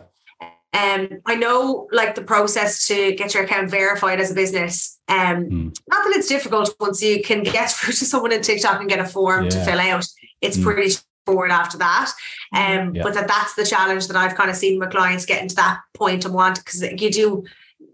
Um, 0.74 1.09
I 1.24 1.35
know 1.35 1.88
like 1.92 2.14
the 2.14 2.22
process 2.22 2.87
to 2.88 3.12
get 3.14 3.35
your 3.35 3.44
account 3.44 3.70
verified 3.70 4.20
as 4.20 4.31
a 4.31 4.35
business. 4.35 4.98
Um, 5.09 5.46
mm. 5.46 5.76
not 5.88 6.04
that 6.04 6.12
it's 6.14 6.28
difficult 6.28 6.74
once 6.78 7.02
you 7.02 7.22
can 7.22 7.42
get 7.42 7.70
through 7.72 7.94
to 7.94 8.04
someone 8.04 8.33
in 8.33 8.42
TikTok 8.42 8.81
and 8.81 8.88
get 8.88 9.00
a 9.00 9.07
form 9.07 9.44
yeah. 9.44 9.50
to 9.50 9.64
fill 9.64 9.81
out. 9.81 10.07
It's 10.40 10.59
mm. 10.59 10.64
pretty 10.64 10.90
straightforward 10.90 11.50
after 11.50 11.78
that. 11.78 12.12
Um, 12.54 12.94
yeah. 12.94 13.02
but 13.02 13.14
that 13.14 13.28
that's 13.28 13.54
the 13.54 13.64
challenge 13.64 14.09
that 14.09 14.16
I've 14.16 14.35
kind 14.35 14.50
of 14.50 14.57
seen 14.57 14.78
my 14.78 14.87
clients 14.87 15.26
getting 15.26 15.48
to 15.48 15.57
that 15.57 15.81
point 15.94 16.24
and 16.24 16.35
want 16.35 16.59
because 16.59 16.83
you 16.83 17.11
do 17.11 17.44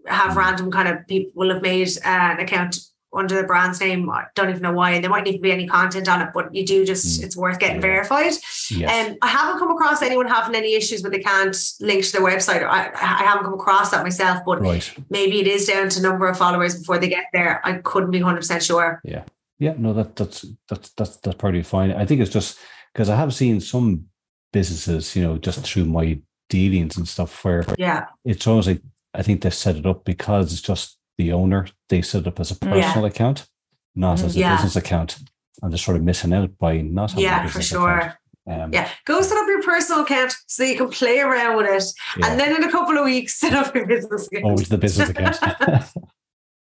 have 0.07 0.33
mm. 0.33 0.37
random 0.37 0.71
kind 0.71 0.87
of 0.87 1.07
people 1.07 1.31
will 1.35 1.53
have 1.53 1.61
made 1.61 1.87
uh, 2.03 2.35
an 2.35 2.39
account 2.39 2.77
under 3.15 3.35
the 3.39 3.47
brand's 3.47 3.79
name. 3.79 4.09
I 4.09 4.25
don't 4.35 4.49
even 4.49 4.61
know 4.61 4.73
why. 4.73 4.91
And 4.91 5.03
there 5.03 5.11
might 5.11 5.27
even 5.27 5.41
be 5.41 5.51
any 5.51 5.67
content 5.67 6.07
on 6.07 6.21
it, 6.21 6.29
but 6.33 6.53
you 6.53 6.65
do 6.65 6.85
just, 6.85 7.21
mm. 7.21 7.23
it's 7.23 7.37
worth 7.37 7.59
getting 7.59 7.77
yeah. 7.77 7.81
verified. 7.81 8.33
Yes. 8.69 9.09
Um, 9.09 9.17
I 9.21 9.27
haven't 9.27 9.59
come 9.59 9.71
across 9.71 10.01
anyone 10.01 10.27
having 10.27 10.55
any 10.55 10.75
issues 10.75 11.01
when 11.01 11.11
they 11.11 11.19
can't 11.19 11.55
link 11.79 12.03
to 12.05 12.11
their 12.11 12.21
website. 12.21 12.63
I, 12.63 12.91
I 12.93 13.23
haven't 13.23 13.45
come 13.45 13.53
across 13.53 13.91
that 13.91 14.03
myself, 14.03 14.39
but 14.45 14.61
right. 14.61 14.93
maybe 15.09 15.39
it 15.39 15.47
is 15.47 15.65
down 15.65 15.89
to 15.89 16.01
number 16.01 16.27
of 16.27 16.37
followers 16.37 16.77
before 16.77 16.97
they 16.97 17.09
get 17.09 17.25
there. 17.33 17.61
I 17.63 17.73
couldn't 17.73 18.11
be 18.11 18.19
100% 18.19 18.61
sure. 18.61 19.01
Yeah. 19.03 19.23
Yeah. 19.59 19.75
No, 19.77 19.93
that, 19.93 20.15
that's, 20.15 20.45
that's, 20.67 20.89
that's, 20.91 21.17
that's 21.17 21.37
probably 21.37 21.63
fine. 21.63 21.91
I 21.91 22.05
think 22.05 22.21
it's 22.21 22.31
just 22.31 22.59
because 22.93 23.09
I 23.09 23.15
have 23.15 23.33
seen 23.33 23.61
some 23.61 24.05
businesses, 24.51 25.15
you 25.15 25.23
know, 25.23 25.37
just 25.37 25.65
through 25.65 25.85
my 25.85 26.19
dealings 26.49 26.97
and 26.97 27.07
stuff 27.07 27.43
where 27.43 27.65
yeah, 27.77 28.05
it's 28.23 28.45
almost 28.47 28.67
like, 28.67 28.81
I 29.13 29.21
think 29.21 29.41
they 29.41 29.49
set 29.49 29.77
it 29.77 29.85
up 29.85 30.05
because 30.05 30.51
it's 30.51 30.61
just 30.61 30.97
the 31.17 31.31
owner, 31.31 31.67
they 31.89 32.01
set 32.01 32.21
it 32.21 32.27
up 32.27 32.39
as 32.39 32.51
a 32.51 32.55
personal 32.55 33.03
yeah. 33.03 33.07
account, 33.07 33.47
not 33.95 34.21
as 34.21 34.35
a 34.35 34.39
yeah. 34.39 34.55
business 34.55 34.75
account. 34.75 35.17
And 35.61 35.71
they're 35.71 35.77
sort 35.77 35.97
of 35.97 36.03
missing 36.03 36.33
out 36.33 36.57
by 36.57 36.81
not 36.81 37.11
having 37.11 37.23
yeah, 37.23 37.47
for 37.47 37.61
sure. 37.61 38.17
Um, 38.47 38.71
yeah, 38.73 38.89
go 39.05 39.21
set 39.21 39.37
up 39.37 39.47
your 39.47 39.63
personal 39.63 40.03
account 40.03 40.33
so 40.45 40.63
you 40.63 40.77
can 40.77 40.89
play 40.89 41.19
around 41.19 41.57
with 41.57 41.65
it, 41.65 41.83
yeah. 42.17 42.27
and 42.27 42.39
then 42.39 42.55
in 42.55 42.63
a 42.63 42.71
couple 42.71 42.95
of 42.95 43.03
weeks 43.05 43.33
set 43.39 43.53
up 43.53 43.73
your 43.73 43.87
business 43.87 44.27
account. 44.27 44.45
Oh, 44.45 44.63
the 44.63 44.77
business 44.77 45.09
account. 45.09 45.39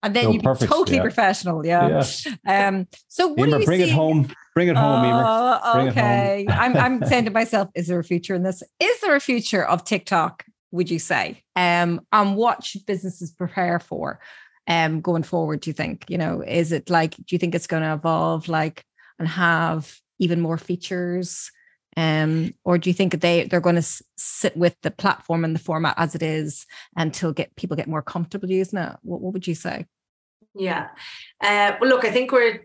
and 0.03 0.16
then 0.16 0.24
no, 0.24 0.31
you'd 0.33 0.42
be 0.42 0.66
totally 0.66 0.96
yeah. 0.96 1.03
professional. 1.03 1.64
Yeah. 1.64 2.05
yeah. 2.44 2.68
Um. 2.68 2.88
So 3.07 3.29
what 3.29 3.48
Emer, 3.48 3.59
do 3.59 3.61
you 3.61 3.66
bring 3.66 3.81
see? 3.83 3.90
it 3.90 3.92
home. 3.92 4.33
Bring 4.55 4.66
it 4.66 4.76
home, 4.76 5.05
uh, 5.05 5.61
Emer. 5.74 5.90
okay. 5.90 6.46
I'm 6.48 6.76
I'm 6.76 7.05
saying 7.05 7.26
to 7.26 7.31
myself, 7.31 7.68
is 7.76 7.87
there 7.87 8.00
a 8.00 8.05
future 8.05 8.35
in 8.35 8.42
this? 8.42 8.64
Is 8.81 9.00
there 9.03 9.14
a 9.14 9.20
future 9.20 9.64
of 9.64 9.85
TikTok 9.85 10.44
would 10.70 10.90
you 10.90 10.98
say? 10.98 11.42
Um, 11.56 12.00
and 12.12 12.37
what 12.37 12.64
should 12.64 12.87
businesses 12.87 13.30
prepare 13.30 13.78
for 13.78 14.20
um, 14.66 15.00
going 15.00 15.22
forward? 15.22 15.61
Do 15.61 15.70
you 15.70 15.74
think? 15.74 16.04
You 16.09 16.18
know, 16.18 16.42
is 16.46 16.72
it 16.72 16.90
like, 16.90 17.16
do 17.16 17.24
you 17.28 17.38
think 17.38 17.54
it's 17.54 17.66
going 17.66 17.83
to 17.83 17.94
evolve 17.94 18.48
like 18.48 18.85
and 19.18 19.28
have 19.28 19.94
even 20.18 20.40
more 20.40 20.59
features? 20.59 21.50
Um, 21.96 22.54
or 22.64 22.78
do 22.78 22.88
you 22.88 22.94
think 22.94 23.20
they 23.20 23.44
they're 23.44 23.61
going 23.61 23.76
to 23.76 24.02
sit 24.16 24.56
with 24.56 24.76
the 24.83 24.92
platform 24.92 25.44
and 25.44 25.54
the 25.54 25.61
format 25.61 25.94
as 25.96 26.14
it 26.14 26.22
is 26.22 26.66
until 26.96 27.33
get 27.33 27.56
people 27.56 27.76
get 27.76 27.88
more 27.88 28.02
comfortable 28.02 28.48
using 28.48 28.78
it? 28.78 28.96
What, 29.02 29.20
what 29.20 29.33
would 29.33 29.46
you 29.46 29.56
say? 29.56 29.87
Yeah. 30.54 30.88
Uh, 31.40 31.72
well, 31.80 31.90
look, 31.90 32.04
I 32.04 32.11
think 32.11 32.33
we're 32.33 32.64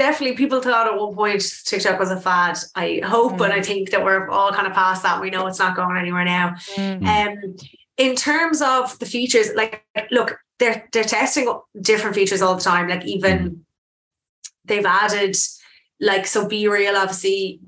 definitely 0.00 0.34
people 0.34 0.62
thought 0.62 0.86
at 0.86 0.98
one 0.98 1.14
point 1.14 1.44
TikTok 1.66 2.00
was 2.00 2.10
a 2.10 2.18
fad. 2.18 2.56
I 2.74 3.02
hope 3.04 3.34
mm. 3.34 3.44
and 3.44 3.52
I 3.52 3.60
think 3.60 3.90
that 3.90 4.02
we're 4.02 4.30
all 4.30 4.50
kind 4.50 4.66
of 4.66 4.72
past 4.72 5.02
that. 5.02 5.20
We 5.20 5.28
know 5.28 5.46
it's 5.46 5.58
not 5.58 5.76
going 5.76 5.98
anywhere 5.98 6.24
now. 6.24 6.54
Mm. 6.74 7.06
Um, 7.06 7.56
in 7.98 8.16
terms 8.16 8.62
of 8.62 8.98
the 8.98 9.04
features, 9.04 9.50
like 9.54 9.84
look, 10.10 10.38
they're 10.58 10.88
they're 10.92 11.04
testing 11.04 11.52
different 11.82 12.16
features 12.16 12.40
all 12.40 12.54
the 12.54 12.62
time. 12.62 12.88
Like 12.88 13.04
even 13.04 13.38
mm. 13.38 13.58
they've 14.64 14.86
added 14.86 15.36
like 16.00 16.26
so 16.26 16.48
BeReal 16.48 16.96
obviously 16.96 17.60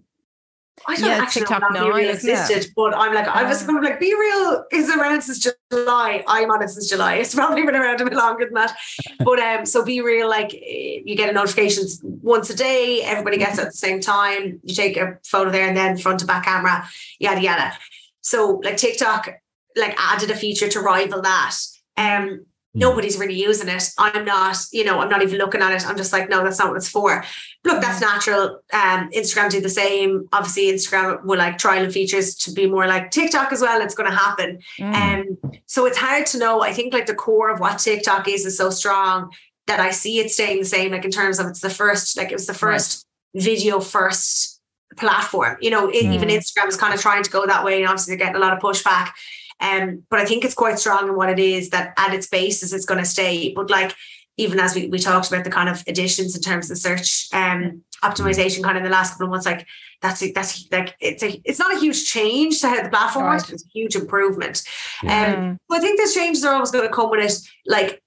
I 0.87 0.97
don't 0.97 1.11
yeah, 1.11 1.17
actually 1.17 1.43
TikTok 1.43 1.61
know 1.61 1.69
now, 1.69 1.93
BeReal 1.93 2.15
existed, 2.15 2.73
but 2.75 2.97
I'm 2.97 3.15
like, 3.15 3.29
I 3.29 3.45
was 3.45 3.63
kind 3.63 3.77
of 3.77 3.85
like, 3.85 4.01
BeReal 4.01 4.65
is 4.73 4.89
around 4.89 5.21
since 5.21 5.47
July. 5.73 6.23
I'm 6.27 6.51
on 6.51 6.63
it 6.63 6.69
since 6.69 6.89
July. 6.89 7.15
It's 7.15 7.35
probably 7.35 7.65
been 7.65 7.75
around 7.75 8.01
a 8.01 8.05
bit 8.05 8.15
longer 8.15 8.45
than 8.45 8.55
that. 8.55 8.77
But 9.19 9.39
um, 9.39 9.67
so 9.67 9.83
BeReal, 9.83 10.29
like 10.29 10.53
you 10.53 11.17
get 11.17 11.31
a 11.31 11.33
notifications 11.33 12.01
once 12.03 12.51
a 12.51 12.55
day, 12.55 13.03
everybody 13.03 13.39
gets 13.39 13.59
at 13.59 13.67
the 13.67 13.73
same 13.73 14.01
time. 14.01 14.61
You 14.63 14.75
take 14.75 14.97
a 14.97 15.19
photo 15.25 15.51
there 15.51 15.67
and 15.67 15.77
then 15.77 15.97
front 15.97 16.21
to 16.21 16.27
back 16.27 16.45
camera, 16.45 16.87
yada 17.19 17.41
yada. 17.41 17.73
So 18.21 18.61
like 18.63 18.77
TikTok 18.77 19.29
like 19.77 19.95
added 19.99 20.31
a 20.31 20.37
feature 20.37 20.69
to 20.69 20.81
rival 20.81 21.23
that. 21.23 21.57
Um. 21.97 22.47
Nobody's 22.75 23.19
really 23.19 23.35
using 23.35 23.69
it. 23.69 23.91
I'm 23.99 24.25
not, 24.25 24.57
you 24.73 24.85
know, 24.85 25.01
I'm 25.01 25.09
not 25.09 25.23
even 25.23 25.39
looking 25.39 25.61
at 25.61 25.73
it. 25.73 25.87
I'm 25.87 25.97
just 25.97 26.13
like, 26.13 26.29
no, 26.31 26.43
that's 26.43 26.59
not 26.59 26.69
what 26.69 26.77
it's 26.77 26.89
for. 26.89 27.25
Look, 27.65 27.83
that's 27.83 27.99
hmm. 27.99 28.05
natural. 28.05 28.61
Um, 28.73 29.11
Instagram 29.11 29.51
do 29.51 29.61
the 29.61 29.69
same. 29.69 30.29
Obviously, 30.33 30.73
Instagram 30.73 31.25
will 31.25 31.39
like 31.39 31.59
trial 31.59 31.85
and 31.85 31.93
features 31.93 32.35
to 32.37 32.53
be 32.53 32.67
more 32.67 32.87
like 32.87 33.11
TikTok 33.11 33.53
as 33.53 33.61
well. 33.61 33.81
It's 33.83 33.95
going 33.95 34.11
to 34.11 34.17
happen. 34.17 34.61
Mm. 34.79 34.95
Um, 34.95 35.53
so 35.67 35.87
it's 35.87 35.99
hard 35.99 36.27
to 36.27 36.39
know. 36.39 36.63
I 36.63 36.73
think 36.73 36.95
like 36.95 37.07
the 37.07 37.15
core 37.15 37.51
of 37.51 37.61
what 37.61 37.79
TikTok 37.79 38.27
is 38.29 38.47
is 38.47 38.57
so 38.57 38.71
strong 38.71 39.31
that 39.67 39.81
I 39.81 39.91
see 39.91 40.19
it 40.19 40.31
staying 40.31 40.61
the 40.61 40.65
same. 40.65 40.93
Like 40.93 41.05
in 41.05 41.11
terms 41.11 41.39
of 41.39 41.47
it's 41.47 41.61
the 41.61 41.71
first, 41.71 42.17
like 42.17 42.31
it 42.31 42.35
was 42.35 42.47
the 42.47 42.55
first 42.55 43.07
right. 43.35 43.43
video 43.43 43.81
first 43.81 44.61
platform. 44.97 45.57
You 45.61 45.71
know, 45.71 45.89
mm. 45.89 45.95
even 45.95 46.29
Instagram 46.29 46.69
is 46.69 46.77
kind 46.77 46.95
of 46.95 47.01
trying 47.01 47.23
to 47.23 47.31
go 47.31 47.47
that 47.47 47.65
way, 47.65 47.81
and 47.81 47.87
obviously 47.87 48.17
they're 48.17 48.27
getting 48.27 48.41
a 48.41 48.45
lot 48.45 48.53
of 48.53 48.61
pushback. 48.61 49.11
Um, 49.61 50.05
but 50.11 50.19
I 50.19 50.25
think 50.25 50.45
it's 50.45 50.55
quite 50.55 50.79
strong 50.79 51.09
in 51.09 51.17
what 51.17 51.31
it 51.31 51.39
is 51.39 51.71
that 51.71 51.95
at 51.97 52.15
its 52.15 52.27
basis 52.27 52.73
it's 52.73 52.87
going 52.87 53.01
to 53.01 53.07
stay. 53.09 53.53
But 53.55 53.71
like 53.71 53.95
even 54.37 54.59
as 54.59 54.75
we, 54.75 54.89
we 54.89 54.99
talked 54.99 55.29
about 55.29 55.45
the 55.45 55.51
kind 55.51 55.69
of 55.69 55.83
additions 55.87 56.35
in 56.35 56.43
terms 56.43 56.71
of 56.71 56.79
search 56.79 57.29
um, 57.33 57.83
optimization 58.03 58.63
kind 58.63 58.77
of 58.77 58.85
in 58.85 58.91
the 58.91 58.97
last 58.97 59.13
couple 59.13 59.27
of 59.27 59.31
months, 59.31 59.47
like 59.47 59.67
that's 60.01 60.23
a, 60.23 60.33
that's 60.33 60.67
like 60.73 60.97
it's 61.01 61.23
a 61.23 61.41
it's 61.45 61.59
not 61.59 61.75
a 61.77 61.79
huge 61.79 62.11
change 62.11 62.61
to 62.61 62.69
how 62.69 62.83
the 62.83 62.89
platform 62.89 63.27
right. 63.27 63.35
works, 63.35 63.53
it's 63.53 63.65
a 63.65 63.69
huge 63.73 63.95
improvement. 63.95 64.63
Yeah. 65.03 65.35
Um, 65.35 65.59
I 65.71 65.81
think 65.81 66.01
those 66.01 66.15
changes 66.15 66.45
are 66.45 66.55
always 66.55 66.71
going 66.71 66.89
to 66.89 66.95
come 66.95 67.11
with 67.11 67.25
it. 67.25 67.39
Like, 67.67 68.03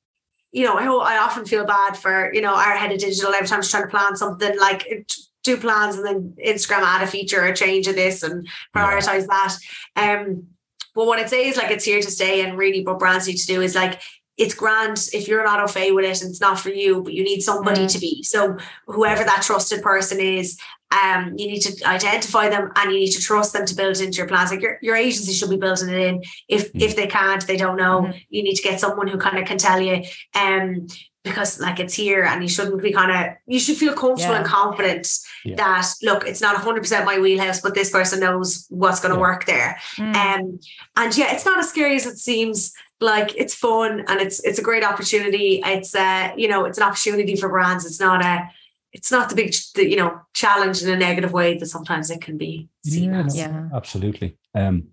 you 0.51 0.65
know, 0.65 0.77
I 0.77 1.15
I 1.15 1.17
often 1.19 1.45
feel 1.45 1.65
bad 1.65 1.95
for, 1.95 2.33
you 2.33 2.41
know, 2.41 2.55
our 2.55 2.75
head 2.75 2.91
of 2.91 2.99
digital 2.99 3.33
every 3.33 3.47
time 3.47 3.61
she's 3.61 3.71
trying 3.71 3.83
to 3.83 3.89
plan 3.89 4.15
something 4.15 4.57
like 4.59 5.07
do 5.43 5.57
plans 5.57 5.95
and 5.95 6.05
then 6.05 6.35
Instagram 6.43 6.81
add 6.81 7.03
a 7.03 7.07
feature 7.07 7.45
or 7.45 7.53
change 7.53 7.87
of 7.87 7.95
this 7.95 8.23
and 8.23 8.47
prioritize 8.75 9.27
yeah. 9.29 9.49
that. 9.95 10.19
Um 10.19 10.47
but 10.95 11.05
what 11.05 11.19
I'd 11.19 11.29
say 11.29 11.47
is 11.47 11.57
like 11.57 11.71
it's 11.71 11.85
here 11.85 12.01
to 12.01 12.11
stay, 12.11 12.41
and 12.41 12.57
really 12.57 12.83
what 12.83 12.99
brands 12.99 13.27
need 13.27 13.37
to 13.37 13.47
do 13.47 13.61
is 13.61 13.75
like 13.75 14.01
it's 14.37 14.53
grand 14.53 15.09
if 15.13 15.27
you're 15.27 15.45
not 15.45 15.69
okay 15.69 15.91
with 15.91 16.05
it 16.05 16.21
and 16.21 16.29
it's 16.29 16.41
not 16.41 16.59
for 16.59 16.69
you, 16.69 17.01
but 17.01 17.13
you 17.13 17.23
need 17.23 17.41
somebody 17.41 17.85
mm. 17.85 17.91
to 17.91 17.99
be. 17.99 18.21
So 18.23 18.57
whoever 18.87 19.23
that 19.23 19.43
trusted 19.43 19.81
person 19.81 20.19
is, 20.19 20.59
um, 20.91 21.35
you 21.37 21.47
need 21.47 21.61
to 21.61 21.87
identify 21.87 22.49
them 22.49 22.71
and 22.75 22.91
you 22.91 22.99
need 22.99 23.11
to 23.11 23.21
trust 23.21 23.53
them 23.53 23.65
to 23.65 23.75
build 23.75 23.95
it 23.95 24.01
into 24.01 24.17
your 24.17 24.27
plans. 24.27 24.51
Like 24.51 24.61
your, 24.61 24.77
your 24.81 24.95
agency 24.95 25.31
should 25.31 25.49
be 25.49 25.57
building 25.57 25.89
it 25.89 25.95
in. 25.95 26.23
If 26.47 26.73
mm. 26.73 26.81
if 26.81 26.95
they 26.95 27.07
can't, 27.07 27.45
they 27.47 27.57
don't 27.57 27.77
know. 27.77 28.01
Mm. 28.01 28.21
You 28.29 28.43
need 28.43 28.55
to 28.55 28.63
get 28.63 28.79
someone 28.79 29.07
who 29.07 29.17
kind 29.17 29.37
of 29.37 29.45
can 29.45 29.57
tell 29.57 29.81
you. 29.81 30.03
Um, 30.33 30.87
because 31.25 31.59
like 31.59 31.79
it's 31.79 31.95
here 31.95 32.23
and 32.23 32.41
you 32.41 32.47
shouldn't 32.47 32.81
be 32.81 32.93
kind 32.93 33.11
of 33.11 33.35
you 33.47 33.59
should 33.59 33.75
feel 33.75 33.93
comfortable 33.93 34.33
yeah. 34.33 34.39
and 34.39 34.45
confident 34.45 35.07
yeah. 35.43 35.55
that 35.55 35.91
look 36.03 36.25
it's 36.25 36.39
not 36.39 36.55
100% 36.55 37.03
my 37.03 37.19
wheelhouse 37.19 37.59
but 37.59 37.73
this 37.73 37.89
person 37.89 38.19
knows 38.19 38.65
what's 38.69 39.01
going 39.01 39.13
to 39.13 39.17
yeah. 39.17 39.21
work 39.21 39.45
there 39.45 39.77
mm. 39.97 40.15
um 40.15 40.59
and 40.95 41.17
yeah 41.17 41.33
it's 41.33 41.45
not 41.45 41.59
as 41.59 41.67
scary 41.67 41.95
as 41.95 42.05
it 42.05 42.17
seems 42.17 42.73
like 43.01 43.35
it's 43.35 43.55
fun 43.55 44.05
and 44.07 44.21
it's 44.21 44.39
it's 44.45 44.59
a 44.59 44.61
great 44.61 44.83
opportunity 44.83 45.61
it's 45.65 45.95
uh 45.95 46.31
you 46.37 46.47
know 46.47 46.63
it's 46.63 46.77
an 46.77 46.83
opportunity 46.83 47.35
for 47.35 47.49
brands 47.49 47.85
it's 47.85 47.99
not 47.99 48.23
a 48.23 48.47
it's 48.93 49.11
not 49.11 49.27
the 49.27 49.35
big 49.35 49.53
the, 49.73 49.89
you 49.89 49.97
know 49.97 50.21
challenge 50.33 50.81
in 50.81 50.89
a 50.89 50.95
negative 50.95 51.33
way 51.33 51.57
that 51.57 51.65
sometimes 51.65 52.09
it 52.09 52.21
can 52.21 52.37
be 52.37 52.69
seen 52.85 53.13
yeah, 53.13 53.25
as. 53.25 53.35
yeah 53.35 53.69
absolutely 53.73 54.37
um 54.53 54.83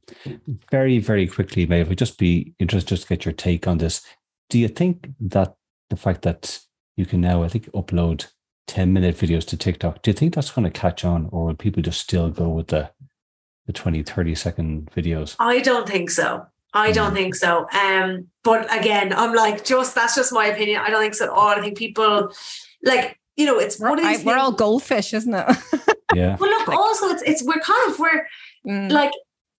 very 0.71 0.99
very 0.99 1.27
quickly 1.27 1.67
Maeve 1.67 1.89
would 1.89 1.99
just 1.99 2.19
be 2.19 2.55
interested 2.59 2.89
just 2.89 3.03
to 3.03 3.09
get 3.09 3.25
your 3.25 3.35
take 3.35 3.69
on 3.69 3.79
this 3.79 4.03
do 4.49 4.59
you 4.59 4.69
think 4.69 5.11
that 5.21 5.55
the 5.93 5.97
fact 5.99 6.23
that 6.23 6.59
you 6.97 7.05
can 7.05 7.21
now, 7.21 7.43
I 7.43 7.49
think, 7.49 7.71
upload 7.73 8.27
10 8.67 8.95
minute 8.95 9.15
videos 9.15 9.47
to 9.49 9.59
TikTok, 9.59 10.01
do 10.01 10.11
you 10.11 10.15
think 10.15 10.35
that's 10.35 10.51
going 10.51 10.65
to 10.65 10.71
catch 10.71 11.05
on 11.05 11.29
or 11.31 11.45
will 11.45 11.55
people 11.55 11.83
just 11.83 12.01
still 12.01 12.31
go 12.31 12.49
with 12.49 12.69
the, 12.69 12.91
the 13.67 13.75
20, 13.75 14.03
30 14.03 14.35
second 14.35 14.91
videos? 14.97 15.37
I 15.39 15.61
don't 15.61 15.87
think 15.87 16.11
so. 16.11 16.47
I 16.73 16.93
don't 16.93 17.11
mm. 17.11 17.17
think 17.17 17.35
so. 17.35 17.67
Um, 17.75 18.29
but 18.43 18.75
again, 18.75 19.13
I'm 19.13 19.35
like, 19.35 19.67
just 19.67 19.95
that's 19.95 20.15
just 20.15 20.33
my 20.33 20.47
opinion. 20.47 20.81
I 20.81 20.89
don't 20.89 21.03
think 21.03 21.15
so 21.15 21.27
at 21.27 21.31
all. 21.31 21.49
I 21.49 21.61
think 21.61 21.77
people 21.77 22.33
like, 22.83 23.19
you 23.37 23.45
know, 23.45 23.59
it's 23.59 23.79
one 23.79 23.99
of 23.99 24.07
these 24.07 24.23
I, 24.23 24.25
We're 24.25 24.39
all 24.39 24.53
goldfish, 24.53 25.13
isn't 25.13 25.35
it? 25.35 25.47
yeah. 26.15 26.39
Well, 26.41 26.49
look, 26.49 26.69
like, 26.69 26.79
also 26.79 27.09
it's 27.09 27.23
it's 27.25 27.45
we're 27.45 27.61
kind 27.61 27.93
of 27.93 27.99
we're 27.99 28.27
mm. 28.67 28.91
like 28.91 29.13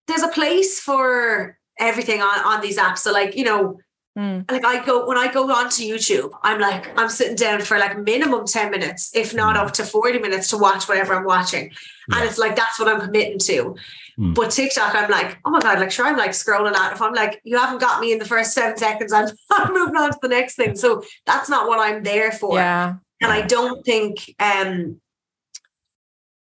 there's 0.07 0.23
a 0.23 0.29
place 0.29 0.79
for 0.79 1.59
everything 1.79 2.23
on, 2.23 2.39
on 2.39 2.61
these 2.61 2.79
apps. 2.79 2.99
So 2.99 3.11
like, 3.11 3.35
you 3.35 3.43
know, 3.43 3.77
Mm. 4.17 4.49
Like 4.51 4.63
I 4.63 4.85
go 4.85 5.07
when 5.07 5.17
I 5.17 5.31
go 5.31 5.51
onto 5.51 5.83
YouTube, 5.83 6.31
I'm 6.43 6.59
like 6.59 6.97
I'm 6.99 7.09
sitting 7.09 7.35
down 7.35 7.61
for 7.61 7.79
like 7.79 7.97
minimum 7.97 8.45
10 8.45 8.69
minutes, 8.69 9.11
if 9.15 9.33
not 9.33 9.55
mm. 9.55 9.59
up 9.59 9.73
to 9.73 9.83
40 9.83 10.19
minutes 10.19 10.49
to 10.49 10.57
watch 10.57 10.87
whatever 10.87 11.15
I'm 11.15 11.25
watching. 11.25 11.71
Yeah. 12.09 12.17
And 12.17 12.29
it's 12.29 12.37
like 12.37 12.55
that's 12.55 12.79
what 12.79 12.87
I'm 12.87 13.01
committing 13.01 13.39
to. 13.39 13.75
Mm. 14.19 14.35
But 14.35 14.51
TikTok, 14.51 14.93
I'm 14.93 15.09
like, 15.09 15.39
oh 15.45 15.49
my 15.49 15.59
God, 15.59 15.79
like 15.79 15.91
sure, 15.91 16.05
I'm 16.05 16.17
like 16.17 16.31
scrolling 16.31 16.75
out. 16.75 16.93
If 16.93 17.01
I'm 17.01 17.13
like, 17.13 17.41
you 17.43 17.57
haven't 17.57 17.79
got 17.79 18.01
me 18.01 18.11
in 18.11 18.19
the 18.19 18.25
first 18.25 18.53
seven 18.53 18.77
seconds, 18.77 19.11
I'm, 19.11 19.29
I'm 19.51 19.73
moving 19.73 19.95
on 19.95 20.11
to 20.11 20.19
the 20.21 20.27
next 20.27 20.55
thing. 20.55 20.75
So 20.75 21.03
that's 21.25 21.49
not 21.49 21.67
what 21.67 21.79
I'm 21.79 22.03
there 22.03 22.31
for. 22.31 22.57
Yeah. 22.57 22.95
And 23.19 23.31
I 23.31 23.41
don't 23.41 23.83
think 23.83 24.35
um 24.39 24.99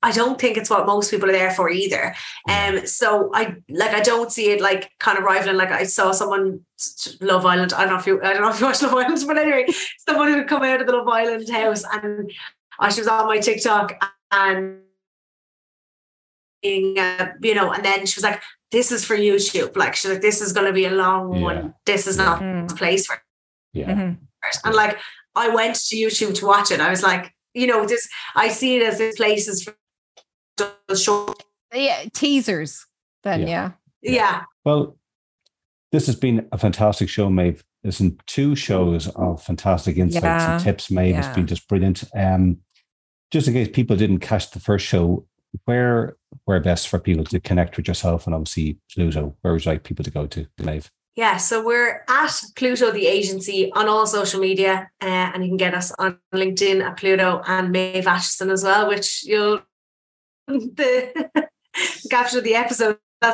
I 0.02 0.10
don't 0.10 0.40
think 0.40 0.56
it's 0.56 0.68
what 0.68 0.86
most 0.86 1.10
people 1.10 1.28
are 1.28 1.32
there 1.32 1.52
for 1.52 1.70
either. 1.70 2.14
Um, 2.48 2.86
so 2.86 3.30
I 3.34 3.56
like 3.68 3.92
I 3.92 4.00
don't 4.00 4.32
see 4.32 4.50
it 4.50 4.60
like 4.60 4.90
kind 4.98 5.18
of 5.18 5.24
rivaling. 5.24 5.56
Like 5.56 5.70
I 5.70 5.84
saw 5.84 6.12
someone 6.12 6.60
Love 7.20 7.46
Island. 7.46 7.72
I 7.72 7.84
don't 7.84 7.94
know 7.94 8.00
if 8.00 8.06
you 8.06 8.22
I 8.22 8.32
don't 8.32 8.42
know 8.42 8.50
if 8.50 8.60
you 8.60 8.66
watch 8.66 8.82
Love 8.82 8.94
Island, 8.94 9.22
but 9.26 9.38
anyway, 9.38 9.66
someone 10.08 10.28
who 10.28 10.38
had 10.38 10.48
come 10.48 10.62
out 10.62 10.80
of 10.80 10.86
the 10.86 10.92
Love 10.92 11.08
Island 11.08 11.48
house 11.48 11.84
and 11.92 12.32
I 12.78 12.90
she 12.90 13.00
was 13.00 13.08
on 13.08 13.26
my 13.26 13.38
TikTok 13.38 14.02
and 14.32 14.80
uh, 16.64 17.26
you 17.40 17.54
know, 17.54 17.72
and 17.72 17.84
then 17.84 18.06
she 18.06 18.18
was 18.18 18.24
like, 18.24 18.40
"This 18.70 18.92
is 18.92 19.04
for 19.04 19.16
YouTube." 19.16 19.76
Like 19.76 19.94
she's 19.94 20.10
like, 20.10 20.20
"This 20.20 20.40
is 20.40 20.52
going 20.52 20.66
to 20.66 20.72
be 20.72 20.86
a 20.86 20.90
long 20.90 21.34
yeah. 21.34 21.42
one. 21.42 21.74
This 21.86 22.06
is 22.06 22.16
not 22.16 22.40
mm-hmm. 22.40 22.66
the 22.66 22.74
place 22.74 23.06
for." 23.06 23.14
It. 23.14 23.20
Yeah. 23.72 23.90
Mm-hmm. 23.90 24.66
And 24.66 24.74
like 24.74 24.98
I 25.34 25.48
went 25.48 25.76
to 25.76 25.96
YouTube 25.96 26.34
to 26.36 26.46
watch 26.46 26.70
it. 26.70 26.80
I 26.80 26.90
was 26.90 27.02
like, 27.02 27.34
you 27.54 27.66
know, 27.66 27.86
this 27.86 28.08
I 28.34 28.48
see 28.48 28.76
it 28.76 28.82
as 28.82 28.98
this 28.98 29.16
places 29.16 29.64
for 29.64 29.74
short. 30.96 31.42
Yeah, 31.74 32.04
teasers. 32.12 32.86
Then 33.22 33.42
yeah. 33.42 33.72
yeah. 34.02 34.12
yeah. 34.12 34.42
Well, 34.64 34.96
this 35.90 36.06
has 36.06 36.16
been 36.16 36.48
a 36.52 36.58
fantastic 36.58 37.08
show, 37.08 37.30
Maeve. 37.30 37.62
There's 37.82 37.98
been 37.98 38.18
two 38.26 38.54
shows 38.54 39.08
of 39.08 39.42
fantastic 39.42 39.96
insights 39.96 40.24
yeah. 40.24 40.54
and 40.54 40.62
tips. 40.62 40.90
Maeve 40.90 41.14
yeah. 41.14 41.22
has 41.22 41.34
been 41.34 41.46
just 41.46 41.68
brilliant. 41.68 42.04
Um, 42.14 42.58
just 43.30 43.48
in 43.48 43.54
case 43.54 43.68
people 43.72 43.96
didn't 43.96 44.20
catch 44.20 44.50
the 44.50 44.60
first 44.60 44.86
show, 44.86 45.26
where 45.64 46.16
where 46.44 46.60
best 46.60 46.88
for 46.88 46.98
people 46.98 47.24
to 47.24 47.40
connect 47.40 47.76
with 47.76 47.88
yourself 47.88 48.26
and 48.26 48.34
obviously 48.34 48.78
Pluto? 48.92 49.36
Where 49.40 49.52
would 49.52 49.64
you 49.64 49.72
like 49.72 49.84
people 49.84 50.04
to 50.04 50.10
go 50.10 50.26
to, 50.26 50.46
Maeve? 50.58 50.90
Yeah, 51.14 51.36
so 51.36 51.62
we're 51.62 52.04
at 52.08 52.42
Pluto 52.56 52.90
the 52.90 53.06
agency 53.06 53.70
on 53.72 53.86
all 53.86 54.06
social 54.06 54.40
media, 54.40 54.90
uh, 55.02 55.06
and 55.06 55.44
you 55.44 55.50
can 55.50 55.58
get 55.58 55.74
us 55.74 55.92
on 55.98 56.18
LinkedIn 56.34 56.82
at 56.82 56.96
Pluto 56.96 57.42
and 57.46 57.70
Maeve 57.70 58.04
Acheson 58.04 58.50
as 58.50 58.64
well, 58.64 58.88
which 58.88 59.22
you'll 59.24 59.60
the 60.48 61.40
of 62.12 62.44
the 62.44 62.54
episode. 62.54 62.98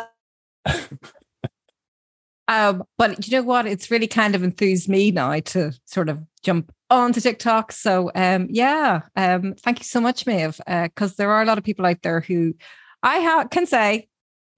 um, 2.48 2.84
but 2.96 3.26
you 3.26 3.36
know 3.36 3.42
what? 3.42 3.66
It's 3.66 3.90
really 3.90 4.06
kind 4.06 4.34
of 4.34 4.42
enthused 4.42 4.88
me 4.88 5.11
now 5.11 5.40
to 5.40 5.72
sort 5.84 6.09
of 6.09 6.20
jump 6.42 6.72
onto 6.90 7.20
TikTok. 7.20 7.72
So 7.72 8.11
um, 8.14 8.48
yeah, 8.50 9.02
um, 9.16 9.54
thank 9.54 9.78
you 9.78 9.84
so 9.84 10.00
much, 10.00 10.26
Maeve, 10.26 10.61
because 10.66 11.12
uh, 11.12 11.14
there 11.18 11.30
are 11.30 11.42
a 11.42 11.46
lot 11.46 11.59
of 11.59 11.64
people 11.64 11.86
out 11.86 12.02
there 12.02 12.20
who 12.20 12.54
I 13.02 13.20
ha- 13.20 13.48
can 13.50 13.66
say 13.66 14.09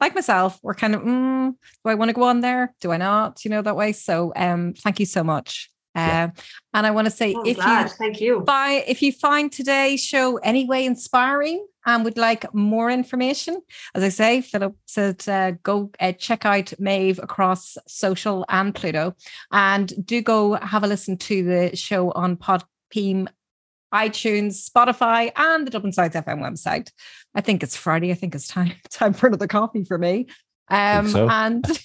like 0.00 0.14
myself, 0.14 0.58
we're 0.62 0.74
kind 0.74 0.94
of, 0.94 1.02
mm, 1.02 1.50
do 1.50 1.90
I 1.90 1.94
want 1.94 2.08
to 2.08 2.14
go 2.14 2.22
on 2.22 2.40
there? 2.40 2.74
Do 2.80 2.90
I 2.90 2.96
not? 2.96 3.44
You 3.44 3.50
know, 3.50 3.62
that 3.62 3.76
way. 3.76 3.92
So 3.92 4.32
um, 4.34 4.72
thank 4.72 4.98
you 4.98 5.06
so 5.06 5.22
much. 5.22 5.70
Yeah. 5.94 6.30
Uh, 6.30 6.40
and 6.74 6.86
I 6.86 6.90
want 6.92 7.06
to 7.06 7.10
say, 7.10 7.34
oh, 7.36 7.42
if 7.44 7.56
glad. 7.56 7.84
you 7.84 7.88
thank 7.98 8.20
you, 8.20 8.40
by, 8.40 8.84
if 8.86 9.02
you 9.02 9.12
find 9.12 9.52
today's 9.52 10.02
show 10.02 10.38
anyway 10.38 10.84
inspiring 10.84 11.66
and 11.86 12.04
would 12.04 12.18
like 12.18 12.52
more 12.54 12.90
information, 12.90 13.60
as 13.94 14.02
I 14.02 14.08
say, 14.08 14.40
Philip 14.40 14.76
said, 14.86 15.26
uh, 15.28 15.52
go 15.62 15.90
uh, 16.00 16.12
check 16.12 16.44
out 16.44 16.72
Maeve 16.78 17.18
across 17.22 17.76
social 17.86 18.44
and 18.48 18.74
Pluto, 18.74 19.14
and 19.52 19.92
do 20.04 20.20
go 20.22 20.54
have 20.54 20.84
a 20.84 20.86
listen 20.86 21.16
to 21.18 21.42
the 21.42 21.76
show 21.76 22.10
on 22.12 22.36
Podbean 22.36 23.28
iTunes, 23.92 24.68
Spotify, 24.68 25.32
and 25.36 25.66
the 25.66 25.70
Dublin 25.70 25.92
South 25.92 26.12
FM 26.12 26.40
website. 26.40 26.90
I 27.34 27.40
think 27.40 27.62
it's 27.62 27.76
Friday. 27.76 28.10
I 28.10 28.14
think 28.14 28.34
it's 28.34 28.48
time 28.48 28.72
time 28.90 29.12
for 29.12 29.26
another 29.26 29.48
coffee 29.48 29.84
for 29.84 29.98
me. 29.98 30.26
Um, 30.68 31.08
so. 31.08 31.28
and 31.28 31.64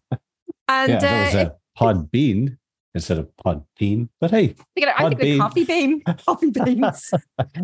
and 0.68 0.92
yeah, 0.92 0.98
that 0.98 1.34
was 1.34 1.34
a 1.34 1.56
pod 1.76 2.10
bean 2.10 2.58
instead 2.96 3.18
of 3.18 3.34
pod 3.36 3.64
bean. 3.78 4.08
But 4.20 4.32
hey, 4.32 4.56
I 4.76 5.08
think 5.08 5.22
a 5.22 5.38
coffee 5.38 5.64
bean, 5.64 6.02
coffee 6.26 6.50
beans. 6.50 7.12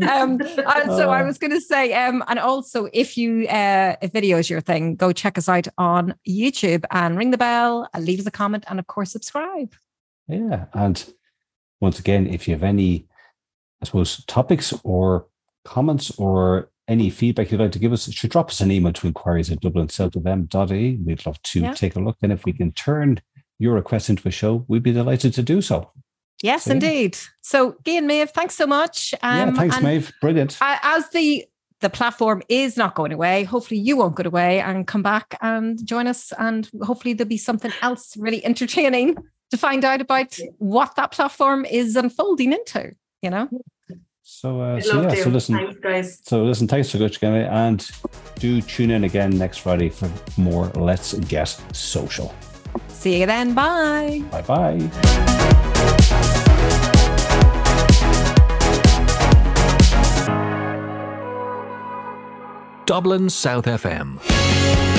um, 0.08 0.38
so 0.44 1.10
I 1.10 1.22
was 1.22 1.38
going 1.38 1.50
to 1.50 1.60
say, 1.60 1.92
um, 1.94 2.22
and 2.28 2.38
also 2.38 2.88
if 2.92 3.16
you 3.16 3.48
uh, 3.48 3.96
if 4.00 4.12
video 4.12 4.38
is 4.38 4.48
your 4.48 4.60
thing, 4.60 4.94
go 4.94 5.12
check 5.12 5.36
us 5.36 5.48
out 5.48 5.66
on 5.78 6.14
YouTube 6.28 6.84
and 6.92 7.18
ring 7.18 7.32
the 7.32 7.38
bell, 7.38 7.88
and 7.92 8.04
leave 8.04 8.20
us 8.20 8.26
a 8.26 8.30
comment, 8.30 8.64
and 8.68 8.78
of 8.78 8.86
course 8.86 9.10
subscribe. 9.10 9.74
Yeah, 10.28 10.66
and 10.72 11.12
once 11.80 11.98
again, 11.98 12.28
if 12.28 12.46
you 12.46 12.54
have 12.54 12.62
any 12.62 13.08
I 13.82 13.84
suppose, 13.84 14.24
topics 14.26 14.72
or 14.84 15.26
comments 15.64 16.12
or 16.16 16.70
any 16.86 17.10
feedback 17.10 17.50
you'd 17.50 17.60
like 17.60 17.72
to 17.72 17.78
give 17.80 17.92
us, 17.92 18.10
should 18.12 18.30
drop 18.30 18.50
us 18.50 18.60
an 18.60 18.70
email 18.70 18.92
to 18.92 19.06
inquiries 19.08 19.50
at 19.50 19.60
dublinsouthfm.ie. 19.60 20.98
We'd 21.04 21.26
love 21.26 21.42
to 21.42 21.60
yeah. 21.60 21.74
take 21.74 21.96
a 21.96 22.00
look. 22.00 22.16
And 22.22 22.32
if 22.32 22.44
we 22.44 22.52
can 22.52 22.72
turn 22.72 23.20
your 23.62 23.74
request 23.74 24.10
into 24.10 24.26
a 24.26 24.30
show, 24.30 24.64
we'd 24.68 24.82
be 24.82 24.92
delighted 24.92 25.32
to 25.34 25.42
do 25.42 25.62
so. 25.62 25.90
Yes, 26.42 26.64
so, 26.64 26.72
indeed. 26.72 27.16
So, 27.40 27.76
Gian 27.84 28.06
Maeve, 28.06 28.30
thanks 28.30 28.56
so 28.56 28.66
much. 28.66 29.14
Um, 29.22 29.50
yeah, 29.50 29.54
thanks, 29.54 29.80
Maeve. 29.80 30.12
Brilliant. 30.20 30.58
As 30.60 31.08
the 31.10 31.46
the 31.80 31.90
platform 31.90 32.42
is 32.48 32.76
not 32.76 32.94
going 32.94 33.12
away. 33.12 33.44
Hopefully, 33.44 33.80
you 33.80 33.96
won't 33.96 34.14
go 34.14 34.22
away 34.24 34.60
and 34.60 34.86
come 34.86 35.02
back 35.02 35.36
and 35.40 35.84
join 35.84 36.06
us. 36.06 36.32
And 36.38 36.68
hopefully, 36.82 37.14
there'll 37.14 37.28
be 37.28 37.36
something 37.36 37.72
else 37.82 38.16
really 38.16 38.44
entertaining 38.44 39.16
to 39.50 39.56
find 39.56 39.84
out 39.84 40.00
about 40.00 40.38
what 40.58 40.96
that 40.96 41.12
platform 41.12 41.64
is 41.64 41.94
unfolding 41.96 42.52
into. 42.52 42.92
You 43.20 43.30
know, 43.30 43.48
so, 44.22 44.60
uh, 44.60 44.80
so 44.80 45.02
yeah, 45.02 45.14
so 45.22 45.30
listen, 45.30 45.54
thanks, 45.56 45.78
guys. 45.80 46.20
So 46.24 46.44
listen, 46.44 46.66
thanks 46.66 46.88
so 46.88 46.98
much, 46.98 47.20
Gemma, 47.20 47.40
and 47.50 47.88
do 48.36 48.60
tune 48.62 48.90
in 48.90 49.04
again 49.04 49.36
next 49.36 49.58
Friday 49.58 49.88
for 49.88 50.10
more 50.36 50.66
Let's 50.74 51.14
Get 51.14 51.48
Social. 51.72 52.34
See 53.02 53.18
you 53.18 53.26
then. 53.26 53.52
Bye. 53.52 54.22
Bye 54.30 54.42
bye. 54.42 54.78
Dublin 62.86 63.28
South 63.28 63.64
FM. 63.64 64.41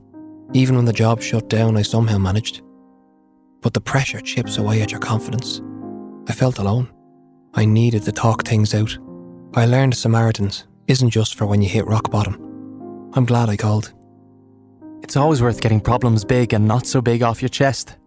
Even 0.53 0.75
when 0.75 0.85
the 0.85 0.93
job 0.93 1.21
shut 1.21 1.49
down, 1.49 1.77
I 1.77 1.83
somehow 1.83 2.17
managed 2.17 2.63
but 3.61 3.73
the 3.73 3.81
pressure 3.81 4.21
chips 4.21 4.57
away 4.57 4.81
at 4.81 4.91
your 4.91 4.99
confidence. 4.99 5.61
I 6.27 6.33
felt 6.33 6.59
alone. 6.59 6.89
I 7.53 7.65
needed 7.65 8.03
to 8.03 8.11
talk 8.11 8.45
things 8.45 8.73
out. 8.73 8.97
I 9.55 9.65
learned 9.65 9.95
Samaritans 9.95 10.67
isn't 10.87 11.09
just 11.09 11.35
for 11.35 11.45
when 11.45 11.61
you 11.61 11.69
hit 11.69 11.87
rock 11.87 12.11
bottom. 12.11 12.35
I'm 13.13 13.25
glad 13.25 13.49
I 13.49 13.57
called. 13.57 13.93
It's 15.03 15.17
always 15.17 15.41
worth 15.41 15.61
getting 15.61 15.81
problems 15.81 16.23
big 16.23 16.53
and 16.53 16.67
not 16.67 16.85
so 16.85 17.01
big 17.01 17.23
off 17.23 17.41
your 17.41 17.49
chest. 17.49 17.97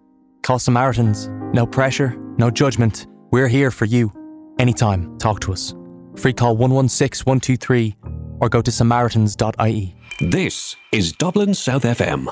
Call 0.43 0.59
Samaritans. 0.59 1.29
No 1.53 1.67
pressure, 1.67 2.17
no 2.39 2.51
judgment. 2.51 3.07
We're 3.31 3.49
here 3.49 3.71
for 3.71 3.85
you. 3.85 4.13
Anytime, 4.59 5.19
talk 5.19 5.41
to 5.41 5.53
us. 5.53 5.75
Free 6.17 6.33
call 6.33 6.57
116 6.57 7.25
123 7.25 7.97
or 8.41 8.49
go 8.49 8.61
to 8.61 8.71
samaritans.ie. 8.71 9.95
This 10.21 10.77
is 10.93 11.13
Dublin 11.13 11.55
South 11.55 11.83
FM. 11.85 12.29